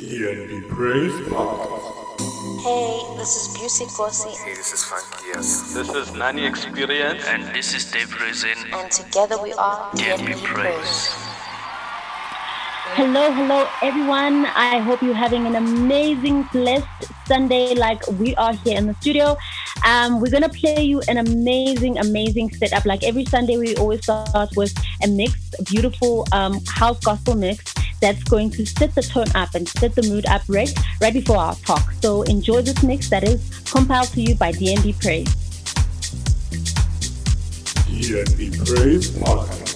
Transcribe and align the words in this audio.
DNB 0.00 0.66
Praise 0.70 1.12
Podcast. 1.28 2.20
Hey, 2.64 3.04
this 3.18 3.36
is 3.36 3.52
Busy 3.52 3.84
Kosi, 3.84 4.32
Hey, 4.44 4.54
this 4.54 4.72
is 4.72 4.82
Funky, 4.82 5.26
yes. 5.28 5.74
This 5.74 5.90
is 5.90 6.14
Nani 6.14 6.46
Experience. 6.46 7.22
And 7.26 7.44
this 7.54 7.74
is 7.74 7.84
Dave 7.92 8.08
Resin. 8.18 8.56
and 8.72 8.90
together 8.90 9.36
we 9.42 9.52
are 9.52 9.90
DNB 9.92 10.24
DNB 10.24 10.44
Praise. 10.44 10.72
Praise. 10.72 11.30
Hello, 12.96 13.30
hello, 13.30 13.68
everyone. 13.82 14.46
I 14.46 14.78
hope 14.78 15.02
you're 15.02 15.14
having 15.14 15.46
an 15.46 15.56
amazing, 15.56 16.48
blessed 16.50 16.88
Sunday 17.28 17.74
like 17.74 18.00
we 18.12 18.34
are 18.36 18.54
here 18.54 18.78
in 18.78 18.86
the 18.86 18.94
studio. 18.94 19.36
Um, 19.86 20.18
we're 20.20 20.30
going 20.30 20.42
to 20.42 20.48
play 20.48 20.82
you 20.82 21.02
an 21.08 21.18
amazing, 21.18 21.98
amazing 21.98 22.50
setup. 22.54 22.86
Like 22.86 23.04
every 23.04 23.26
Sunday, 23.26 23.58
we 23.58 23.76
always 23.76 24.02
start 24.02 24.56
with 24.56 24.72
a 25.04 25.08
mix, 25.08 25.34
a 25.58 25.62
beautiful 25.62 26.26
um, 26.32 26.58
house 26.66 26.98
gospel 27.00 27.34
mix 27.36 27.69
that's 28.00 28.22
going 28.24 28.50
to 28.50 28.66
set 28.66 28.94
the 28.94 29.02
tone 29.02 29.30
up 29.34 29.54
and 29.54 29.68
set 29.68 29.94
the 29.94 30.02
mood 30.02 30.26
up 30.26 30.42
right, 30.48 30.72
right 31.00 31.12
before 31.12 31.36
our 31.36 31.54
talk. 31.56 31.92
So 32.02 32.22
enjoy 32.22 32.62
this 32.62 32.82
mix 32.82 33.08
that 33.10 33.24
is 33.24 33.40
compiled 33.70 34.08
to 34.08 34.20
you 34.20 34.34
by 34.34 34.52
DNB 34.52 35.00
Praise. 35.00 35.34
Praise 38.66 39.10
Podcast. 39.10 39.69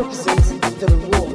Represents 0.00 0.50
the 0.80 0.86
reward, 0.86 1.29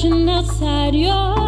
Outside 0.00 0.94
yourself 0.94 1.47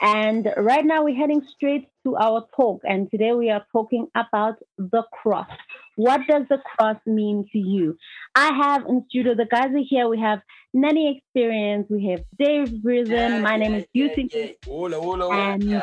And 0.00 0.52
right 0.56 0.84
now 0.84 1.04
we're 1.04 1.16
heading 1.16 1.42
straight 1.54 1.88
to 2.04 2.16
our 2.16 2.46
talk. 2.56 2.82
And 2.84 3.10
today 3.10 3.32
we 3.32 3.50
are 3.50 3.64
talking 3.72 4.08
about 4.16 4.56
the 4.76 5.04
cross. 5.12 5.48
What 5.96 6.22
does 6.26 6.44
the 6.48 6.58
cross 6.58 6.96
mean 7.06 7.46
to 7.52 7.58
you? 7.58 7.96
I 8.34 8.52
have 8.52 8.86
in 8.88 9.04
studio, 9.08 9.34
the 9.34 9.44
guys 9.44 9.70
are 9.74 9.84
here. 9.88 10.08
We 10.08 10.18
have 10.20 10.40
Nanny 10.74 11.18
Experience, 11.18 11.86
we 11.90 12.06
have 12.10 12.24
Dave 12.38 12.80
Risen. 12.82 13.42
My 13.42 13.56
name 13.56 13.74
is 13.74 13.84
Beauty. 13.92 14.56
Hola, 14.66 15.00
hola, 15.00 15.24
hola. 15.24 15.36
And 15.36 15.74
uh, 15.74 15.80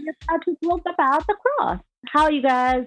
we're 0.00 0.14
about 0.28 0.44
to 0.44 0.56
talk 0.62 0.82
about 0.86 1.26
the 1.26 1.34
cross. 1.34 1.80
How 2.08 2.24
are 2.24 2.32
you 2.32 2.42
guys? 2.42 2.86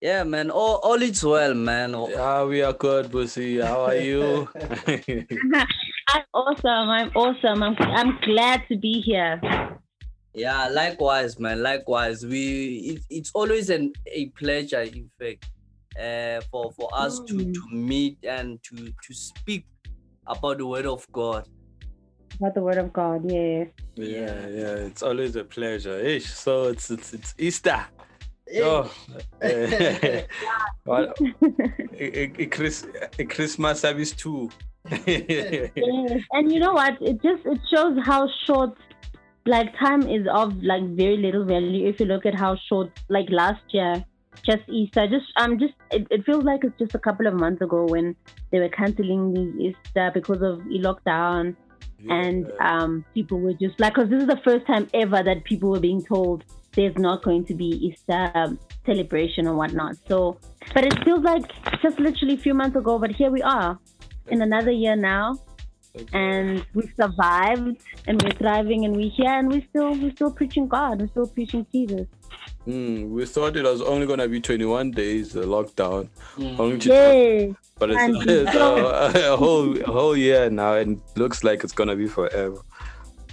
Yeah, 0.00 0.24
man. 0.24 0.50
All, 0.50 0.76
all 0.82 1.00
is 1.00 1.24
well, 1.24 1.54
man. 1.54 1.94
Yeah, 2.10 2.44
we 2.44 2.62
are 2.62 2.74
good, 2.74 3.10
Bussy. 3.10 3.60
How 3.60 3.86
are 3.86 3.96
you? 3.96 4.48
I'm 6.08 6.22
awesome. 6.34 6.90
I'm 6.90 7.10
awesome. 7.16 7.62
I'm, 7.62 7.76
I'm 7.78 8.18
glad 8.20 8.62
to 8.68 8.76
be 8.76 9.00
here. 9.00 9.40
Yeah, 10.34 10.68
likewise, 10.68 11.38
man. 11.40 11.62
Likewise. 11.62 12.26
We 12.26 12.92
it, 12.92 13.02
it's 13.08 13.30
always 13.32 13.70
an 13.70 13.94
a 14.06 14.26
pleasure, 14.36 14.82
in 14.82 15.10
fact, 15.18 15.46
uh, 15.98 16.42
for 16.50 16.72
for 16.72 16.90
us 16.92 17.20
to 17.20 17.34
Mm. 17.34 17.54
to 17.54 17.60
meet 17.74 18.18
and 18.22 18.62
to 18.64 18.76
to 18.76 19.14
speak 19.14 19.64
about 20.26 20.58
the 20.58 20.66
word 20.66 20.84
of 20.84 21.06
God. 21.10 21.48
About 22.38 22.52
the 22.52 22.60
word 22.60 22.76
of 22.76 22.92
God, 22.92 23.24
yeah. 23.24 23.64
yeah, 23.94 24.46
yeah, 24.46 24.74
it's 24.92 25.02
always 25.02 25.36
a 25.36 25.44
pleasure. 25.44 25.96
Ish, 25.98 26.26
so 26.26 26.64
it's 26.64 26.90
it's, 26.90 27.14
it's 27.14 27.34
Easter. 27.38 27.86
Oh, 28.54 28.92
well, 30.84 31.12
a, 31.92 32.18
a, 32.18 32.32
a 32.38 32.46
Chris, 32.46 32.86
a 33.18 33.24
Christmas 33.24 33.80
service 33.80 34.12
too. 34.12 34.50
And 34.90 36.52
you 36.52 36.60
know 36.60 36.72
what? 36.72 37.00
It 37.00 37.20
just 37.22 37.44
it 37.44 37.58
shows 37.72 37.98
how 38.04 38.28
short 38.46 38.76
like 39.46 39.76
time 39.78 40.02
is 40.02 40.26
of 40.32 40.62
like 40.62 40.84
very 40.90 41.16
little 41.16 41.44
value 41.44 41.88
if 41.88 41.98
you 42.00 42.06
look 42.06 42.26
at 42.26 42.34
how 42.34 42.56
short 42.68 42.90
like 43.08 43.26
last 43.30 43.62
year 43.70 44.04
just 44.44 44.62
Easter. 44.68 45.08
Just 45.08 45.26
um 45.36 45.58
just 45.58 45.74
it, 45.90 46.06
it 46.10 46.24
feels 46.24 46.44
like 46.44 46.62
it's 46.62 46.78
just 46.78 46.94
a 46.94 46.98
couple 46.98 47.26
of 47.26 47.34
months 47.34 47.62
ago 47.62 47.84
when 47.84 48.14
they 48.52 48.60
were 48.60 48.68
canceling 48.68 49.32
the 49.34 49.64
Easter 49.64 50.10
because 50.14 50.42
of 50.42 50.64
the 50.64 50.78
lockdown. 50.78 51.56
And 52.08 52.50
um 52.60 53.04
people 53.14 53.40
were 53.40 53.54
just 53.54 53.80
like 53.80 53.94
because 53.94 54.10
this 54.10 54.22
is 54.22 54.28
the 54.28 54.40
first 54.44 54.66
time 54.66 54.88
ever 54.94 55.22
that 55.22 55.44
people 55.44 55.70
were 55.70 55.80
being 55.80 56.04
told 56.04 56.44
there's 56.76 56.96
not 56.96 57.24
going 57.24 57.44
to 57.46 57.54
be 57.54 57.64
Easter 57.64 58.30
um, 58.34 58.58
celebration 58.84 59.48
or 59.48 59.54
whatnot. 59.54 59.96
So 60.06 60.38
but 60.74 60.84
it 60.84 61.02
feels 61.04 61.24
like 61.24 61.44
just 61.82 61.98
literally 61.98 62.34
a 62.34 62.38
few 62.38 62.54
months 62.54 62.76
ago 62.76 62.98
but 62.98 63.10
here 63.10 63.30
we 63.30 63.42
are 63.42 63.78
in 64.28 64.42
another 64.42 64.70
year 64.70 64.94
now. 64.96 65.38
And 66.12 66.64
we've 66.74 66.92
survived 67.00 67.78
and 68.06 68.22
we're 68.22 68.32
thriving 68.32 68.84
and 68.84 68.94
we're 68.94 69.08
here 69.10 69.30
and 69.30 69.48
we're 69.48 69.64
still 69.70 69.92
we're 69.98 70.12
still 70.12 70.30
preaching 70.30 70.68
God. 70.68 71.00
We're 71.00 71.08
still 71.08 71.26
preaching 71.26 71.66
Jesus. 71.72 72.06
Mm, 72.66 73.10
we 73.10 73.24
thought 73.24 73.56
it 73.56 73.64
was 73.64 73.80
only 73.80 74.06
gonna 74.06 74.28
be 74.28 74.40
21 74.40 74.90
days 74.90 75.32
the 75.32 75.42
lockdown, 75.42 76.08
Mm. 76.36 76.58
only 76.58 76.78
to, 76.78 76.88
Yay! 76.88 77.54
but 77.78 77.90
it's, 77.90 78.02
it's 78.26 78.54
a, 78.54 79.30
a 79.32 79.36
whole 79.36 79.80
a 79.80 79.86
whole 79.86 80.16
year 80.16 80.50
now, 80.50 80.74
and 80.74 81.00
looks 81.14 81.44
like 81.44 81.62
it's 81.64 81.72
gonna 81.72 81.94
be 81.96 82.08
forever. 82.08 82.58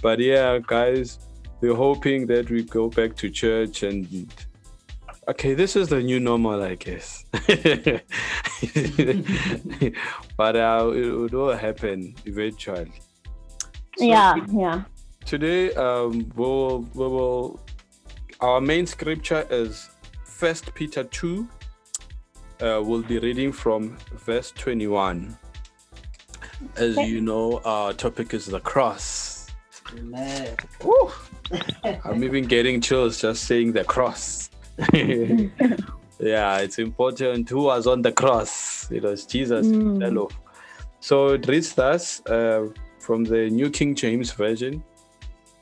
But 0.00 0.20
yeah, 0.20 0.58
guys, 0.64 1.18
we're 1.64 1.74
hoping 1.74 2.26
that 2.26 2.50
we 2.50 2.62
go 2.62 2.88
back 2.88 3.16
to 3.16 3.30
church 3.30 3.82
and. 3.82 4.28
Okay, 5.26 5.54
this 5.54 5.74
is 5.74 5.88
the 5.88 6.02
new 6.02 6.20
normal, 6.20 6.62
I 6.62 6.74
guess. 6.74 7.24
but 10.36 10.56
uh, 10.56 10.90
it, 10.92 11.06
it 11.06 11.32
will 11.32 11.56
happen 11.56 12.14
eventually. 12.26 12.92
So 13.96 14.04
yeah 14.04 14.34
yeah 14.52 14.82
Today, 15.24 15.72
um, 15.72 16.30
we'll, 16.36 16.80
we 16.92 17.08
will. 17.08 17.60
Our 18.40 18.60
main 18.60 18.86
scripture 18.86 19.46
is 19.48 19.88
First 20.24 20.74
Peter 20.74 21.04
two. 21.04 21.48
Uh, 22.60 22.82
we'll 22.84 23.02
be 23.02 23.18
reading 23.18 23.50
from 23.50 23.96
verse 24.26 24.50
twenty-one. 24.50 25.38
As 26.76 26.98
you 26.98 27.22
know, 27.22 27.62
our 27.64 27.94
topic 27.94 28.34
is 28.34 28.44
the 28.44 28.60
cross. 28.60 29.33
Woo! 30.82 31.10
I'm 32.04 32.24
even 32.24 32.44
getting 32.44 32.80
chills 32.80 33.20
just 33.20 33.44
saying 33.44 33.72
the 33.72 33.84
cross. 33.84 34.50
yeah, 34.92 36.58
it's 36.58 36.78
important. 36.78 37.48
Who 37.48 37.62
was 37.64 37.86
on 37.86 38.02
the 38.02 38.12
cross? 38.12 38.90
It 38.90 39.02
was 39.02 39.26
Jesus. 39.26 39.66
Mm. 39.66 40.02
Hello. 40.02 40.28
So 41.00 41.28
it 41.28 41.46
reads 41.46 41.74
thus 41.74 42.24
uh, 42.26 42.68
from 42.98 43.24
the 43.24 43.50
New 43.50 43.70
King 43.70 43.94
James 43.94 44.32
Version, 44.32 44.82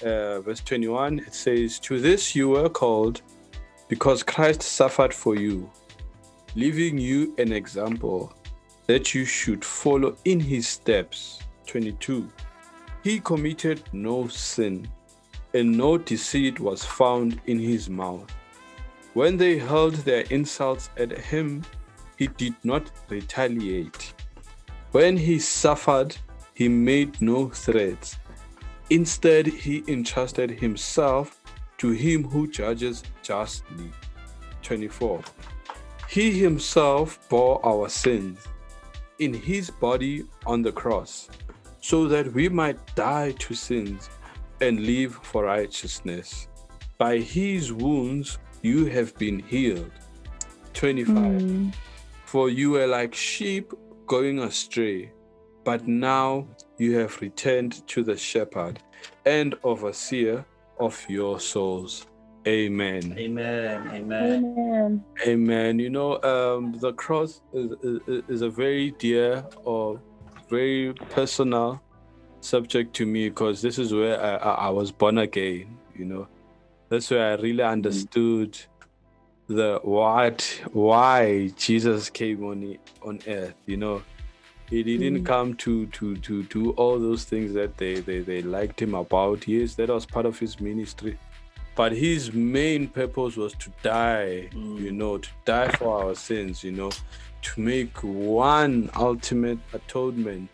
uh, 0.03 0.41
verse 0.41 0.61
21. 0.61 1.19
It 1.19 1.35
says, 1.35 1.79
To 1.81 1.99
this 1.99 2.35
you 2.35 2.51
were 2.51 2.69
called, 2.69 3.23
because 3.89 4.23
Christ 4.23 4.63
suffered 4.63 5.13
for 5.13 5.37
you, 5.37 5.71
leaving 6.55 6.97
you 6.97 7.35
an 7.39 7.53
example 7.53 8.33
that 8.87 9.15
you 9.15 9.25
should 9.25 9.65
follow 9.65 10.17
in 10.25 10.41
his 10.41 10.69
steps. 10.69 11.41
22. 11.67 12.29
He 13.03 13.19
committed 13.19 13.83
no 13.93 14.29
sin, 14.29 14.89
and 15.55 15.77
no 15.77 15.99
deceit 15.99 16.61
was 16.61 16.85
found 16.85 17.41
in 17.47 17.59
his 17.59 17.91
mouth. 17.91 18.33
When 19.15 19.37
they 19.37 19.59
hurled 19.59 19.97
their 19.97 20.23
insults 20.31 20.89
at 20.97 21.19
him, 21.19 21.63
he 22.17 22.29
did 22.29 22.55
not 22.63 22.91
retaliate. 23.09 24.15
When 24.93 25.17
he 25.17 25.39
suffered, 25.39 26.17
he 26.55 26.69
made 26.69 27.21
no 27.21 27.49
threats. 27.49 28.17
Instead, 28.91 29.47
he 29.47 29.83
entrusted 29.89 30.51
himself 30.51 31.41
to 31.79 31.91
him 31.91 32.25
who 32.25 32.47
judges 32.47 33.03
justly. 33.23 33.91
24. 34.63 35.21
He 36.09 36.39
himself 36.39 37.19
bore 37.29 37.65
our 37.67 37.89
sins 37.89 38.39
in 39.19 39.35
his 39.35 39.71
body 39.71 40.25
on 40.47 40.63
the 40.63 40.73
cross, 40.73 41.29
so 41.83 42.07
that 42.07 42.33
we 42.33 42.49
might 42.49 42.79
die 42.95 43.33
to 43.33 43.55
sins 43.55 44.09
and 44.61 44.87
live 44.87 45.19
for 45.23 45.45
righteousness. 45.45 46.49
By 46.97 47.19
his 47.19 47.73
wounds 47.73 48.39
you 48.63 48.87
have 48.87 49.19
been 49.19 49.41
healed. 49.41 49.91
25. 50.75 51.75
For 52.25 52.49
you 52.49 52.71
were 52.71 52.87
like 52.87 53.15
sheep 53.15 53.73
going 54.07 54.39
astray, 54.39 55.13
but 55.65 55.87
now 55.87 56.47
you 56.79 56.97
have 56.99 57.21
returned 57.21 57.87
to 57.89 58.05
the 58.05 58.17
shepherd 58.17 58.81
and 59.27 59.57
overseer 59.65 60.45
of 60.79 61.05
your 61.09 61.41
souls. 61.41 62.07
Amen. 62.47 63.15
Amen. 63.19 63.89
Amen. 63.89 64.45
amen 64.57 65.05
Amen. 65.27 65.79
You 65.79 65.91
know, 65.91 66.23
um, 66.23 66.79
the 66.79 66.93
cross 66.93 67.43
is, 67.53 67.73
is, 67.83 68.23
is 68.29 68.43
a 68.43 68.51
very 68.51 68.93
dear 68.93 69.45
or 69.65 70.01
very 70.53 70.93
personal 71.09 71.81
subject 72.41 72.95
to 72.95 73.07
me 73.07 73.31
because 73.31 73.63
this 73.63 73.79
is 73.79 73.95
where 73.95 74.21
I, 74.21 74.35
I, 74.37 74.53
I 74.67 74.71
was 74.71 74.93
born 74.93 75.17
again. 75.19 75.79
You 75.97 76.05
know, 76.05 76.29
that's 76.91 77.11
where 77.11 77.33
I 77.33 77.41
really 77.41 77.65
mm. 77.65 77.71
understood 77.71 78.59
the 79.49 79.81
what 79.83 80.43
why 80.73 81.49
Jesus 81.57 82.11
came 82.11 82.45
on 82.45 82.77
on 83.03 83.21
earth. 83.27 83.55
You 83.65 83.79
know, 83.79 84.03
he 84.69 84.83
didn't 84.83 85.23
mm. 85.23 85.27
come 85.27 85.55
to 85.65 85.87
to 85.87 86.17
to 86.17 86.43
do 86.45 86.71
all 86.73 86.99
those 86.99 87.25
things 87.25 87.55
that 87.55 87.79
they 87.79 87.95
they 88.01 88.21
they 88.21 88.43
liked 88.43 88.83
him 88.83 88.95
about. 88.95 89.49
Yes, 89.49 89.75
that 89.77 89.89
was 89.89 90.05
part 90.05 90.27
of 90.27 90.39
his 90.39 90.61
ministry 90.61 91.19
but 91.75 91.93
his 91.93 92.35
main 92.35 92.87
purpose 92.87 93.35
was 93.37 93.55
to 93.55 93.71
die 93.83 94.49
you 94.53 94.91
mm. 94.91 94.93
know 94.93 95.17
to 95.17 95.29
die 95.47 95.69
for 95.69 96.03
our 96.03 96.15
sins 96.15 96.63
you 96.63 96.71
know 96.71 96.91
to 97.43 97.61
make 97.61 97.97
one 98.03 98.91
ultimate 98.97 99.59
atonement 99.73 100.51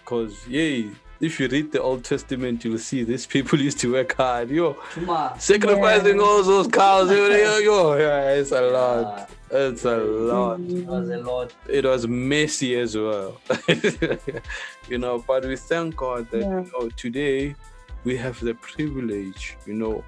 because 0.00 0.46
yay 0.48 0.88
if 1.20 1.38
you 1.38 1.48
read 1.48 1.70
the 1.72 1.80
old 1.82 2.02
testament 2.04 2.64
you'll 2.64 2.78
see 2.78 3.04
these 3.04 3.26
people 3.26 3.58
used 3.68 3.78
to 3.78 3.92
work 3.92 4.14
hard 4.16 4.50
yo 4.50 4.76
sacrificing 5.38 6.16
Yeah. 6.16 6.22
all 6.22 6.42
those 6.42 6.68
cows 6.68 7.10
yo, 7.10 7.26
yo, 7.28 7.58
yo. 7.58 7.96
yeah 7.96 8.30
it's 8.32 8.52
a 8.52 8.60
lot 8.60 9.30
it's 9.50 9.84
a 9.84 9.96
lot 9.96 10.60
It 10.60 10.86
was 10.86 11.10
a 11.10 11.18
lot. 11.18 11.52
it 11.68 11.84
was 11.84 12.06
messy 12.06 12.78
as 12.78 12.96
well 12.96 13.40
you 14.88 14.98
know 14.98 15.24
but 15.26 15.44
we 15.44 15.56
thank 15.56 15.96
god 15.96 16.30
that 16.30 16.40
Yeah. 16.42 16.60
you 16.62 16.70
know, 16.72 16.88
today 16.96 17.54
we 18.04 18.16
have 18.16 18.38
the 18.40 18.54
privilege 18.54 19.56
you 19.66 19.74
know 19.74 20.04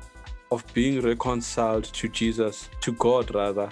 of 0.51 0.65
being 0.75 1.01
reconciled 1.01 1.85
to 1.85 2.09
jesus 2.09 2.69
to 2.81 2.93
god 2.93 3.35
rather 3.35 3.69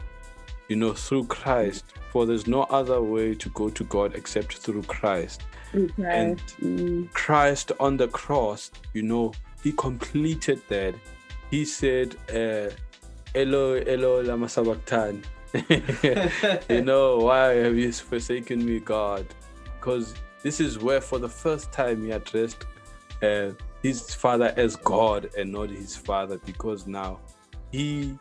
you 0.70 0.76
know 0.76 0.94
through 0.94 1.24
christ 1.26 1.84
for 2.10 2.24
there's 2.24 2.46
no 2.46 2.62
other 2.64 3.02
way 3.02 3.34
to 3.34 3.48
go 3.50 3.68
to 3.68 3.84
god 3.84 4.14
except 4.14 4.58
through 4.58 4.82
christ 4.84 5.42
Through 5.72 5.90
and 5.98 6.38
Christ. 6.38 6.60
Mm. 6.60 7.12
Christ 7.12 7.72
on 7.78 7.96
the 7.96 8.08
cross, 8.08 8.70
you 8.92 9.02
know, 9.02 9.32
he 9.62 9.72
completed 9.72 10.60
that. 10.68 10.94
He 11.50 11.64
said, 11.64 12.16
uh, 12.28 12.74
Elo, 13.34 13.74
Elo, 13.74 14.22
lama 14.22 14.48
sabachthani. 14.48 15.22
you 16.68 16.82
know, 16.82 17.18
why 17.18 17.54
have 17.54 17.76
you 17.76 17.92
forsaken 17.92 18.64
me, 18.64 18.80
God? 18.80 19.26
Because 19.78 20.14
this 20.42 20.60
is 20.60 20.78
where 20.78 21.00
for 21.00 21.18
the 21.18 21.28
first 21.28 21.72
time 21.72 22.04
he 22.04 22.10
addressed 22.10 22.64
uh, 23.22 23.50
his 23.82 24.14
father 24.14 24.52
as 24.56 24.76
God 24.76 25.30
and 25.36 25.52
not 25.52 25.70
his 25.70 25.96
father 25.96 26.38
because 26.44 26.86
now 26.86 27.20
he 27.72 28.18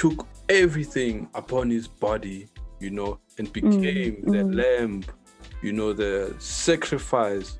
took 0.00 0.26
everything 0.48 1.28
upon 1.34 1.68
his 1.68 1.86
body, 1.86 2.48
you 2.78 2.88
know, 2.88 3.18
and 3.36 3.52
became 3.52 4.22
the 4.24 4.38
mm. 4.38 4.54
lamb, 4.54 5.04
you 5.62 5.72
know, 5.74 5.92
the 5.92 6.34
sacrifice 6.38 7.58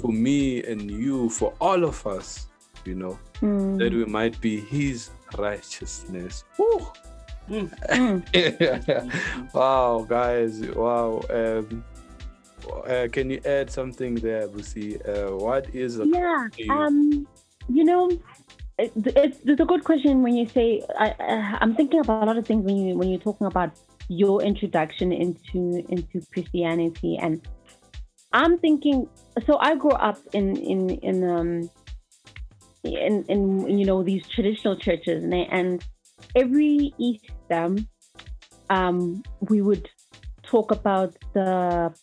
for 0.00 0.10
me 0.10 0.62
and 0.64 0.90
you, 0.90 1.28
for 1.28 1.52
all 1.60 1.84
of 1.84 2.06
us, 2.06 2.46
you 2.86 2.94
know, 2.94 3.18
Mm. 3.42 3.78
that 3.78 3.92
we 3.92 4.06
might 4.06 4.40
be 4.40 4.58
his 4.58 5.10
righteousness. 5.36 6.44
Mm. 7.50 8.24
wow, 9.54 10.06
guys, 10.08 10.62
wow. 10.68 11.20
Um, 11.28 11.84
uh, 12.86 13.06
can 13.12 13.28
you 13.28 13.40
add 13.44 13.70
something 13.70 14.14
there, 14.14 14.48
Busi? 14.48 14.96
Uh, 15.06 15.36
what 15.36 15.74
is 15.74 15.98
a 15.98 16.06
yeah 16.06 16.48
um 16.70 17.26
you 17.68 17.84
know 17.84 18.10
it, 18.78 18.92
it's, 18.96 19.38
it's 19.44 19.60
a 19.60 19.64
good 19.64 19.84
question 19.84 20.22
when 20.22 20.34
you 20.34 20.48
say 20.48 20.82
I, 20.98 21.14
I, 21.20 21.58
i'm 21.60 21.74
thinking 21.74 22.00
about 22.00 22.22
a 22.22 22.26
lot 22.26 22.36
of 22.38 22.46
things 22.46 22.64
when 22.64 22.76
you 22.76 22.96
when 22.96 23.08
you're 23.08 23.20
talking 23.20 23.46
about 23.46 23.72
your 24.08 24.42
introduction 24.42 25.12
into 25.12 25.84
into 25.88 26.20
christianity. 26.32 27.16
And 27.20 27.46
i'm 28.32 28.58
thinking 28.58 29.08
so 29.46 29.58
i 29.58 29.74
grew 29.76 29.90
up 29.92 30.18
in 30.32 30.56
in 30.56 30.90
in 30.90 31.24
um 31.30 31.70
in, 32.84 33.24
in 33.28 33.78
you 33.78 33.86
know 33.86 34.02
these 34.02 34.26
traditional 34.28 34.76
churches. 34.76 35.22
And, 35.22 35.32
they- 35.32 35.46
and 35.50 35.84
every 36.36 36.92
easter 36.98 37.76
um 38.70 39.22
we 39.40 39.62
would 39.62 39.88
talk 40.42 40.70
about 40.70 41.16
the 41.34 41.94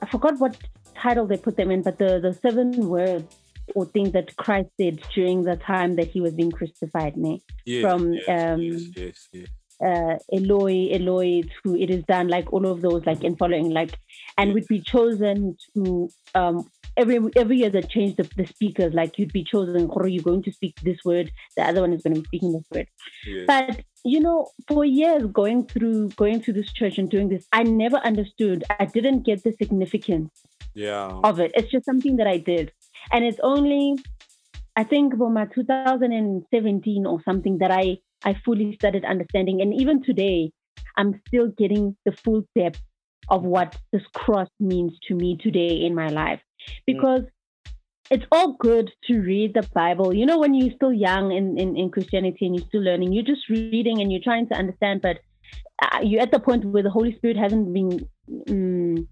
I 0.00 0.06
forgot 0.06 0.38
what 0.38 0.56
title 0.96 1.26
they 1.26 1.36
put 1.36 1.56
them 1.56 1.70
in, 1.72 1.82
but 1.82 1.98
the, 1.98 2.20
the 2.20 2.32
seven 2.34 2.88
words 2.88 3.37
or 3.74 3.86
things 3.86 4.12
that 4.12 4.36
Christ 4.36 4.68
did 4.78 5.02
during 5.14 5.44
the 5.44 5.56
time 5.56 5.96
that 5.96 6.08
he 6.08 6.20
was 6.20 6.34
being 6.34 6.50
crucified, 6.50 7.16
ne? 7.16 7.40
Yes, 7.64 7.82
from, 7.82 8.12
yes, 8.12 8.28
um, 8.28 8.60
yes, 8.60 8.82
yes, 8.96 9.28
yes. 9.32 9.48
uh, 9.84 10.18
Eloi, 10.32 10.90
Eloi, 10.92 11.42
to 11.62 11.76
it 11.76 11.90
is 11.90 12.04
done, 12.04 12.28
like 12.28 12.52
all 12.52 12.66
of 12.66 12.82
those, 12.82 13.04
like 13.06 13.24
in 13.24 13.36
following, 13.36 13.70
like, 13.70 13.98
and 14.36 14.54
would 14.54 14.66
be 14.68 14.80
chosen 14.80 15.56
to 15.74 16.08
um 16.34 16.68
every 16.96 17.18
every 17.36 17.58
year 17.58 17.70
that 17.70 17.88
changed 17.88 18.16
the, 18.16 18.28
the 18.36 18.46
speakers, 18.46 18.92
like 18.92 19.18
you'd 19.18 19.32
be 19.32 19.44
chosen, 19.44 19.88
or 19.90 20.08
you're 20.08 20.22
going 20.22 20.42
to 20.42 20.52
speak 20.52 20.74
this 20.82 20.98
word, 21.04 21.30
the 21.56 21.62
other 21.62 21.80
one 21.80 21.92
is 21.92 22.02
going 22.02 22.14
to 22.14 22.20
be 22.20 22.26
speaking 22.26 22.52
this 22.52 22.66
word. 22.72 22.88
yes. 23.26 23.44
But 23.46 23.84
you 24.04 24.20
know, 24.20 24.48
for 24.66 24.84
years 24.84 25.24
going 25.32 25.66
through 25.66 26.10
going 26.10 26.42
through 26.42 26.54
this 26.54 26.72
church 26.72 26.98
and 26.98 27.10
doing 27.10 27.28
this, 27.28 27.46
I 27.52 27.62
never 27.62 27.96
understood. 27.98 28.64
I 28.78 28.84
didn't 28.84 29.22
get 29.22 29.44
the 29.44 29.52
significance 29.52 30.30
yeah. 30.74 31.20
of 31.24 31.40
it. 31.40 31.52
It's 31.54 31.70
just 31.70 31.84
something 31.84 32.16
that 32.16 32.26
I 32.26 32.38
did. 32.38 32.72
And 33.12 33.24
it's 33.24 33.38
only, 33.42 33.96
I 34.76 34.84
think, 34.84 35.14
about 35.14 35.32
my 35.32 35.46
2017 35.46 37.06
or 37.06 37.22
something 37.24 37.58
that 37.58 37.70
I, 37.70 37.98
I 38.24 38.34
fully 38.44 38.74
started 38.74 39.04
understanding. 39.04 39.60
And 39.60 39.74
even 39.74 40.02
today, 40.02 40.52
I'm 40.96 41.20
still 41.28 41.48
getting 41.48 41.96
the 42.04 42.12
full 42.12 42.44
depth 42.56 42.82
of 43.30 43.42
what 43.42 43.76
this 43.92 44.02
cross 44.14 44.48
means 44.58 44.92
to 45.08 45.14
me 45.14 45.38
today 45.40 45.84
in 45.84 45.94
my 45.94 46.08
life. 46.08 46.40
Because 46.86 47.22
it's 48.10 48.24
all 48.32 48.54
good 48.54 48.90
to 49.04 49.20
read 49.20 49.54
the 49.54 49.68
Bible. 49.74 50.14
You 50.14 50.26
know, 50.26 50.38
when 50.38 50.54
you're 50.54 50.74
still 50.74 50.92
young 50.92 51.30
in, 51.32 51.58
in, 51.58 51.76
in 51.76 51.90
Christianity 51.90 52.46
and 52.46 52.56
you're 52.56 52.66
still 52.66 52.82
learning, 52.82 53.12
you're 53.12 53.24
just 53.24 53.48
reading 53.48 54.00
and 54.00 54.10
you're 54.10 54.22
trying 54.22 54.48
to 54.48 54.54
understand, 54.54 55.02
but 55.02 55.18
uh, 55.82 56.00
you're 56.02 56.22
at 56.22 56.30
the 56.30 56.40
point 56.40 56.64
where 56.64 56.82
the 56.82 56.90
Holy 56.90 57.14
Spirit 57.16 57.36
hasn't 57.36 57.72
been 57.72 58.08
mm, 58.48 59.06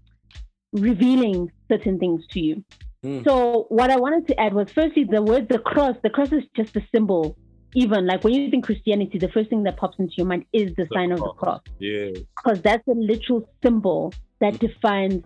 revealing 0.73 1.51
certain 1.69 1.99
things 1.99 2.25
to 2.31 2.39
you. 2.39 2.63
Mm. 3.03 3.23
So 3.23 3.65
what 3.69 3.89
I 3.89 3.97
wanted 3.97 4.27
to 4.27 4.39
add 4.39 4.53
was 4.53 4.71
firstly 4.71 5.05
the 5.09 5.21
word 5.21 5.49
the 5.49 5.59
cross. 5.59 5.95
The 6.03 6.09
cross 6.09 6.31
is 6.31 6.43
just 6.55 6.75
a 6.75 6.81
symbol. 6.93 7.37
Even 7.75 8.07
like 8.07 8.23
when 8.23 8.33
you 8.33 8.49
think 8.49 8.65
Christianity, 8.65 9.17
the 9.19 9.29
first 9.29 9.49
thing 9.49 9.63
that 9.63 9.77
pops 9.77 9.99
into 9.99 10.13
your 10.17 10.25
mind 10.25 10.45
is 10.53 10.73
the 10.77 10.87
sign 10.93 11.11
of 11.11 11.19
the 11.19 11.33
cross 11.37 11.61
Yes. 11.79 12.17
because 12.37 12.61
that's 12.61 12.87
a 12.87 12.93
literal 12.93 13.47
symbol 13.63 14.13
that 14.39 14.57
defines 14.59 15.23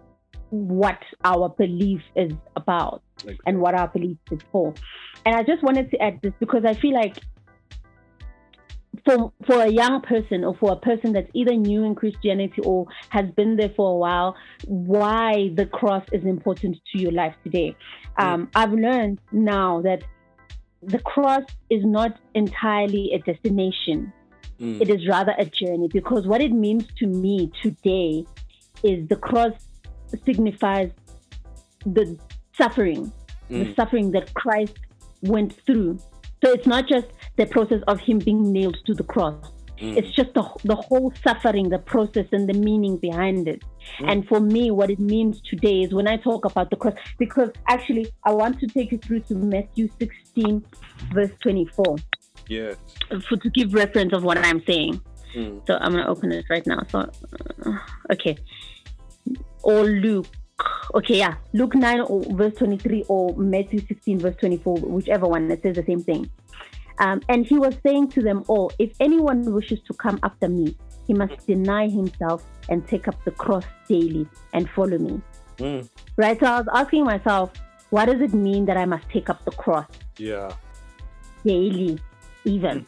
what 0.50 1.00
our 1.24 1.50
belief 1.50 2.02
is 2.16 2.34
about 2.56 3.04
and 3.46 3.62
what 3.62 3.74
our 3.74 3.88
belief 3.88 4.18
is 4.32 4.40
for. 4.52 4.74
And 5.26 5.36
I 5.36 5.44
just 5.44 5.64
wanted 5.64 5.92
to 5.92 6.02
add 6.02 6.20
this 6.22 6.34
because 6.40 6.66
I 6.66 6.74
feel 6.74 6.94
like 6.94 7.20
for 9.06 9.32
for 9.45 9.62
a 9.62 9.70
young 9.70 10.02
person 10.02 10.43
or 10.43 10.56
for 10.56 10.72
a 10.74 10.76
person 10.76 11.14
that's 11.14 11.30
either 11.34 11.56
new 11.56 11.84
in 11.84 11.95
Christianity 11.95 12.62
or 12.64 12.88
has 13.10 13.30
been 13.32 13.56
there 13.58 13.74
for 13.76 13.93
a 13.93 13.97
while, 13.97 14.36
why 14.66 15.52
the 15.56 15.66
cross 15.66 16.06
is 16.12 16.24
important 16.26 16.78
to 16.91 17.02
your 17.02 17.12
life 17.12 17.36
today. 17.43 17.76
Um, 18.18 18.49
I've 18.56 18.74
learned 18.74 19.20
now 19.32 19.82
that 19.82 20.04
the 20.84 20.99
cross 20.99 21.43
is 21.70 21.84
not 21.86 22.18
entirely 22.34 23.12
a 23.14 23.20
destination 23.20 24.12
Mm. 24.62 24.80
it 24.80 24.89
is 24.89 25.08
rather 25.08 25.34
a 25.39 25.45
journey 25.45 25.88
because 25.91 26.28
what 26.28 26.39
it 26.39 26.52
means 26.52 26.86
to 26.99 27.08
me 27.08 27.52
today 27.64 28.24
is 28.84 29.08
the 29.10 29.16
cross 29.16 29.54
signifies 30.24 30.91
the 31.84 32.16
suffering, 32.56 33.12
the 33.49 33.66
Mm. 33.66 33.76
suffering 33.76 34.12
that 34.12 34.32
Christ 34.36 34.78
went 35.24 35.54
through. 35.66 35.97
So 36.44 36.52
it's 36.52 36.68
not 36.68 36.88
just 36.88 37.08
the 37.38 37.46
process 37.46 37.82
of 37.88 38.00
him 38.00 38.20
being 38.20 38.52
nailed 38.52 38.78
to 38.86 38.94
the 38.94 39.04
cross. 39.04 39.52
Mm. 39.80 39.98
It's 39.98 40.12
just 40.12 40.34
the, 40.34 40.48
the 40.64 40.76
whole 40.76 41.12
suffering, 41.24 41.70
the 41.70 41.80
process, 41.80 42.28
and 42.32 42.48
the 42.48 42.54
meaning 42.54 42.98
behind 42.98 43.48
it. 43.48 43.64
Mm. 44.00 44.12
And 44.12 44.28
for 44.28 44.39
me, 44.39 44.70
what 44.70 44.92
it 44.92 45.00
means 45.00 45.42
today 45.42 45.82
is 45.82 45.94
when 45.94 46.08
I 46.08 46.18
talk 46.18 46.46
about 46.46 46.70
the 46.70 46.76
cross, 46.76 46.94
because 47.18 47.50
actually, 47.68 48.12
I 48.24 48.32
want 48.32 48.60
to 48.60 48.68
take 48.68 48.92
you 48.92 49.00
through 49.00 49.22
to 49.22 49.36
Matthew 49.36 49.89
16, 50.00 50.64
verse 51.14 51.32
24 51.42 51.98
Yes. 52.48 52.76
for 53.28 53.38
to 53.38 53.50
give 53.50 53.74
reference 53.74 54.14
of 54.14 54.24
what 54.24 54.38
I'm 54.38 54.64
saying. 54.66 55.02
Mm. 55.34 55.66
So 55.66 55.78
I'm 55.80 55.92
gonna 55.92 56.08
open 56.08 56.32
it 56.32 56.46
right 56.50 56.66
now. 56.68 56.84
So 56.89 57.10
uh, 57.66 57.78
okay, 58.12 58.38
or 59.64 59.86
Luke. 59.86 60.28
Okay, 60.93 61.18
yeah, 61.18 61.36
Luke 61.53 61.76
nine 61.76 62.01
or 62.01 62.22
verse 62.34 62.55
twenty 62.55 62.78
three 62.78 63.03
or 63.07 63.36
Matthew 63.36 63.80
sixteen 63.88 64.20
verse 64.20 64.36
twenty 64.36 64.57
four, 64.57 64.78
whichever 64.78 65.26
one. 65.28 65.47
that 65.47 65.62
says 65.62 65.76
the 65.76 65.86
same 65.86 66.01
thing. 66.03 66.30
Um, 66.99 67.22
and 67.30 67.45
he 67.45 67.57
was 67.57 67.76
saying 67.86 68.09
to 68.09 68.22
them 68.22 68.43
all, 68.47 68.72
if 68.78 68.91
anyone 68.99 69.51
wishes 69.53 69.80
to 69.88 69.93
come 69.93 70.20
after 70.24 70.47
me, 70.47 70.76
he 71.07 71.14
must 71.14 71.47
deny 71.47 71.88
himself 71.88 72.43
and 72.70 72.88
take 72.88 73.07
up 73.07 73.16
the 73.26 73.32
cross 73.32 73.64
daily 73.88 74.28
and 74.53 74.70
follow 74.70 74.97
me. 74.97 75.22
Mm. 75.57 75.89
Right. 76.18 76.39
So 76.39 76.45
I 76.45 76.59
was 76.59 76.68
asking 76.74 77.05
myself, 77.05 77.53
what 77.89 78.05
does 78.05 78.22
it 78.22 78.34
mean 78.34 78.66
that 78.66 78.78
I 78.78 78.86
must 78.86 79.09
take 79.09 79.30
up 79.30 79.43
the 79.45 79.51
cross? 79.51 79.88
Yeah. 80.18 80.53
daily, 81.43 81.97
even. 82.45 82.86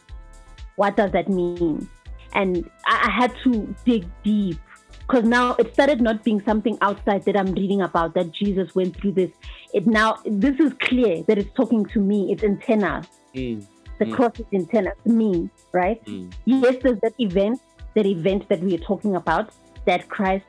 What 0.76 0.96
does 0.96 1.10
that 1.12 1.28
mean? 1.28 1.88
And 2.34 2.68
I, 2.86 3.08
I 3.08 3.10
had 3.10 3.34
to 3.44 3.74
dig 3.84 4.06
deep 4.22 4.58
because 5.06 5.24
now 5.24 5.54
it 5.58 5.72
started 5.74 6.00
not 6.00 6.24
being 6.24 6.40
something 6.42 6.78
outside 6.80 7.24
that 7.24 7.36
I'm 7.36 7.52
reading 7.52 7.82
about 7.82 8.14
that 8.14 8.32
Jesus 8.32 8.74
went 8.74 8.96
through 8.96 9.12
this. 9.12 9.30
It 9.72 9.86
now 9.86 10.18
this 10.24 10.58
is 10.58 10.72
clear 10.80 11.22
that 11.24 11.36
it's 11.38 11.52
talking 11.54 11.84
to 11.86 12.00
me. 12.00 12.32
It's 12.32 12.42
internal. 12.42 13.02
Mm. 13.34 13.66
The 13.98 14.06
Mm. 14.06 14.14
cross 14.14 14.40
is 14.40 14.46
internal 14.50 14.92
to 15.04 15.12
me, 15.12 15.48
right? 15.72 16.04
Mm. 16.06 16.32
Yes, 16.46 16.76
there's 16.82 17.00
that 17.00 17.14
event, 17.18 17.60
that 17.94 18.06
event 18.06 18.48
that 18.48 18.60
we 18.60 18.74
are 18.74 18.84
talking 18.92 19.14
about, 19.14 19.50
that 19.84 20.08
Christ 20.08 20.46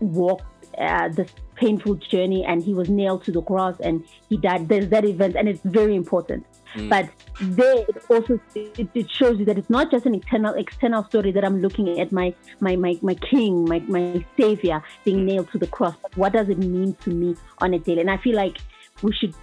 walked 0.00 0.44
uh, 0.78 1.08
this 1.08 1.30
painful 1.56 1.94
journey 1.96 2.44
and 2.44 2.62
he 2.62 2.74
was 2.74 2.88
nailed 2.88 3.24
to 3.24 3.32
the 3.32 3.42
cross 3.42 3.76
and 3.80 4.04
he 4.28 4.36
died. 4.36 4.68
There's 4.68 4.88
that 4.88 5.04
event, 5.04 5.36
and 5.36 5.48
it's 5.48 5.60
very 5.64 5.94
important. 5.94 6.44
Mm. 6.74 6.88
But 6.88 7.08
there, 7.40 7.84
it 7.88 8.04
also 8.08 8.40
it, 8.54 8.88
it 8.94 9.10
shows 9.10 9.38
you 9.38 9.44
that 9.46 9.58
it's 9.58 9.70
not 9.70 9.90
just 9.90 10.06
an 10.06 10.14
eternal, 10.14 10.54
external 10.54 11.04
story 11.04 11.32
that 11.32 11.44
I'm 11.44 11.60
looking 11.60 12.00
at 12.00 12.12
my 12.12 12.34
my 12.60 12.76
my, 12.76 12.98
my 13.02 13.14
King, 13.14 13.64
my 13.64 13.80
my 13.80 14.24
Savior 14.38 14.82
being 15.04 15.24
nailed 15.24 15.50
to 15.52 15.58
the 15.58 15.66
cross. 15.66 15.96
But 16.02 16.16
what 16.16 16.32
does 16.32 16.48
it 16.48 16.58
mean 16.58 16.94
to 17.04 17.10
me 17.10 17.36
on 17.58 17.74
a 17.74 17.78
daily? 17.78 18.00
And 18.00 18.10
I 18.10 18.18
feel 18.18 18.36
like 18.36 18.58
we 19.02 19.12
should 19.12 19.34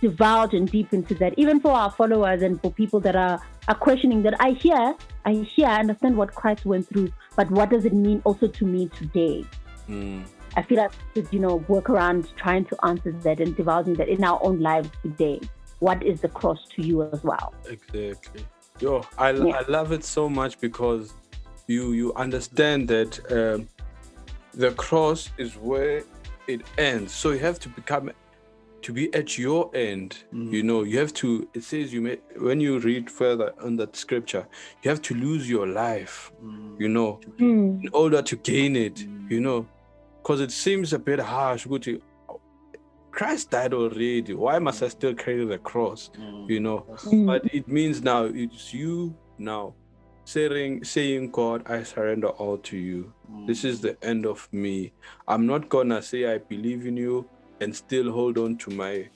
divulge 0.00 0.54
and 0.54 0.70
deep 0.70 0.92
into 0.92 1.14
that, 1.14 1.34
even 1.36 1.60
for 1.60 1.72
our 1.72 1.90
followers 1.90 2.42
and 2.42 2.60
for 2.60 2.72
people 2.72 3.00
that 3.00 3.16
are 3.16 3.40
are 3.68 3.74
questioning 3.74 4.22
that. 4.22 4.34
I 4.40 4.50
hear, 4.52 4.94
I 5.24 5.32
hear, 5.34 5.66
I 5.66 5.80
understand 5.80 6.16
what 6.16 6.34
Christ 6.34 6.64
went 6.64 6.88
through, 6.88 7.12
but 7.36 7.50
what 7.50 7.70
does 7.70 7.84
it 7.84 7.92
mean 7.92 8.22
also 8.24 8.48
to 8.48 8.64
me 8.64 8.88
today? 8.88 9.44
Mm. 9.88 10.24
I 10.56 10.62
feel 10.62 10.78
like 10.78 10.92
we 11.14 11.22
should, 11.22 11.32
you 11.32 11.40
know, 11.40 11.56
work 11.68 11.88
around 11.88 12.28
trying 12.36 12.64
to 12.66 12.76
answer 12.84 13.12
that 13.12 13.40
and 13.40 13.56
divulging 13.56 13.94
that 13.94 14.08
in 14.08 14.22
our 14.22 14.38
own 14.44 14.60
lives 14.60 14.90
today. 15.02 15.40
What 15.82 16.00
is 16.04 16.20
the 16.20 16.28
cross 16.28 16.60
to 16.76 16.82
you 16.88 17.02
as 17.02 17.24
well? 17.24 17.52
Exactly. 17.68 18.44
Yo, 18.78 19.02
I, 19.18 19.30
Yeah. 19.32 19.60
I 19.60 19.62
love 19.68 19.90
it 19.90 20.04
so 20.04 20.28
much 20.28 20.60
because 20.60 21.12
you 21.66 21.82
you 22.00 22.14
understand 22.14 22.86
that 22.94 23.10
um, 23.38 23.68
the 24.62 24.70
cross 24.84 25.30
is 25.38 25.50
where 25.70 26.04
it 26.46 26.60
ends. 26.78 27.12
So 27.12 27.30
you 27.34 27.40
have 27.48 27.58
to 27.64 27.68
become 27.68 28.12
to 28.82 28.92
be 28.92 29.04
at 29.20 29.38
your 29.38 29.70
end. 29.74 30.10
You 30.56 30.62
know, 30.62 30.84
you 30.84 30.98
have 30.98 31.12
to. 31.14 31.28
It 31.52 31.64
says 31.64 31.92
you 31.92 32.00
may 32.00 32.16
when 32.48 32.60
you 32.60 32.78
read 32.78 33.10
further 33.10 33.48
on 33.66 33.76
that 33.80 33.96
scripture, 33.96 34.46
you 34.82 34.88
have 34.92 35.02
to 35.02 35.14
lose 35.14 35.50
your 35.50 35.66
life. 35.66 36.30
You 36.78 36.88
know, 36.96 37.10
Hmm. 37.38 37.80
in 37.86 37.90
order 37.92 38.22
to 38.22 38.36
gain 38.36 38.76
it. 38.76 38.96
You 39.32 39.40
know, 39.40 39.66
because 40.22 40.40
it 40.46 40.52
seems 40.52 40.92
a 40.92 40.98
bit 40.98 41.18
harsh. 41.18 41.66
ukuthi, 41.66 42.00
Christ 43.12 43.50
died 43.50 43.74
already. 43.74 44.32
Why 44.32 44.58
must 44.58 44.82
I 44.82 44.88
still 44.88 45.14
carry 45.14 45.44
the 45.44 45.58
cross? 45.58 46.10
Mm. 46.18 46.48
You 46.48 46.60
know, 46.60 46.86
Mm. 47.04 47.26
but 47.26 47.54
it 47.54 47.68
means 47.68 48.02
now 48.02 48.24
it's 48.24 48.72
you 48.72 49.14
now 49.38 49.74
saying, 50.24 50.84
saying, 50.84 51.30
God, 51.30 51.62
I 51.70 51.82
surrender 51.82 52.28
all 52.28 52.56
to 52.58 52.76
you. 52.76 53.12
Mm. 53.30 53.46
This 53.46 53.64
is 53.64 53.80
the 53.80 54.02
end 54.02 54.24
of 54.24 54.48
me. 54.52 54.92
I'm 55.28 55.46
not 55.46 55.68
gonna 55.68 56.00
say 56.00 56.32
I 56.32 56.38
believe 56.38 56.86
in 56.86 56.96
you 56.96 57.28
and 57.60 57.76
still 57.76 58.10
hold 58.10 58.38
on 58.38 58.56
to 58.58 58.70
my 58.70 59.08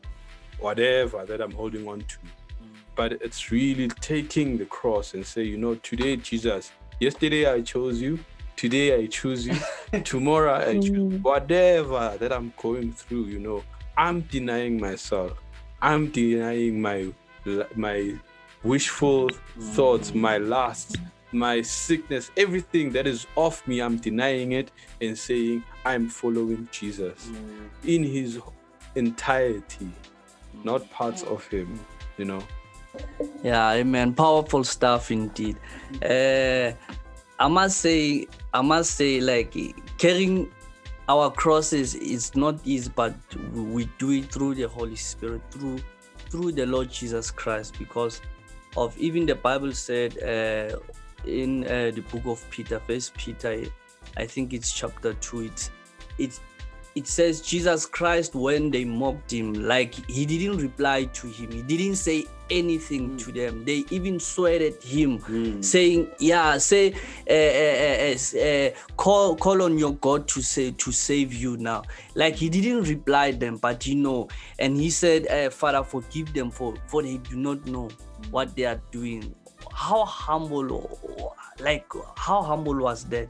whatever 0.58 1.24
that 1.24 1.40
I'm 1.40 1.52
holding 1.52 1.88
on 1.88 2.00
to. 2.00 2.18
Mm. 2.18 2.76
But 2.94 3.12
it's 3.12 3.50
really 3.50 3.88
taking 3.88 4.58
the 4.58 4.66
cross 4.66 5.14
and 5.14 5.24
say, 5.24 5.42
you 5.42 5.56
know, 5.56 5.74
today, 5.76 6.16
Jesus, 6.16 6.70
yesterday 7.00 7.46
I 7.50 7.62
chose 7.62 8.00
you, 8.00 8.18
today 8.56 8.94
I 8.94 9.06
choose 9.06 9.46
you, 9.46 9.56
tomorrow 10.04 10.54
I 10.54 10.74
choose 10.74 11.14
hmm. 11.14 11.22
whatever 11.22 12.16
that 12.18 12.32
I'm 12.32 12.52
going 12.56 12.92
through, 12.92 13.26
you 13.26 13.38
know, 13.38 13.62
I'm 13.96 14.22
denying 14.22 14.80
myself. 14.80 15.32
I'm 15.80 16.10
denying 16.10 16.80
my 16.80 17.12
my 17.74 18.18
wishful 18.62 19.30
thoughts, 19.74 20.14
my 20.14 20.38
lust, 20.38 20.96
my 21.32 21.62
sickness, 21.62 22.30
everything 22.36 22.90
that 22.92 23.06
is 23.06 23.26
off 23.36 23.66
me, 23.68 23.80
I'm 23.80 23.98
denying 23.98 24.52
it 24.52 24.70
and 25.00 25.16
saying, 25.16 25.62
I'm 25.84 26.08
following 26.08 26.68
Jesus 26.72 27.30
in 27.84 28.02
his 28.02 28.40
entirety, 28.94 29.92
not 30.64 30.90
parts 30.90 31.22
of 31.22 31.46
him, 31.46 31.78
you 32.16 32.24
know. 32.24 32.42
Yeah, 33.42 33.72
amen. 33.72 34.14
Powerful 34.14 34.64
stuff 34.64 35.10
indeed. 35.10 35.56
Uh, 36.02 36.72
I 37.38 37.48
must 37.48 37.78
say, 37.78 38.26
I 38.54 38.62
must 38.62 38.92
say, 38.92 39.20
like 39.20 39.54
carrying 39.98 40.50
our 41.08 41.30
crosses 41.30 41.94
is 41.94 42.34
not 42.34 42.56
easy, 42.64 42.90
but 42.94 43.14
we 43.54 43.88
do 43.98 44.10
it 44.10 44.32
through 44.32 44.54
the 44.54 44.68
Holy 44.68 44.96
Spirit, 44.96 45.40
through 45.50 45.80
through 46.28 46.52
the 46.52 46.66
Lord 46.66 46.90
Jesus 46.90 47.30
Christ, 47.30 47.78
because 47.78 48.20
of 48.76 48.96
even 48.98 49.26
the 49.26 49.34
Bible 49.36 49.72
said 49.72 50.18
uh, 50.18 50.78
in 51.24 51.64
uh, 51.64 51.92
the 51.94 52.02
book 52.10 52.26
of 52.26 52.44
Peter, 52.50 52.80
First 52.80 53.14
Peter, 53.14 53.62
I 54.16 54.26
think 54.26 54.52
it's 54.52 54.72
chapter 54.72 55.14
two. 55.14 55.42
It's 55.42 55.70
it's 56.18 56.40
it 56.96 57.06
says 57.06 57.42
Jesus 57.42 57.86
Christ 57.86 58.34
when 58.34 58.70
they 58.70 58.84
mocked 58.84 59.32
him, 59.32 59.52
like 59.54 59.94
he 60.08 60.26
didn't 60.26 60.58
reply 60.58 61.04
to 61.04 61.26
him, 61.28 61.52
he 61.52 61.62
didn't 61.62 61.96
say 61.96 62.26
anything 62.50 63.16
to 63.18 63.32
them. 63.32 63.64
They 63.64 63.84
even 63.90 64.20
swear 64.20 64.62
at 64.62 64.82
him, 64.82 65.62
saying, 65.62 66.08
"Yeah, 66.18 66.58
say, 66.58 66.94
uh, 67.28 67.32
uh, 67.32 68.40
uh, 68.40 68.70
call 68.96 69.36
call 69.36 69.62
on 69.62 69.78
your 69.78 69.94
God 69.94 70.28
to 70.28 70.42
say 70.42 70.72
to 70.72 70.92
save 70.92 71.32
you 71.32 71.56
now." 71.56 71.82
Like 72.14 72.34
he 72.36 72.48
didn't 72.48 72.84
reply 72.84 73.32
them, 73.32 73.56
but 73.56 73.86
you 73.86 73.96
know, 73.96 74.28
and 74.58 74.76
he 74.76 74.90
said, 74.90 75.26
uh, 75.28 75.50
"Father, 75.50 75.82
forgive 75.84 76.32
them 76.32 76.50
for 76.50 76.74
for 76.86 77.02
they 77.02 77.18
do 77.18 77.36
not 77.36 77.66
know 77.66 77.88
what 78.30 78.54
they 78.56 78.64
are 78.64 78.80
doing." 78.90 79.34
How 79.72 80.04
humble, 80.04 81.34
like 81.60 81.86
how 82.16 82.42
humble 82.42 82.76
was 82.76 83.04
that? 83.06 83.28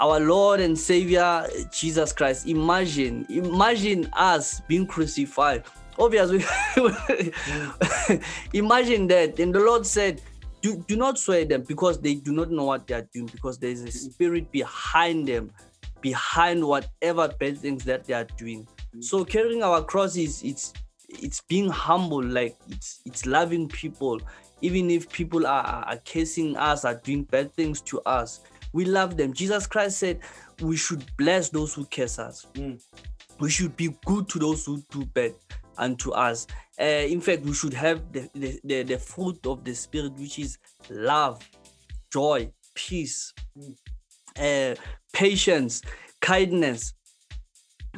our 0.00 0.20
Lord 0.20 0.60
and 0.60 0.78
Savior 0.78 1.46
Jesus 1.72 2.12
Christ. 2.12 2.46
Imagine, 2.46 3.26
imagine 3.28 4.08
us 4.12 4.60
being 4.68 4.86
crucified. 4.86 5.64
Obviously, 5.98 6.44
imagine 8.52 9.06
that. 9.08 9.38
And 9.38 9.54
the 9.54 9.60
Lord 9.60 9.86
said, 9.86 10.22
do, 10.60 10.82
do 10.86 10.96
not 10.96 11.18
swear 11.18 11.44
them 11.44 11.64
because 11.66 12.00
they 12.00 12.14
do 12.14 12.32
not 12.32 12.50
know 12.50 12.64
what 12.64 12.86
they 12.86 12.94
are 12.94 13.08
doing, 13.12 13.26
because 13.26 13.58
there 13.58 13.70
is 13.70 13.82
a 13.82 13.90
spirit 13.90 14.50
behind 14.50 15.28
them, 15.28 15.52
behind 16.00 16.64
whatever 16.64 17.28
bad 17.28 17.58
things 17.58 17.84
that 17.84 18.04
they 18.04 18.14
are 18.14 18.26
doing. 18.36 18.66
Mm. 18.96 19.04
So 19.04 19.24
carrying 19.24 19.62
our 19.62 19.82
cross 19.82 20.16
is 20.16 20.42
it's 20.42 20.72
it's 21.08 21.42
being 21.42 21.68
humble, 21.68 22.22
like 22.22 22.56
it's 22.68 23.00
it's 23.04 23.26
loving 23.26 23.68
people, 23.68 24.20
even 24.60 24.90
if 24.90 25.10
people 25.10 25.46
are, 25.46 25.64
are 25.64 25.84
are 25.84 25.98
cursing 25.98 26.56
us, 26.56 26.84
are 26.84 26.94
doing 26.94 27.24
bad 27.24 27.52
things 27.54 27.80
to 27.82 28.00
us 28.02 28.40
we 28.72 28.84
love 28.84 29.16
them. 29.16 29.32
Jesus 29.32 29.66
Christ 29.66 29.98
said 29.98 30.20
we 30.60 30.76
should 30.76 31.04
bless 31.16 31.48
those 31.48 31.74
who 31.74 31.84
curse 31.84 32.18
us. 32.18 32.46
Mm. 32.54 32.82
We 33.38 33.50
should 33.50 33.76
be 33.76 33.94
good 34.04 34.28
to 34.30 34.38
those 34.38 34.64
who 34.64 34.82
do 34.90 35.04
bad 35.06 35.34
unto 35.78 36.10
us. 36.12 36.46
Uh, 36.80 36.84
in 36.84 37.20
fact, 37.20 37.42
we 37.42 37.52
should 37.52 37.74
have 37.74 38.12
the, 38.12 38.28
the, 38.34 38.60
the, 38.64 38.82
the 38.82 38.98
fruit 38.98 39.44
of 39.46 39.64
the 39.64 39.74
Spirit, 39.74 40.12
which 40.14 40.38
is 40.38 40.58
love, 40.90 41.46
joy, 42.12 42.50
peace, 42.74 43.32
uh, 44.38 44.74
patience, 45.12 45.82
kindness, 46.20 46.94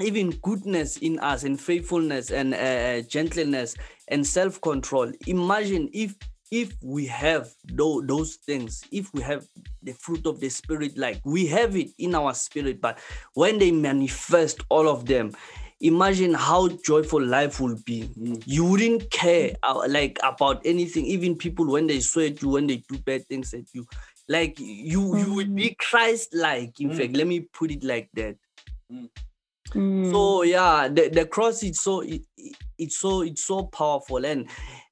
even 0.01 0.31
goodness 0.43 0.97
in 0.99 1.19
us, 1.21 1.45
and 1.45 1.61
faithfulness, 1.61 2.31
and 2.31 2.55
uh, 2.55 3.01
gentleness, 3.09 3.77
and 4.09 4.27
self 4.27 4.61
control. 4.61 5.11
Imagine 5.27 5.89
if 5.93 6.15
if 6.51 6.73
we 6.83 7.07
have 7.07 7.53
those 7.65 8.37
things, 8.37 8.85
if 8.93 9.13
we 9.13 9.23
have 9.23 9.45
the 9.83 9.93
fruit 9.93 10.25
of 10.27 10.39
the 10.39 10.49
spirit, 10.49 10.97
like 10.97 11.21
we 11.25 11.47
have 11.47 11.77
it 11.77 11.91
in 11.99 12.15
our 12.15 12.33
spirit, 12.33 12.81
but 12.81 12.99
when 13.35 13.59
they 13.59 13.73
manifest 13.73 14.61
all 14.69 14.89
of 14.89 15.07
them, 15.07 15.33
imagine 15.85 16.35
how 16.35 16.69
joyful 16.85 17.23
life 17.23 17.61
will 17.61 17.77
be. 17.85 18.11
You 18.47 18.65
wouldn't 18.65 19.11
care 19.11 19.55
uh, 19.63 19.85
like 19.89 20.19
about 20.23 20.63
anything, 20.65 21.07
even 21.07 21.37
people 21.37 21.67
when 21.67 21.87
they 21.87 22.01
swear 22.01 22.27
at 22.29 22.43
you, 22.43 22.49
when 22.49 22.67
they 22.67 22.79
do 22.89 22.99
bad 22.99 23.27
things 23.29 23.55
at 23.55 23.67
you. 23.73 23.87
Like 24.29 24.59
you, 24.59 25.17
you 25.17 25.35
would 25.35 25.55
be 25.55 25.77
Christ-like. 25.79 26.81
In 26.81 26.91
fact, 26.91 27.15
let 27.17 27.27
me 27.27 27.41
put 27.41 27.71
it 27.71 27.85
like 27.85 28.09
that. 28.15 28.37
Mm. 28.91 29.09
So 30.13 30.43
yeah, 30.43 30.89
the, 30.89 31.09
the 31.09 31.27
cross 31.27 31.63
is 31.63 31.81
so 31.81 32.01
it, 32.01 32.23
it- 32.37 32.57
it's 32.77 32.99
so 32.99 33.23
it's 33.23 33.45
so 33.45 33.63
powerful 33.67 34.27
and 34.27 34.49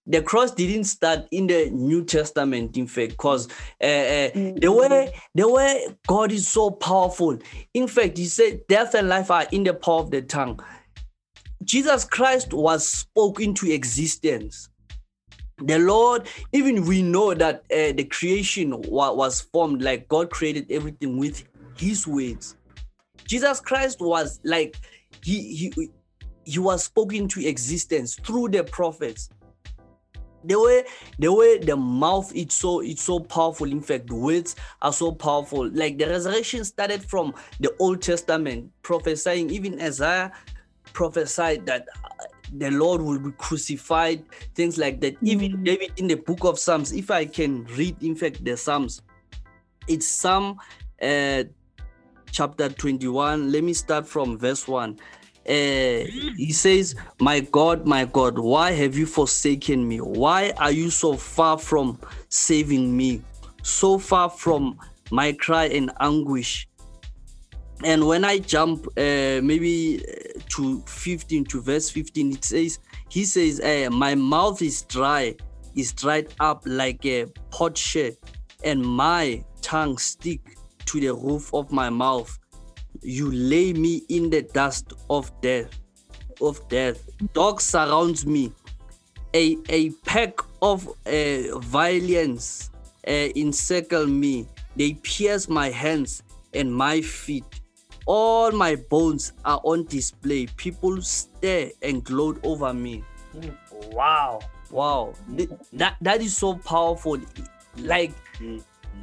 the 0.07 0.23
cross 0.23 0.53
didn't 0.53 0.85
start 0.85 1.27
in 1.33 1.47
the 1.49 1.69
New 1.71 2.05
Testament, 2.05 2.77
in 2.77 2.87
fact, 2.87 3.11
because 3.13 3.49
uh, 3.83 3.85
uh, 3.87 4.31
the 4.57 4.71
way 4.73 5.13
the 5.35 5.49
way 5.49 5.87
God 6.07 6.33
is 6.33 6.47
so 6.49 6.71
powerful. 6.71 7.39
In 7.75 7.87
fact, 7.89 8.19
He 8.19 8.27
said, 8.27 8.67
"Death 8.69 8.95
and 8.95 9.09
life 9.09 9.31
are 9.31 9.47
in 9.53 9.65
the 9.65 9.75
power 9.75 10.01
of 10.01 10.11
the 10.11 10.23
tongue." 10.23 10.61
Jesus 11.65 12.05
Christ 12.05 12.53
was 12.53 12.87
spoke 12.87 13.41
into 13.41 13.71
existence. 13.71 14.69
The 15.59 15.79
Lord, 15.79 16.29
even 16.53 16.87
we 16.87 17.03
know 17.03 17.35
that 17.35 17.61
uh, 17.71 17.93
the 17.93 18.05
creation 18.05 18.81
wa- 18.83 19.13
was 19.13 19.41
formed, 19.41 19.83
like 19.83 20.09
God 20.09 20.31
created 20.31 20.71
everything 20.71 21.19
with 21.19 21.45
His 21.77 22.07
words. 22.07 22.57
Jesus 23.27 23.61
Christ 23.61 24.01
was 24.01 24.41
like 24.45 24.77
he 25.23 25.55
he 25.55 25.91
he 26.45 26.59
was 26.59 26.85
spoken 26.85 27.19
into 27.19 27.47
existence 27.47 28.17
through 28.17 28.49
the 28.49 28.65
prophets. 28.65 29.31
The 30.45 30.59
way 30.59 30.85
the 31.21 31.33
way 31.33 31.59
the 31.59 31.77
mouth 31.77 32.33
it's 32.35 32.55
so 32.55 32.81
it's 32.81 33.03
so 33.03 33.21
powerful. 33.21 33.71
In 33.71 33.81
fact, 33.81 34.09
the 34.09 34.17
words 34.17 34.57
are 34.81 34.93
so 34.93 35.13
powerful. 35.13 35.71
Like 35.71 35.99
the 35.99 36.09
resurrection 36.09 36.65
started 36.65 37.05
from 37.05 37.33
the 37.61 37.73
Old 37.79 38.03
Testament, 38.03 38.71
prophesying. 38.83 39.51
Even 39.51 39.81
Isaiah 39.81 40.33
prophesied 40.93 41.67
that 41.67 41.87
uh, 42.05 42.25
the 42.55 42.71
Lord 42.71 43.01
will 43.01 43.19
be 43.19 43.33
crucified, 43.33 44.25
things 44.55 44.79
like 44.79 45.01
that. 45.01 45.17
Even 45.23 45.63
David 45.65 45.93
in 45.97 46.07
the 46.07 46.17
book 46.17 46.45
of 46.45 46.59
Psalms, 46.59 46.93
if 46.93 47.11
I 47.11 47.25
can 47.25 47.65
read, 47.77 48.03
in 48.03 48.15
fact, 48.15 48.45
the 48.45 48.57
Psalms, 48.57 49.03
it's 49.89 50.07
Psalm 50.07 50.59
uh, 51.01 51.45
chapter 52.31 52.69
21. 52.69 53.51
Let 53.51 53.65
me 53.65 53.73
start 53.73 54.07
from 54.07 54.39
verse 54.39 54.69
1. 54.69 54.99
Uh, 55.45 55.53
he 56.37 56.53
says, 56.53 56.95
My 57.19 57.41
God, 57.41 57.87
my 57.87 58.05
God, 58.05 58.39
why 58.39 58.73
have 58.73 58.97
you 58.97 59.07
forsaken 59.07 59.87
me? 59.87 59.99
Why 59.99 60.53
are 60.59 60.71
you 60.71 60.89
so 60.91 61.15
far 61.15 61.59
from 61.59 61.99
saving 62.29 62.97
me? 62.97 63.23
So 63.63 63.99
far 63.99 64.31
from 64.31 64.79
my 65.11 65.33
cry 65.33 65.65
and 65.65 65.91
anguish. 66.01 66.69
And 67.85 68.07
when 68.07 68.25
I 68.25 68.39
jump 68.39 68.87
uh, 68.97 69.41
maybe 69.43 70.05
uh, 70.07 70.41
to 70.51 70.81
15 70.87 71.45
to 71.47 71.61
verse 71.61 71.91
15, 71.91 72.33
it 72.33 72.45
says, 72.45 72.79
He 73.09 73.25
says, 73.25 73.61
uh, 73.61 73.91
My 73.91 74.15
mouth 74.15 74.63
is 74.63 74.83
dry, 74.83 75.35
is 75.75 75.93
dried 75.93 76.33
up 76.39 76.63
like 76.65 77.05
a 77.07 77.27
potsherd, 77.51 78.17
and 78.65 78.81
my 78.81 79.45
tongue 79.63 79.99
stick 79.99 80.57
to 80.87 81.01
the 81.01 81.15
roof 81.15 81.53
of 81.55 81.73
my 81.73 81.91
mouth. 81.91 82.39
You 83.01 83.33
lay 83.33 83.73
me 83.73 84.03
in 84.09 84.31
the 84.31 84.43
dust 84.43 84.93
of 85.11 85.33
death, 85.41 85.71
of 86.41 86.67
death. 86.69 87.03
Dogs 87.33 87.65
surrounds 87.65 88.27
me. 88.27 88.53
A, 89.35 89.57
a 89.71 89.91
pack 90.05 90.39
of 90.61 90.87
uh, 91.07 91.59
violence 91.61 92.71
uh, 93.09 93.29
encircle 93.35 94.07
me. 94.07 94.47
They 94.77 94.95
pierce 94.95 95.49
my 95.49 95.71
hands 95.71 96.23
and 96.53 96.73
my 96.73 97.01
feet. 97.01 97.62
All 98.07 98.51
my 98.53 98.77
bones 98.77 99.33
are 99.45 99.61
on 99.65 99.85
display. 99.87 100.47
People 100.57 101.01
stare 101.03 101.71
and 101.83 102.03
gloat 102.05 102.41
over 102.43 102.73
me. 102.75 103.05
Wow. 103.93 104.41
Wow. 104.71 105.15
That 105.75 105.97
that 106.01 106.21
is 106.21 106.37
so 106.37 106.55
powerful. 106.55 107.19
Like 107.77 108.13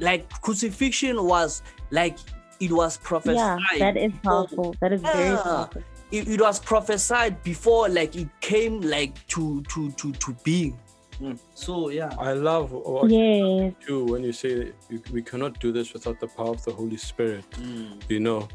like 0.00 0.28
crucifixion 0.42 1.22
was 1.24 1.62
like 1.90 2.18
it 2.60 2.70
was 2.72 2.98
prophesied. 2.98 3.60
Yeah, 3.76 3.92
that 3.92 3.96
is 3.96 4.12
before- 4.12 4.22
powerful. 4.46 4.74
That 4.80 4.92
is 4.92 5.00
very 5.02 5.30
Yeah. 5.30 5.42
powerful. 5.42 5.82
It, 6.10 6.28
it 6.28 6.40
was 6.40 6.58
prophesied 6.58 7.40
before, 7.44 7.88
like 7.88 8.16
it 8.16 8.28
came 8.40 8.80
like 8.80 9.26
to 9.28 9.62
to 9.62 9.90
to 9.92 10.12
to 10.12 10.36
being. 10.44 10.78
Mm. 11.20 11.38
So 11.54 11.90
yeah. 11.90 12.12
I 12.18 12.32
love 12.32 12.72
what 12.72 13.10
Yes. 13.10 13.74
you 13.88 14.04
when 14.06 14.24
you 14.24 14.32
say 14.32 14.72
we- 14.90 15.02
we 15.12 15.22
cannot 15.22 15.60
do 15.60 15.70
this 15.72 15.92
without 15.92 16.18
the 16.20 16.26
power 16.26 16.50
of 16.50 16.64
the 16.64 16.72
Holy 16.72 16.96
Spirit. 16.96 17.44
Mm. 17.52 18.00
You 18.08 18.20
know, 18.20 18.48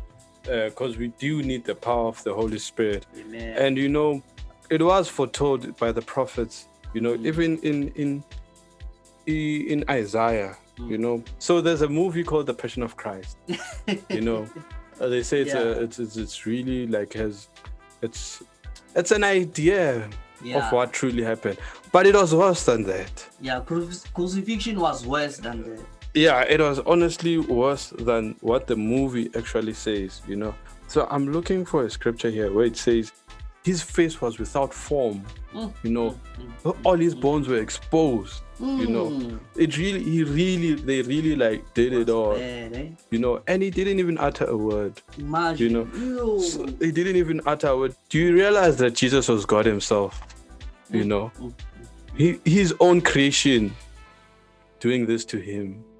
because 0.45 0.97
we 0.97 1.07
do 1.19 1.41
need 1.43 1.63
the 1.65 1.75
power 1.75 2.07
of 2.07 2.23
the 2.23 2.33
Holy 2.33 2.59
Spirit. 2.59 3.05
Amen. 3.17 3.57
And 3.57 3.77
you 3.77 3.89
know, 3.89 4.21
it 4.69 4.81
was 4.81 5.07
foretold 5.07 5.75
by 5.77 5.91
the 5.91 6.01
prophets. 6.01 6.67
You 6.93 7.01
know, 7.01 7.13
Mm. 7.17 7.25
even 7.27 7.57
in 7.59 7.77
in 7.95 8.23
in 9.27 9.83
Isaiah. 9.89 10.55
Mm. 10.77 10.89
You 10.89 10.97
know, 10.97 11.23
so 11.39 11.61
there's 11.61 11.81
a 11.81 11.89
movie 11.89 12.23
called 12.23 12.47
The 12.47 12.53
Passion 12.53 12.83
of 12.83 12.95
Christ. 12.97 13.37
you 14.09 14.21
know, 14.21 14.47
uh, 14.99 15.07
they 15.07 15.23
say 15.23 15.41
it's 15.41 15.53
a 15.53 15.81
it's, 15.83 15.99
it's 15.99 16.17
it's 16.17 16.45
really 16.45 16.85
like 16.87 17.13
has 17.13 17.47
it's 18.01 18.43
it's 18.95 19.11
an 19.11 19.23
idea 19.23 20.09
Yeah. 20.43 20.67
of 20.67 20.73
what 20.73 20.91
truly 20.93 21.23
happened, 21.23 21.57
but 21.91 22.05
it 22.05 22.13
was 22.15 22.35
worse 22.35 22.65
than 22.65 22.83
that. 22.83 23.25
Yeah, 23.41 23.61
crucif- 23.65 24.11
crucifixion 24.13 24.79
was 24.79 25.05
worse 25.05 25.37
than 25.37 25.63
the. 25.63 25.79
Yeah, 26.15 26.41
it 26.43 26.61
was 26.61 26.79
honestly 26.79 27.37
worse 27.37 27.89
than 27.89 28.35
what 28.41 28.67
the 28.67 28.75
movie 28.75 29.29
actually 29.35 29.73
says, 29.73 30.21
you 30.27 30.37
know. 30.37 30.55
So 30.87 31.07
I'm 31.11 31.31
looking 31.31 31.65
for 31.65 31.83
a 31.85 31.89
scripture 31.89 32.29
here 32.29 32.51
where 32.53 32.65
it 32.65 32.77
says 32.77 33.11
his 33.63 33.81
face 33.81 34.21
was 34.21 34.39
without 34.39 34.73
form, 34.73 35.25
Mm, 35.53 35.73
you 35.83 35.89
know, 35.89 36.19
all 36.83 36.95
his 36.97 37.15
bones 37.15 37.47
were 37.47 37.59
exposed, 37.59 38.41
you 38.59 38.87
know. 38.87 39.09
Mm. 39.11 39.39
It 39.55 39.77
really, 39.77 40.03
he 40.03 40.23
really, 40.23 40.73
they 40.75 41.01
really 41.01 41.35
like 41.35 41.73
did 41.73 41.93
it 41.93 42.09
all, 42.09 42.35
Bad, 42.37 42.73
eh? 42.73 42.87
you 43.09 43.19
know, 43.19 43.41
and 43.47 43.61
he 43.63 43.69
didn't 43.69 43.99
even 43.99 44.17
utter 44.17 44.45
a 44.45 44.55
word, 44.57 45.01
Imagine. 45.17 45.67
you 45.69 45.73
know. 45.73 46.39
So 46.39 46.65
he 46.79 46.91
didn't 46.91 47.15
even 47.15 47.41
utter 47.45 47.67
a 47.69 47.77
word. 47.77 47.95
Do 48.09 48.19
you 48.19 48.33
realize 48.33 48.77
that 48.77 48.95
Jesus 48.95 49.27
was 49.27 49.45
God 49.45 49.65
himself, 49.65 50.21
you 50.91 51.03
Mm, 51.03 51.07
know? 51.07 51.31
He, 52.17 52.39
his 52.45 52.73
own 52.79 53.01
creation 53.01 53.73
doing 54.79 55.05
this 55.05 55.25
to 55.25 55.37
him 55.39 55.67
Mm, 55.73 55.94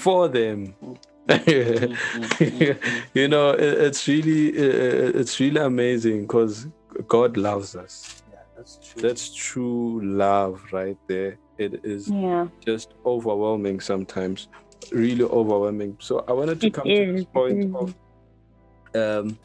for 0.00 0.28
them. 0.28 0.74
You 3.14 3.28
know 3.28 3.50
it, 3.50 3.74
it's 3.86 4.08
really 4.08 4.48
uh, 4.58 5.20
it's 5.20 5.38
really 5.38 5.60
amazing 5.60 6.22
because 6.22 6.66
god 7.06 7.36
loves 7.36 7.76
us. 7.76 8.22
Yeah, 8.32 8.38
that's 8.56 8.78
true. 8.82 9.02
that's 9.02 9.34
true 9.34 10.00
love 10.02 10.64
right 10.72 10.96
there. 11.06 11.38
It 11.58 11.72
is 11.84 12.08
Yeah. 12.08 12.48
just 12.66 12.94
overwhelming 13.04 13.80
sometimes 13.80 14.48
really 14.92 15.24
overwhelming. 15.24 15.96
So 16.00 16.24
i 16.26 16.32
wanted 16.32 16.60
to 16.62 16.66
It 16.68 16.72
come 16.78 16.84
to 16.88 17.04
this 17.12 17.22
it 17.22 17.32
point 17.38 17.58
is. 17.64 17.74
of 17.74 17.94
um 19.02 19.38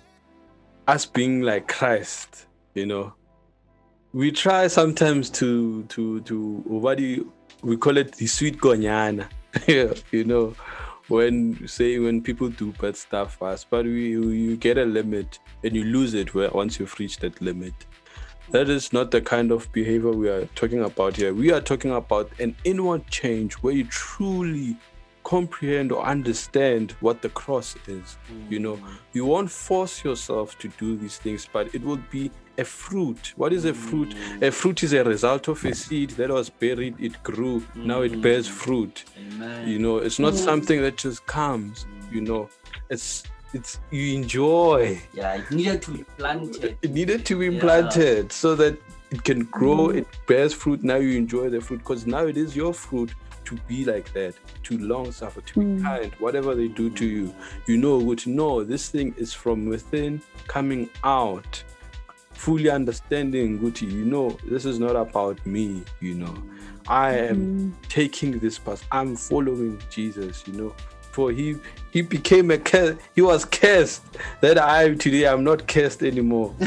us 0.88 1.06
being 1.06 1.41
like 1.41 1.68
christ 1.68 2.47
you 2.74 2.86
know. 2.86 3.14
We 4.14 4.32
try 4.32 4.68
sometimes 4.68 5.30
to 5.41 5.84
to 5.93 6.22
to 6.22 6.38
what 6.66 6.97
do 6.97 7.03
you, 7.03 7.34
we 7.62 7.76
call 7.76 7.97
it 7.97 8.14
the 8.16 8.28
sweet 8.28 8.58
gonyana 8.58 9.28
you 9.68 10.24
know 10.26 10.53
when 11.08 11.68
say 11.68 11.99
when 11.99 12.22
people 12.22 12.49
do 12.49 12.72
bad 12.74 12.95
stuff 12.95 13.36
fast 13.36 13.68
but 13.70 13.86
we 13.86 14.10
you, 14.10 14.30
you 14.30 14.58
get 14.58 14.78
a 14.78 14.86
limit 14.86 15.39
and 15.64 15.76
you 15.76 15.84
lose 15.84 16.14
it 16.14 16.34
where 16.34 16.49
once 16.49 16.80
you've 16.80 16.97
reached 16.99 17.22
that 17.22 17.39
limit. 17.41 17.74
That 18.51 18.70
is 18.70 18.93
not 18.93 19.10
the 19.10 19.22
kind 19.22 19.51
of 19.51 19.72
behavior 19.72 20.12
we 20.12 20.30
are 20.30 20.45
talking 20.53 20.84
about 20.84 21.16
here. 21.16 21.34
We 21.34 21.51
are 21.51 21.62
talking 21.62 21.91
about 21.91 22.32
an 22.39 22.56
inward 22.64 23.08
change 23.08 23.53
where 23.56 23.74
you 23.74 23.86
truly 23.86 24.78
comprehend 25.24 25.91
or 25.91 26.06
understand 26.06 26.91
what 26.99 27.24
the 27.24 27.30
cross 27.30 27.76
is 27.88 28.18
you 28.49 28.60
know. 28.60 28.76
Mm. 28.76 28.97
You 29.14 29.26
won't 29.26 29.49
force 29.49 30.03
yourself 30.03 30.58
to 30.60 30.68
do 30.80 30.95
these 30.95 31.18
things 31.18 31.47
but 31.51 31.74
it 31.74 31.84
will 31.84 32.01
be 32.12 32.32
a 32.58 32.64
fruit. 32.64 33.34
What 33.36 33.53
is 33.53 33.66
a 33.66 33.74
fruit? 33.74 34.16
A 34.41 34.51
fruit 34.51 34.84
is 34.84 34.93
a 34.93 35.03
result 35.03 35.47
of 35.47 35.64
a 35.66 35.74
seed 35.74 36.12
that 36.12 36.30
was 36.30 36.49
buried. 36.49 36.95
It 36.99 37.22
grew. 37.24 37.64
Now 37.76 38.01
it 38.01 38.22
bears 38.22 38.47
fruit. 38.47 39.06
Amen. 39.18 39.68
you 39.68 39.80
know 39.80 39.97
it's 39.97 40.20
not 40.20 40.34
something 40.34 40.82
that 40.82 40.97
just 40.97 41.26
comes 41.26 41.86
you 42.12 42.22
know. 42.22 42.49
It's 42.89 43.24
it's 43.53 43.80
you 43.91 44.16
enjoy. 44.16 45.01
Yeah, 45.14 45.36
it 45.36 45.51
needed 45.51 45.82
to 45.84 45.91
be 45.91 46.03
planted. 46.18 46.78
it 46.82 46.91
needed 46.91 47.26
to 47.26 47.39
be 47.39 47.47
Yeah. 47.47 47.62
planted 47.62 48.32
so 48.32 48.56
that 48.56 48.82
it 49.12 49.24
can 49.24 49.43
grow 49.45 49.88
mm-hmm. 49.88 49.99
it 49.99 50.08
bears 50.28 50.53
fruit. 50.53 50.84
Now 50.84 50.95
you 50.95 51.18
enjoy 51.18 51.49
the 51.49 51.62
fruit 51.62 51.80
because 51.80 52.06
now 52.06 52.26
it 52.26 52.38
is 52.38 52.56
your 52.56 52.74
fruit 52.74 53.14
to 53.45 53.56
be 53.68 53.86
like 53.86 54.12
that 54.14 54.34
to 54.64 54.78
long 54.80 55.12
suffer 55.12 55.39
to 55.39 55.60
be 55.60 55.66
mm. 55.66 55.84
kind 55.84 56.12
whatever 56.16 56.56
they 56.56 56.68
do 56.68 56.89
to 56.89 57.06
you. 57.06 57.34
You 57.68 57.78
know 57.78 57.97
what 57.97 58.26
know 58.26 58.64
this 58.64 58.89
thing 58.89 59.14
is 59.18 59.34
from 59.34 59.68
within 59.68 60.22
coming 60.47 60.89
out 61.03 61.64
fully 62.36 62.70
understanding 62.70 63.60
Guti, 63.60 63.92
you 63.92 64.06
know 64.06 64.38
this 64.46 64.66
is 64.66 64.80
not 64.80 64.96
about 64.96 65.44
me 65.46 65.84
you 66.00 66.14
know. 66.16 66.36
I 66.88 67.14
am 67.18 67.76
taking 67.90 68.38
this 68.40 68.60
path. 68.60 68.86
I'm 68.92 69.16
following 69.16 69.82
jesus 69.90 70.44
you 70.48 70.54
know. 70.54 70.76
For 71.12 71.32
he 71.32 71.56
he 71.92 72.02
became 72.02 72.52
a 72.52 72.58
curse 72.58 72.98
he 73.16 73.22
was 73.22 73.46
cursed. 73.46 74.04
That 74.42 74.58
i 74.60 74.94
today 74.96 75.28
i'm 75.28 75.44
not 75.44 75.68
cursed 75.68 76.04
anymore. 76.04 76.54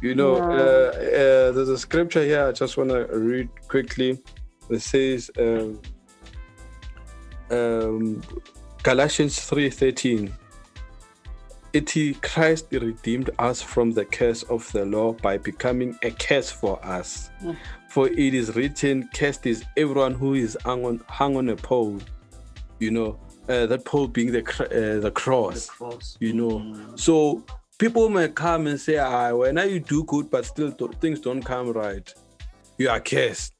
You 0.00 0.16
know 0.16 0.38
Yeah. 0.38 0.50
uh, 0.52 0.90
uh, 0.98 1.52
there's 1.52 1.68
a 1.68 1.78
scripture 1.78 2.24
here 2.24 2.44
i 2.48 2.52
just 2.52 2.76
want 2.76 2.90
to 2.90 3.06
read 3.16 3.48
quickly. 3.68 4.18
It 4.70 4.80
says 4.82 5.30
um, 5.38 5.80
um, 7.50 8.22
galatians 8.82 9.38
3.13 9.38 10.32
it 11.72 12.20
christ 12.22 12.66
redeemed 12.70 13.30
us 13.38 13.62
from 13.62 13.92
the 13.92 14.04
curse 14.04 14.42
of 14.44 14.70
the 14.72 14.84
law 14.84 15.12
by 15.14 15.38
becoming 15.38 15.98
a 16.02 16.10
curse 16.10 16.50
for 16.50 16.84
us. 16.84 17.30
For 17.88 18.08
it 18.08 18.34
is 18.34 18.54
written 18.56 19.08
cursed 19.14 19.46
is 19.46 19.64
everyone 19.76 20.14
who 20.14 20.34
is 20.34 20.56
hung 20.64 20.84
on, 20.84 21.02
hung 21.08 21.36
on 21.36 21.48
a 21.50 21.56
pole. 21.56 21.98
You 22.78 22.90
know 22.90 23.18
uh, 23.48 23.66
that 23.66 23.84
pole 23.84 24.06
being 24.08 24.32
the 24.32 24.42
cr- 24.42 24.64
uh, 24.64 24.68
the 24.68 25.00
The 25.00 25.10
cross. 25.10 25.66
cross. 25.66 26.16
you 26.20 26.32
know. 26.32 26.74
So 26.96 27.42
people 27.78 28.08
may 28.08 28.28
come 28.28 28.66
and 28.66 28.80
say 28.80 28.98
ah 28.98 29.34
when 29.34 29.56
you 29.68 29.80
do 29.80 30.04
good 30.04 30.30
but 30.30 30.44
still 30.46 30.72
th- 30.72 30.92
things 31.00 31.20
don't 31.20 31.42
come 31.42 31.72
right 31.72 32.12
you 32.78 32.88
are 32.88 33.00
cursed. 33.00 33.54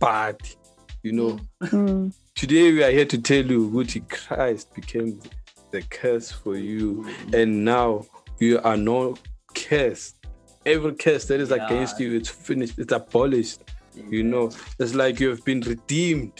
Party 0.00 0.54
you 1.02 1.12
know. 1.12 1.38
Mm. 1.62 2.12
today 2.34 2.72
we 2.72 2.82
are 2.82 2.90
here 2.90 3.04
to 3.04 3.18
tell 3.18 3.44
you 3.44 3.68
Guti 3.70 4.00
Christ 4.08 4.74
became 4.74 5.20
the 5.76 5.82
curse 5.88 6.30
for 6.32 6.56
you. 6.56 7.06
And 7.32 7.64
now 7.64 8.06
you 8.38 8.58
are 8.68 8.76
no 8.76 9.16
cursed 9.54 10.16
every 10.64 10.94
curse 10.94 11.24
that 11.26 11.40
is 11.40 11.50
Yeah. 11.50 11.64
against 11.66 11.98
you 12.00 12.08
it's 12.18 12.28
finished 12.28 12.78
it's 12.78 12.92
abolished 12.92 13.60
you 14.10 14.22
know. 14.22 14.50
It's 14.78 14.94
like 14.94 15.20
you 15.20 15.28
have 15.30 15.42
been 15.44 15.60
redeemed. 15.60 16.36